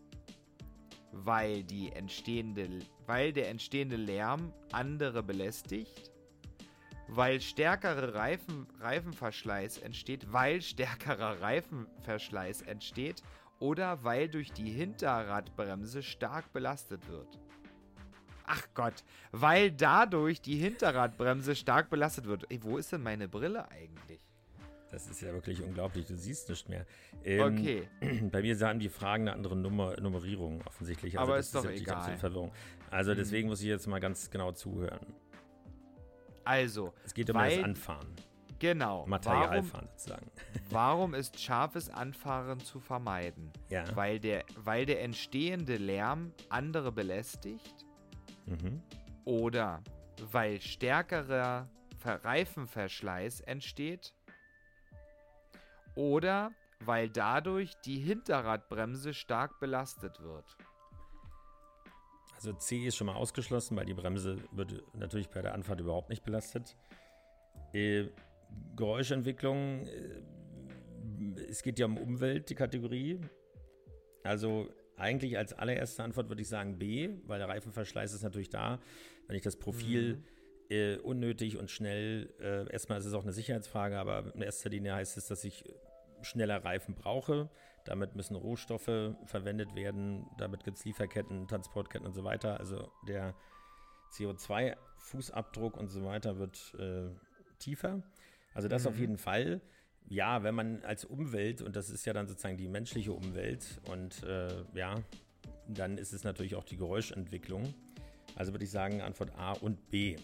Weil, 1.16 1.62
die 1.62 1.92
entstehende, 1.92 2.68
weil 3.06 3.32
der 3.32 3.48
entstehende 3.48 3.96
Lärm 3.96 4.52
andere 4.72 5.22
belästigt? 5.22 6.10
Weil 7.06 7.40
stärkere 7.40 8.14
Reifen, 8.14 8.66
Reifenverschleiß 8.80 9.78
entsteht? 9.78 10.32
Weil 10.32 10.60
stärkerer 10.60 11.40
Reifenverschleiß 11.40 12.62
entsteht? 12.62 13.22
Oder 13.60 14.02
weil 14.02 14.28
durch 14.28 14.52
die 14.52 14.70
Hinterradbremse 14.70 16.02
stark 16.02 16.52
belastet 16.52 17.06
wird? 17.08 17.38
Ach 18.46 18.66
Gott, 18.74 19.04
weil 19.32 19.70
dadurch 19.70 20.40
die 20.40 20.56
Hinterradbremse 20.56 21.54
stark 21.54 21.88
belastet 21.90 22.26
wird. 22.26 22.50
Ey, 22.50 22.62
wo 22.62 22.76
ist 22.76 22.92
denn 22.92 23.02
meine 23.02 23.28
Brille 23.28 23.70
eigentlich? 23.70 24.23
Das 24.94 25.08
ist 25.08 25.20
ja 25.20 25.32
wirklich 25.32 25.60
unglaublich. 25.62 26.06
Du 26.06 26.16
siehst 26.16 26.48
nicht 26.48 26.68
mehr. 26.68 26.86
Ähm, 27.24 27.58
Okay. 27.58 27.88
Bei 28.30 28.40
mir 28.42 28.58
haben 28.60 28.78
die 28.78 28.88
Fragen 28.88 29.24
eine 29.28 29.32
andere 29.36 29.56
Nummer, 29.56 30.00
Nummerierung 30.00 30.62
offensichtlich. 30.66 31.18
Also 31.18 31.28
Aber 31.30 31.36
das 31.38 31.46
ist 31.46 31.54
doch 31.54 31.64
natürlich 31.64 31.82
egal. 31.82 32.12
Mhm. 32.12 32.18
Verwirrung. 32.18 32.52
Also 32.90 33.14
deswegen 33.14 33.48
muss 33.48 33.60
ich 33.60 33.66
jetzt 33.66 33.86
mal 33.86 33.98
ganz 34.00 34.30
genau 34.30 34.52
zuhören. 34.52 35.04
Also, 36.44 36.92
Es 37.04 37.14
geht 37.14 37.30
um 37.30 37.38
das 37.38 37.58
Anfahren, 37.58 38.14
Genau. 38.60 38.98
Warum, 38.98 39.10
Materialfahren 39.10 39.88
sozusagen. 39.96 40.30
warum 40.70 41.14
ist 41.14 41.40
scharfes 41.40 41.90
Anfahren 41.90 42.60
zu 42.60 42.80
vermeiden? 42.80 43.50
Ja. 43.68 43.84
Weil 43.96 44.20
der, 44.20 44.44
weil 44.56 44.86
der 44.86 45.02
entstehende 45.02 45.76
Lärm 45.76 46.32
andere 46.50 46.92
belästigt? 46.92 47.84
Mhm. 48.46 48.80
Oder 49.24 49.82
weil 50.30 50.60
stärkerer 50.60 51.68
Ver- 51.98 52.24
Reifenverschleiß 52.24 53.40
entsteht? 53.40 54.14
Oder 55.94 56.52
weil 56.80 57.08
dadurch 57.08 57.74
die 57.84 57.98
Hinterradbremse 57.98 59.14
stark 59.14 59.60
belastet 59.60 60.20
wird? 60.20 60.56
Also 62.34 62.52
C 62.52 62.86
ist 62.86 62.96
schon 62.96 63.06
mal 63.06 63.14
ausgeschlossen, 63.14 63.76
weil 63.76 63.86
die 63.86 63.94
Bremse 63.94 64.36
wird 64.52 64.82
natürlich 64.94 65.28
bei 65.30 65.40
der 65.40 65.54
Anfahrt 65.54 65.80
überhaupt 65.80 66.10
nicht 66.10 66.24
belastet. 66.24 66.76
Äh, 67.72 68.08
Geräuschentwicklung, 68.76 69.86
äh, 69.86 70.22
es 71.48 71.62
geht 71.62 71.78
ja 71.78 71.86
um 71.86 71.96
Umwelt, 71.96 72.50
die 72.50 72.54
Kategorie. 72.54 73.20
Also 74.24 74.68
eigentlich 74.96 75.38
als 75.38 75.52
allererste 75.52 76.02
Antwort 76.02 76.28
würde 76.28 76.42
ich 76.42 76.48
sagen 76.48 76.78
B, 76.78 77.10
weil 77.26 77.38
der 77.38 77.48
Reifenverschleiß 77.48 78.12
ist 78.12 78.22
natürlich 78.22 78.50
da. 78.50 78.78
Wenn 79.26 79.36
ich 79.36 79.42
das 79.42 79.56
Profil 79.56 80.16
mhm. 80.16 80.24
Äh, 80.70 80.96
unnötig 80.98 81.58
und 81.58 81.70
schnell, 81.70 82.32
äh, 82.40 82.70
erstmal 82.72 82.98
ist 82.98 83.06
es 83.06 83.14
auch 83.14 83.22
eine 83.22 83.32
Sicherheitsfrage, 83.32 83.98
aber 83.98 84.34
in 84.34 84.42
erster 84.42 84.70
Linie 84.70 84.94
heißt 84.94 85.16
es, 85.16 85.26
dass 85.28 85.44
ich 85.44 85.64
schneller 86.22 86.64
Reifen 86.64 86.94
brauche. 86.94 87.50
Damit 87.84 88.16
müssen 88.16 88.34
Rohstoffe 88.34 89.14
verwendet 89.26 89.74
werden, 89.74 90.26
damit 90.38 90.64
gibt 90.64 90.78
es 90.78 90.84
Lieferketten, 90.84 91.46
Transportketten 91.48 92.06
und 92.06 92.14
so 92.14 92.24
weiter. 92.24 92.58
Also 92.58 92.90
der 93.06 93.34
CO2-Fußabdruck 94.12 95.76
und 95.76 95.88
so 95.88 96.04
weiter 96.04 96.38
wird 96.38 96.74
äh, 96.78 97.10
tiefer. 97.58 98.02
Also 98.54 98.68
das 98.68 98.84
mhm. 98.84 98.88
auf 98.88 98.98
jeden 98.98 99.18
Fall. 99.18 99.60
Ja, 100.06 100.42
wenn 100.42 100.54
man 100.54 100.84
als 100.84 101.04
Umwelt, 101.04 101.62
und 101.62 101.76
das 101.76 101.88
ist 101.88 102.04
ja 102.04 102.12
dann 102.12 102.26
sozusagen 102.26 102.58
die 102.58 102.68
menschliche 102.68 103.12
Umwelt, 103.12 103.80
und 103.90 104.22
äh, 104.22 104.64
ja, 104.74 104.96
dann 105.66 105.98
ist 105.98 106.12
es 106.12 106.24
natürlich 106.24 106.54
auch 106.54 106.64
die 106.64 106.76
Geräuschentwicklung. 106.76 107.74
Also 108.34 108.52
würde 108.52 108.64
ich 108.64 108.70
sagen, 108.70 109.00
Antwort 109.00 109.32
A 109.36 109.52
und 109.52 109.90
B. 109.90 110.16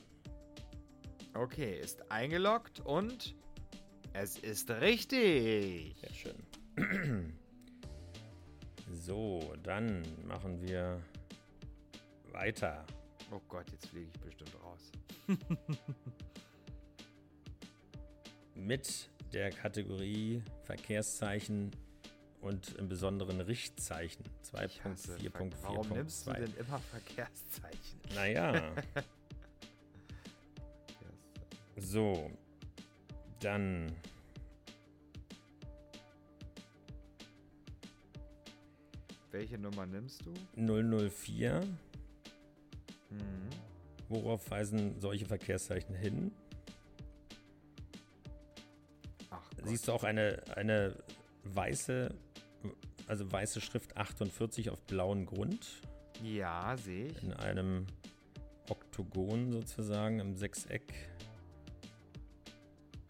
Okay, 1.34 1.78
ist 1.80 2.10
eingeloggt 2.10 2.80
und 2.80 3.34
es 4.12 4.38
ist 4.38 4.70
richtig. 4.70 5.96
Sehr 6.00 6.14
schön. 6.14 7.36
So, 8.92 9.54
dann 9.62 10.02
machen 10.26 10.60
wir 10.60 11.00
weiter. 12.32 12.84
Oh 13.30 13.40
Gott, 13.48 13.70
jetzt 13.70 13.86
fliege 13.86 14.10
ich 14.12 14.20
bestimmt 14.20 14.52
raus. 14.62 14.90
Mit 18.54 19.08
der 19.32 19.50
Kategorie 19.50 20.42
Verkehrszeichen 20.64 21.70
und 22.40 22.74
im 22.76 22.88
Besonderen 22.88 23.40
Richtzeichen. 23.40 24.24
2.4.4. 24.52 25.52
Warum 25.62 25.88
nimmst 25.90 26.26
du 26.26 26.32
denn 26.32 26.54
immer 26.56 26.78
Verkehrszeichen? 26.78 28.00
Naja. 28.14 28.74
so, 31.80 32.30
dann 33.40 33.92
Welche 39.30 39.58
Nummer 39.58 39.86
nimmst 39.86 40.24
du? 40.26 40.32
004. 40.56 41.60
Mhm. 43.10 43.20
Worauf 44.08 44.50
weisen 44.50 45.00
solche 45.00 45.24
Verkehrszeichen 45.24 45.94
hin? 45.94 46.32
Ach 49.30 49.48
Siehst 49.64 49.86
du 49.86 49.92
auch 49.92 50.02
eine, 50.02 50.42
eine 50.56 50.96
weiße, 51.44 52.12
also 53.06 53.30
weiße 53.30 53.60
Schrift 53.60 53.96
48 53.96 54.70
auf 54.70 54.82
blauem 54.82 55.26
Grund? 55.26 55.80
Ja, 56.24 56.76
sehe 56.76 57.06
ich. 57.06 57.22
In 57.22 57.32
einem 57.34 57.86
Oktogon 58.68 59.52
sozusagen, 59.52 60.18
im 60.18 60.34
Sechseck. 60.34 60.92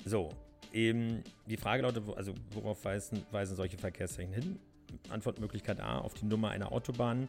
So, 0.04 0.30
eben 0.72 1.22
die 1.46 1.56
Frage 1.56 1.82
lautet, 1.82 2.04
also 2.16 2.34
worauf 2.52 2.84
weisen, 2.84 3.24
weisen 3.30 3.56
solche 3.56 3.78
Verkehrszeichen 3.78 4.32
hin? 4.32 4.58
Antwortmöglichkeit 5.08 5.80
A 5.80 5.98
auf 5.98 6.14
die 6.14 6.24
Nummer 6.24 6.50
einer 6.50 6.72
Autobahn, 6.72 7.28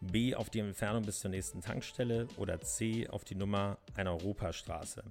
B 0.00 0.34
auf 0.34 0.48
die 0.50 0.60
Entfernung 0.60 1.04
bis 1.04 1.20
zur 1.20 1.30
nächsten 1.30 1.60
Tankstelle 1.60 2.28
oder 2.36 2.60
C 2.60 3.08
auf 3.08 3.24
die 3.24 3.34
Nummer 3.34 3.78
einer 3.94 4.12
Europastraße. 4.12 5.04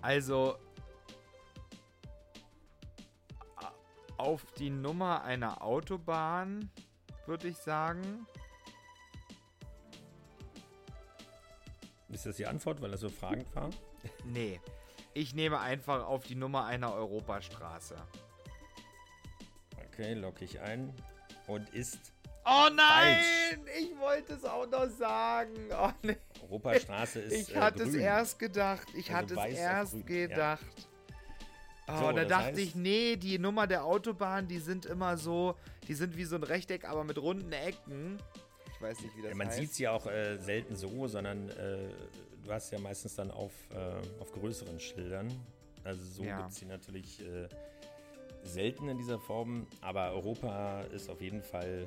Also 0.00 0.56
auf 4.16 4.44
die 4.58 4.70
Nummer 4.70 5.24
einer 5.24 5.62
Autobahn 5.62 6.70
würde 7.26 7.48
ich 7.48 7.56
sagen. 7.56 8.26
Ist 12.10 12.26
das 12.26 12.36
die 12.36 12.46
Antwort, 12.46 12.80
weil 12.80 12.92
er 12.92 12.98
so 12.98 13.08
fragend 13.08 13.54
war? 13.54 13.70
Nee. 14.24 14.60
Ich 15.12 15.34
nehme 15.34 15.60
einfach 15.60 16.06
auf 16.06 16.24
die 16.24 16.34
Nummer 16.34 16.64
einer 16.64 16.92
Europastraße. 16.92 17.96
Okay, 19.86 20.14
locke 20.14 20.44
ich 20.44 20.60
ein. 20.60 20.92
Und 21.46 21.68
ist. 21.70 21.98
Oh 22.44 22.68
nein! 22.74 23.16
Falsch. 23.16 23.80
Ich 23.80 23.98
wollte 23.98 24.34
es 24.34 24.44
auch 24.44 24.68
noch 24.68 24.88
sagen. 24.88 25.54
Oh 25.72 25.90
nee. 26.02 26.16
Europastraße 26.42 27.20
ist. 27.20 27.50
Ich 27.50 27.56
hatte 27.56 27.84
äh, 27.84 27.88
es 27.88 27.94
erst 27.94 28.38
gedacht. 28.38 28.88
Ich 28.94 29.14
also 29.14 29.36
hatte 29.36 29.50
es 29.50 29.58
erst 29.58 30.06
gedacht. 30.06 30.66
Ja. 30.76 30.84
Oh, 31.86 32.06
so, 32.06 32.12
da 32.12 32.24
dachte 32.24 32.60
ich, 32.60 32.74
nee, 32.74 33.16
die 33.16 33.38
Nummer 33.38 33.66
der 33.66 33.84
Autobahn, 33.84 34.48
die 34.48 34.58
sind 34.58 34.86
immer 34.86 35.18
so, 35.18 35.54
die 35.86 35.94
sind 35.94 36.16
wie 36.16 36.24
so 36.24 36.36
ein 36.36 36.42
Rechteck, 36.42 36.88
aber 36.88 37.04
mit 37.04 37.18
runden 37.18 37.52
Ecken. 37.52 38.18
Ich 38.74 38.80
weiß 38.80 39.00
nicht, 39.00 39.16
wie 39.16 39.22
das 39.22 39.30
ja, 39.30 39.36
man 39.36 39.48
heißt. 39.48 39.58
sieht 39.58 39.74
sie 39.74 39.88
auch 39.88 40.06
äh, 40.06 40.38
selten 40.38 40.76
so, 40.76 41.06
sondern 41.08 41.50
äh, 41.50 41.88
du 42.44 42.52
hast 42.52 42.70
ja 42.70 42.78
meistens 42.78 43.16
dann 43.16 43.30
auf, 43.30 43.52
äh, 43.70 44.20
auf 44.20 44.32
größeren 44.32 44.78
Schildern. 44.78 45.28
Also 45.82 46.02
so 46.04 46.22
ja. 46.22 46.38
gibt 46.38 46.50
es 46.50 46.56
sie 46.56 46.66
natürlich 46.66 47.20
äh, 47.20 47.48
selten 48.42 48.88
in 48.88 48.98
dieser 48.98 49.18
Form, 49.18 49.66
aber 49.80 50.12
Europa 50.12 50.82
ist 50.92 51.10
auf 51.10 51.20
jeden 51.20 51.42
Fall 51.42 51.86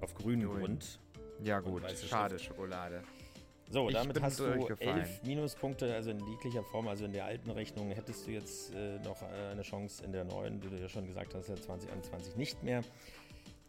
auf 0.00 0.14
grünem 0.14 0.48
Grün. 0.48 0.60
Grund. 0.60 0.98
Ja 1.42 1.60
gut, 1.60 1.82
schade 2.08 2.38
Schrift. 2.38 2.56
Schokolade. 2.56 3.02
So, 3.68 3.90
damit 3.90 4.20
hast 4.22 4.38
du 4.38 4.44
elf 4.44 5.22
Minuspunkte, 5.24 5.92
also 5.92 6.10
in 6.10 6.24
jeglicher 6.28 6.62
Form, 6.62 6.86
also 6.86 7.04
in 7.04 7.12
der 7.12 7.24
alten 7.24 7.50
Rechnung 7.50 7.90
hättest 7.90 8.26
du 8.26 8.30
jetzt 8.30 8.72
äh, 8.72 9.00
noch 9.00 9.20
äh, 9.22 9.50
eine 9.50 9.62
Chance 9.62 10.04
in 10.04 10.12
der 10.12 10.24
neuen, 10.24 10.60
die 10.60 10.68
du 10.68 10.76
ja 10.76 10.88
schon 10.88 11.06
gesagt 11.06 11.34
hast, 11.34 11.48
ja 11.48 11.56
2021 11.56 12.36
nicht 12.36 12.62
mehr. 12.62 12.82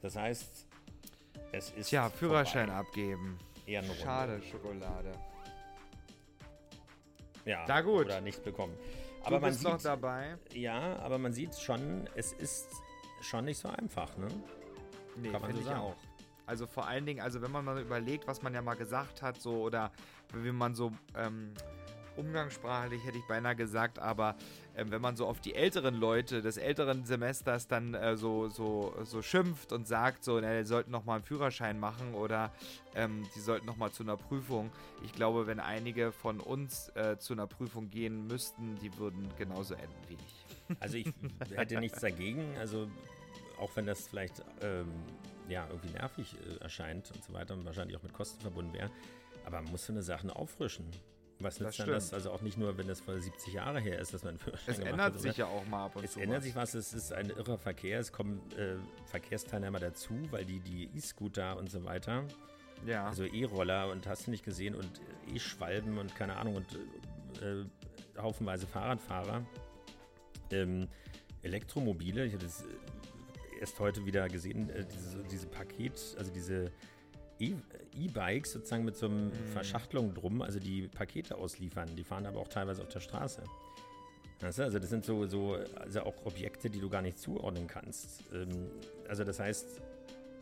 Das 0.01 0.15
heißt, 0.15 0.67
es 1.51 1.71
ist. 1.71 1.91
Ja, 1.91 2.09
Führerschein 2.09 2.67
vorbei. 2.67 2.79
abgeben. 2.79 3.39
Ehrenrunde. 3.65 4.01
Schade, 4.01 4.41
Schokolade. 4.43 5.11
Ja, 7.47 7.65
Na 7.67 7.81
gut. 7.81 8.05
oder 8.05 8.21
nicht 8.21 8.43
bekommen. 8.43 8.77
Aber 9.23 9.39
du 9.39 9.45
bist 9.47 9.63
man 9.63 9.73
sieht, 9.73 9.85
doch 9.85 9.91
dabei. 9.91 10.37
Ja, 10.53 10.97
aber 10.99 11.17
man 11.17 11.33
sieht 11.33 11.55
schon, 11.57 12.07
es 12.15 12.33
ist 12.33 12.69
schon 13.21 13.45
nicht 13.45 13.57
so 13.57 13.69
einfach, 13.69 14.15
ne? 14.17 14.27
Nee, 15.15 15.29
Kann 15.31 15.41
man 15.41 15.53
so 15.55 15.61
sagen. 15.61 15.79
auch. 15.79 15.95
Also 16.45 16.65
vor 16.67 16.87
allen 16.87 17.05
Dingen, 17.05 17.19
also 17.21 17.41
wenn 17.41 17.51
man 17.51 17.65
mal 17.65 17.79
überlegt, 17.81 18.27
was 18.27 18.41
man 18.41 18.53
ja 18.53 18.61
mal 18.61 18.75
gesagt 18.75 19.21
hat, 19.21 19.41
so 19.41 19.61
oder 19.63 19.91
wie 20.33 20.51
man 20.51 20.75
so 20.75 20.91
ähm, 21.15 21.53
umgangssprachlich 22.17 23.05
hätte 23.05 23.17
ich 23.17 23.27
beinahe 23.27 23.55
gesagt, 23.55 23.99
aber 23.99 24.35
äh, 24.75 24.85
wenn 24.87 25.01
man 25.01 25.15
so 25.15 25.25
auf 25.25 25.39
die 25.39 25.55
älteren 25.55 25.95
Leute 25.95 26.41
des 26.41 26.57
älteren 26.57 27.05
Semesters 27.05 27.67
dann 27.67 27.93
äh, 27.93 28.17
so, 28.17 28.49
so, 28.49 28.93
so 29.03 29.21
schimpft 29.21 29.71
und 29.71 29.87
sagt, 29.87 30.23
so, 30.23 30.39
na, 30.39 30.59
die 30.59 30.65
sollten 30.65 30.91
nochmal 30.91 31.17
einen 31.17 31.25
Führerschein 31.25 31.79
machen 31.79 32.13
oder 32.13 32.51
ähm, 32.95 33.27
die 33.35 33.39
sollten 33.39 33.65
nochmal 33.65 33.91
zu 33.91 34.03
einer 34.03 34.17
Prüfung. 34.17 34.71
Ich 35.03 35.13
glaube, 35.13 35.47
wenn 35.47 35.59
einige 35.59 36.11
von 36.11 36.39
uns 36.39 36.89
äh, 36.95 37.17
zu 37.17 37.33
einer 37.33 37.47
Prüfung 37.47 37.89
gehen 37.89 38.27
müssten, 38.27 38.75
die 38.79 38.97
würden 38.97 39.29
genauso 39.37 39.73
enden 39.75 39.95
wie 40.07 40.15
ich. 40.15 40.77
Also 40.79 40.97
ich 40.97 41.13
hätte 41.55 41.79
nichts 41.79 42.01
dagegen, 42.01 42.43
also 42.59 42.87
auch 43.59 43.75
wenn 43.75 43.85
das 43.85 44.07
vielleicht 44.07 44.43
ähm, 44.61 44.91
ja, 45.49 45.65
irgendwie 45.69 45.93
nervig 45.93 46.35
äh, 46.35 46.61
erscheint 46.61 47.11
und 47.11 47.23
so 47.23 47.33
weiter 47.33 47.53
und 47.53 47.65
wahrscheinlich 47.65 47.97
auch 47.97 48.03
mit 48.03 48.13
Kosten 48.13 48.41
verbunden 48.41 48.73
wäre, 48.73 48.91
aber 49.45 49.61
man 49.61 49.71
muss 49.71 49.85
so 49.85 49.93
eine 49.93 50.03
Sachen 50.03 50.29
auffrischen. 50.29 50.85
Was 51.39 51.59
nützt 51.59 51.79
das 51.79 51.85
dann 51.85 51.93
das? 51.93 52.13
Also 52.13 52.31
auch 52.31 52.41
nicht 52.41 52.57
nur, 52.57 52.77
wenn 52.77 52.87
das 52.87 52.99
vor 52.99 53.17
70 53.17 53.53
Jahre 53.53 53.79
her 53.79 53.99
ist, 53.99 54.13
dass 54.13 54.23
man 54.23 54.37
Führerschein 54.37 54.73
Es 54.73 54.79
ändert 54.79 55.13
hat, 55.13 55.19
sich 55.19 55.37
ja 55.37 55.45
auch 55.45 55.65
mal 55.67 55.85
ab 55.85 55.95
und 55.95 56.03
es 56.03 56.13
zu. 56.13 56.19
Es 56.19 56.23
ändert 56.23 56.39
was. 56.39 56.45
sich 56.45 56.55
was, 56.55 56.73
es 56.73 56.93
ist 56.93 57.13
ein 57.13 57.29
irrer 57.29 57.57
Verkehr, 57.57 57.99
es 57.99 58.11
kommen 58.11 58.41
äh, 58.57 58.75
Verkehrsteilnehmer 59.05 59.79
dazu, 59.79 60.15
weil 60.31 60.45
die 60.45 60.59
die 60.59 60.89
E-Scooter 60.95 61.57
und 61.57 61.69
so 61.69 61.83
weiter, 61.83 62.23
ja. 62.85 63.05
also 63.05 63.23
E-Roller 63.23 63.91
und 63.91 64.07
hast 64.07 64.27
du 64.27 64.31
nicht 64.31 64.43
gesehen 64.43 64.75
und 64.75 65.01
E-Schwalben 65.33 65.97
und 65.97 66.15
keine 66.15 66.37
Ahnung 66.37 66.55
und 66.55 66.75
äh, 67.41 67.65
haufenweise 68.19 68.65
Fahrradfahrer, 68.65 69.45
ähm, 70.51 70.87
Elektromobile, 71.43 72.25
ich 72.25 72.33
habe 72.33 72.43
das 72.43 72.61
äh, 72.61 73.59
erst 73.59 73.79
heute 73.79 74.05
wieder 74.05 74.27
gesehen, 74.27 74.69
äh, 74.69 74.85
diese, 74.85 75.23
diese 75.23 75.47
Paket, 75.47 76.15
also 76.17 76.31
diese 76.31 76.71
E-Bikes 77.39 78.53
sozusagen 78.53 78.85
mit 78.85 78.95
so 78.95 79.07
einem 79.07 79.27
mhm. 79.27 79.31
Verschachtelung 79.53 80.13
drum, 80.13 80.41
also 80.41 80.59
die 80.59 80.87
Pakete 80.87 81.37
ausliefern. 81.37 81.95
Die 81.95 82.03
fahren 82.03 82.25
aber 82.25 82.39
auch 82.39 82.47
teilweise 82.47 82.81
auf 82.81 82.89
der 82.89 82.99
Straße. 82.99 83.43
Weißt 84.39 84.59
du? 84.59 84.63
Also 84.63 84.79
das 84.79 84.89
sind 84.89 85.03
so, 85.05 85.25
so 85.25 85.57
also 85.75 86.01
auch 86.01 86.25
Objekte, 86.25 86.69
die 86.69 86.79
du 86.79 86.89
gar 86.89 87.01
nicht 87.01 87.19
zuordnen 87.19 87.67
kannst. 87.67 88.23
Ähm, 88.33 88.69
also 89.07 89.23
das 89.23 89.39
heißt, 89.39 89.81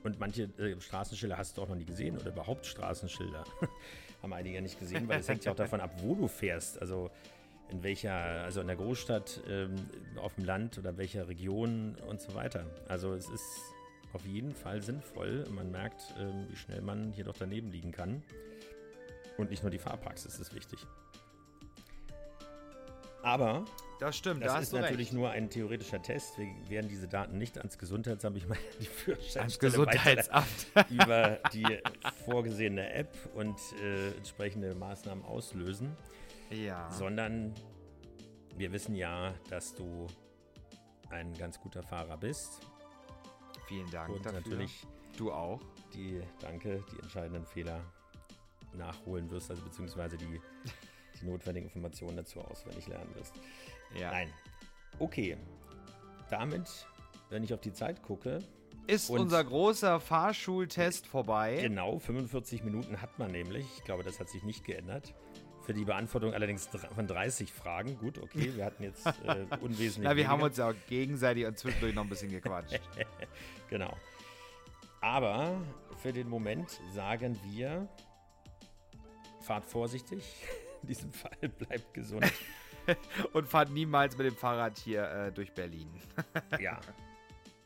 und 0.03 0.19
manche 0.19 0.43
äh, 0.59 0.79
Straßenschilder 0.79 1.37
hast 1.37 1.57
du 1.57 1.63
auch 1.63 1.69
noch 1.69 1.75
nie 1.75 1.85
gesehen 1.85 2.17
oder 2.17 2.27
überhaupt 2.27 2.65
Straßenschilder. 2.65 3.43
Haben 4.21 4.33
einige 4.33 4.61
nicht 4.61 4.79
gesehen, 4.79 5.07
weil 5.07 5.19
es 5.19 5.29
hängt 5.29 5.45
ja 5.45 5.51
auch 5.51 5.55
davon 5.55 5.81
ab, 5.81 5.91
wo 6.01 6.15
du 6.15 6.27
fährst. 6.27 6.81
Also 6.81 7.09
in 7.69 7.83
welcher, 7.83 8.13
also 8.13 8.61
in 8.61 8.67
der 8.67 8.75
Großstadt, 8.75 9.41
ähm, 9.49 9.75
auf 10.21 10.35
dem 10.35 10.45
Land 10.45 10.77
oder 10.77 10.97
welcher 10.97 11.27
Region 11.27 11.95
und 12.07 12.21
so 12.21 12.35
weiter. 12.35 12.65
Also 12.87 13.13
es 13.13 13.27
ist 13.29 13.74
auf 14.15 14.25
jeden 14.25 14.53
Fall 14.53 14.81
sinnvoll. 14.81 15.45
Man 15.51 15.69
merkt, 15.71 16.13
ähm, 16.17 16.47
wie 16.49 16.55
schnell 16.55 16.81
man 16.81 17.11
hier 17.11 17.25
doch 17.25 17.35
daneben 17.37 17.69
liegen 17.71 17.91
kann. 17.91 18.23
Und 19.37 19.49
nicht 19.51 19.61
nur 19.63 19.69
die 19.69 19.77
Fahrpraxis 19.77 20.39
ist 20.39 20.55
wichtig. 20.55 20.79
Aber 23.21 23.65
Das 23.99 24.15
stimmt, 24.15 24.43
das 24.43 24.53
da 24.53 24.59
ist 24.59 24.71
natürlich 24.73 25.07
recht. 25.07 25.13
nur 25.13 25.31
ein 25.31 25.49
theoretischer 25.49 26.01
Test. 26.01 26.37
Wir 26.37 26.47
werden 26.69 26.87
diese 26.87 27.07
Daten 27.07 27.37
nicht 27.39 27.57
ans 27.57 27.77
Gesundheitsamt, 27.77 28.37
ich 28.37 28.47
meine 28.47 28.61
die 28.79 29.39
ans 29.39 29.57
Gesundheitsamt 29.57 30.67
über 30.91 31.39
die 31.51 31.65
vorgesehene 32.25 32.93
App 32.93 33.11
und 33.33 33.57
äh, 33.81 34.11
entsprechende 34.11 34.75
Maßnahmen 34.75 35.25
auslösen. 35.25 35.97
Ja. 36.51 36.89
Sondern 36.91 37.53
wir 38.55 38.71
wissen 38.71 38.95
ja, 38.95 39.33
dass 39.49 39.73
du 39.73 40.05
ein 41.09 41.33
ganz 41.33 41.59
guter 41.59 41.81
Fahrer 41.83 42.17
bist. 42.17 42.61
Vielen 43.67 43.89
Dank 43.91 44.13
und 44.13 44.25
dafür. 44.25 44.41
natürlich 44.41 44.85
du 45.17 45.31
auch. 45.31 45.61
Die, 45.93 46.21
danke, 46.39 46.83
die 46.91 46.99
entscheidenden 46.99 47.45
Fehler 47.45 47.81
nachholen 48.73 49.29
wirst, 49.31 49.49
also 49.49 49.63
beziehungsweise 49.63 50.17
die, 50.17 50.41
die 51.21 51.25
notwendigen 51.25 51.67
Informationen 51.67 52.17
dazu 52.17 52.41
auswendig 52.41 52.87
lernen 52.87 53.13
wirst. 53.15 53.33
Ja. 53.97 54.11
Nein. 54.11 54.31
Okay. 54.99 55.37
Damit, 56.29 56.87
wenn 57.29 57.43
ich 57.43 57.53
auf 57.53 57.61
die 57.61 57.73
Zeit 57.73 58.01
gucke. 58.01 58.39
Ist 58.87 59.09
unser 59.09 59.43
großer 59.43 59.99
Fahrschultest 59.99 61.07
vorbei? 61.07 61.57
Genau, 61.61 61.97
45 61.97 62.63
Minuten 62.63 63.01
hat 63.01 63.17
man 63.17 63.31
nämlich. 63.31 63.65
Ich 63.77 63.83
glaube, 63.83 64.03
das 64.03 64.19
hat 64.19 64.29
sich 64.29 64.43
nicht 64.43 64.63
geändert. 64.63 65.13
Für 65.65 65.73
die 65.73 65.83
Beantwortung 65.83 66.33
allerdings 66.33 66.67
von 66.67 67.07
30 67.07 67.51
Fragen. 67.51 67.97
Gut, 67.97 68.19
okay, 68.19 68.55
wir 68.55 68.65
hatten 68.65 68.83
jetzt 68.83 69.07
äh, 69.07 69.47
unwesentlich. 69.61 69.97
Na, 69.97 70.09
wir 70.09 70.17
weniger. 70.17 70.29
haben 70.29 70.43
uns 70.43 70.57
ja 70.57 70.69
auch 70.69 70.75
gegenseitig 70.87 71.47
und 71.47 71.57
zwischendurch 71.57 71.95
noch 71.95 72.03
ein 72.03 72.09
bisschen 72.09 72.29
gequatscht. 72.29 72.79
genau. 73.69 73.97
Aber 75.01 75.59
für 76.03 76.13
den 76.13 76.29
Moment 76.29 76.79
sagen 76.93 77.39
wir, 77.43 77.87
fahrt 79.41 79.65
vorsichtig. 79.65 80.23
In 80.83 80.87
diesem 80.87 81.11
Fall 81.11 81.49
bleibt 81.49 81.95
gesund. 81.95 82.31
und 83.33 83.47
fahrt 83.47 83.71
niemals 83.71 84.15
mit 84.17 84.27
dem 84.27 84.35
Fahrrad 84.35 84.77
hier 84.77 85.09
äh, 85.09 85.31
durch 85.31 85.51
Berlin. 85.51 85.89
ja. 86.59 86.79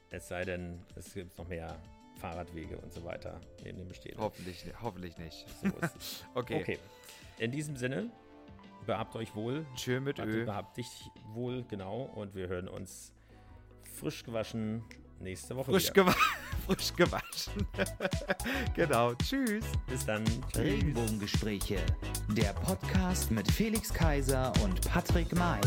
Es 0.09 0.29
sei 0.29 0.45
denn, 0.45 0.81
es 0.95 1.13
gibt 1.13 1.37
noch 1.37 1.49
mehr 1.49 1.77
Fahrradwege 2.15 2.77
und 2.77 2.93
so 2.93 3.03
weiter 3.03 3.41
neben 3.63 3.77
dem 3.77 3.89
bestehenden. 3.89 4.23
Hoffentlich, 4.23 4.65
hoffentlich 4.81 5.17
nicht. 5.17 5.45
So 5.61 5.67
okay. 6.33 6.61
okay. 6.61 6.79
In 7.39 7.51
diesem 7.51 7.77
Sinne, 7.77 8.11
behabt 8.85 9.15
euch 9.15 9.33
wohl. 9.33 9.65
Tschö 9.73 10.01
mit 10.01 10.19
Ö. 10.19 10.43
Behabt 10.43 10.75
dich 10.75 11.09
wohl, 11.33 11.63
genau. 11.63 12.01
Und 12.01 12.35
wir 12.35 12.49
hören 12.49 12.67
uns 12.67 13.13
frisch 13.97 14.23
gewaschen 14.25 14.83
nächste 15.21 15.55
Woche 15.55 15.71
frisch 15.71 15.89
wieder. 15.91 16.13
frisch 16.67 16.93
gewaschen. 16.93 17.65
genau. 18.75 19.13
Tschüss. 19.15 19.63
Bis 19.87 20.05
dann. 20.05 20.25
Tschüss. 20.51 20.57
Regenbogengespräche. 20.57 21.77
Der 22.35 22.51
Podcast 22.51 23.31
mit 23.31 23.49
Felix 23.49 23.93
Kaiser 23.93 24.51
und 24.61 24.81
Patrick 24.81 25.33
May. 25.33 25.61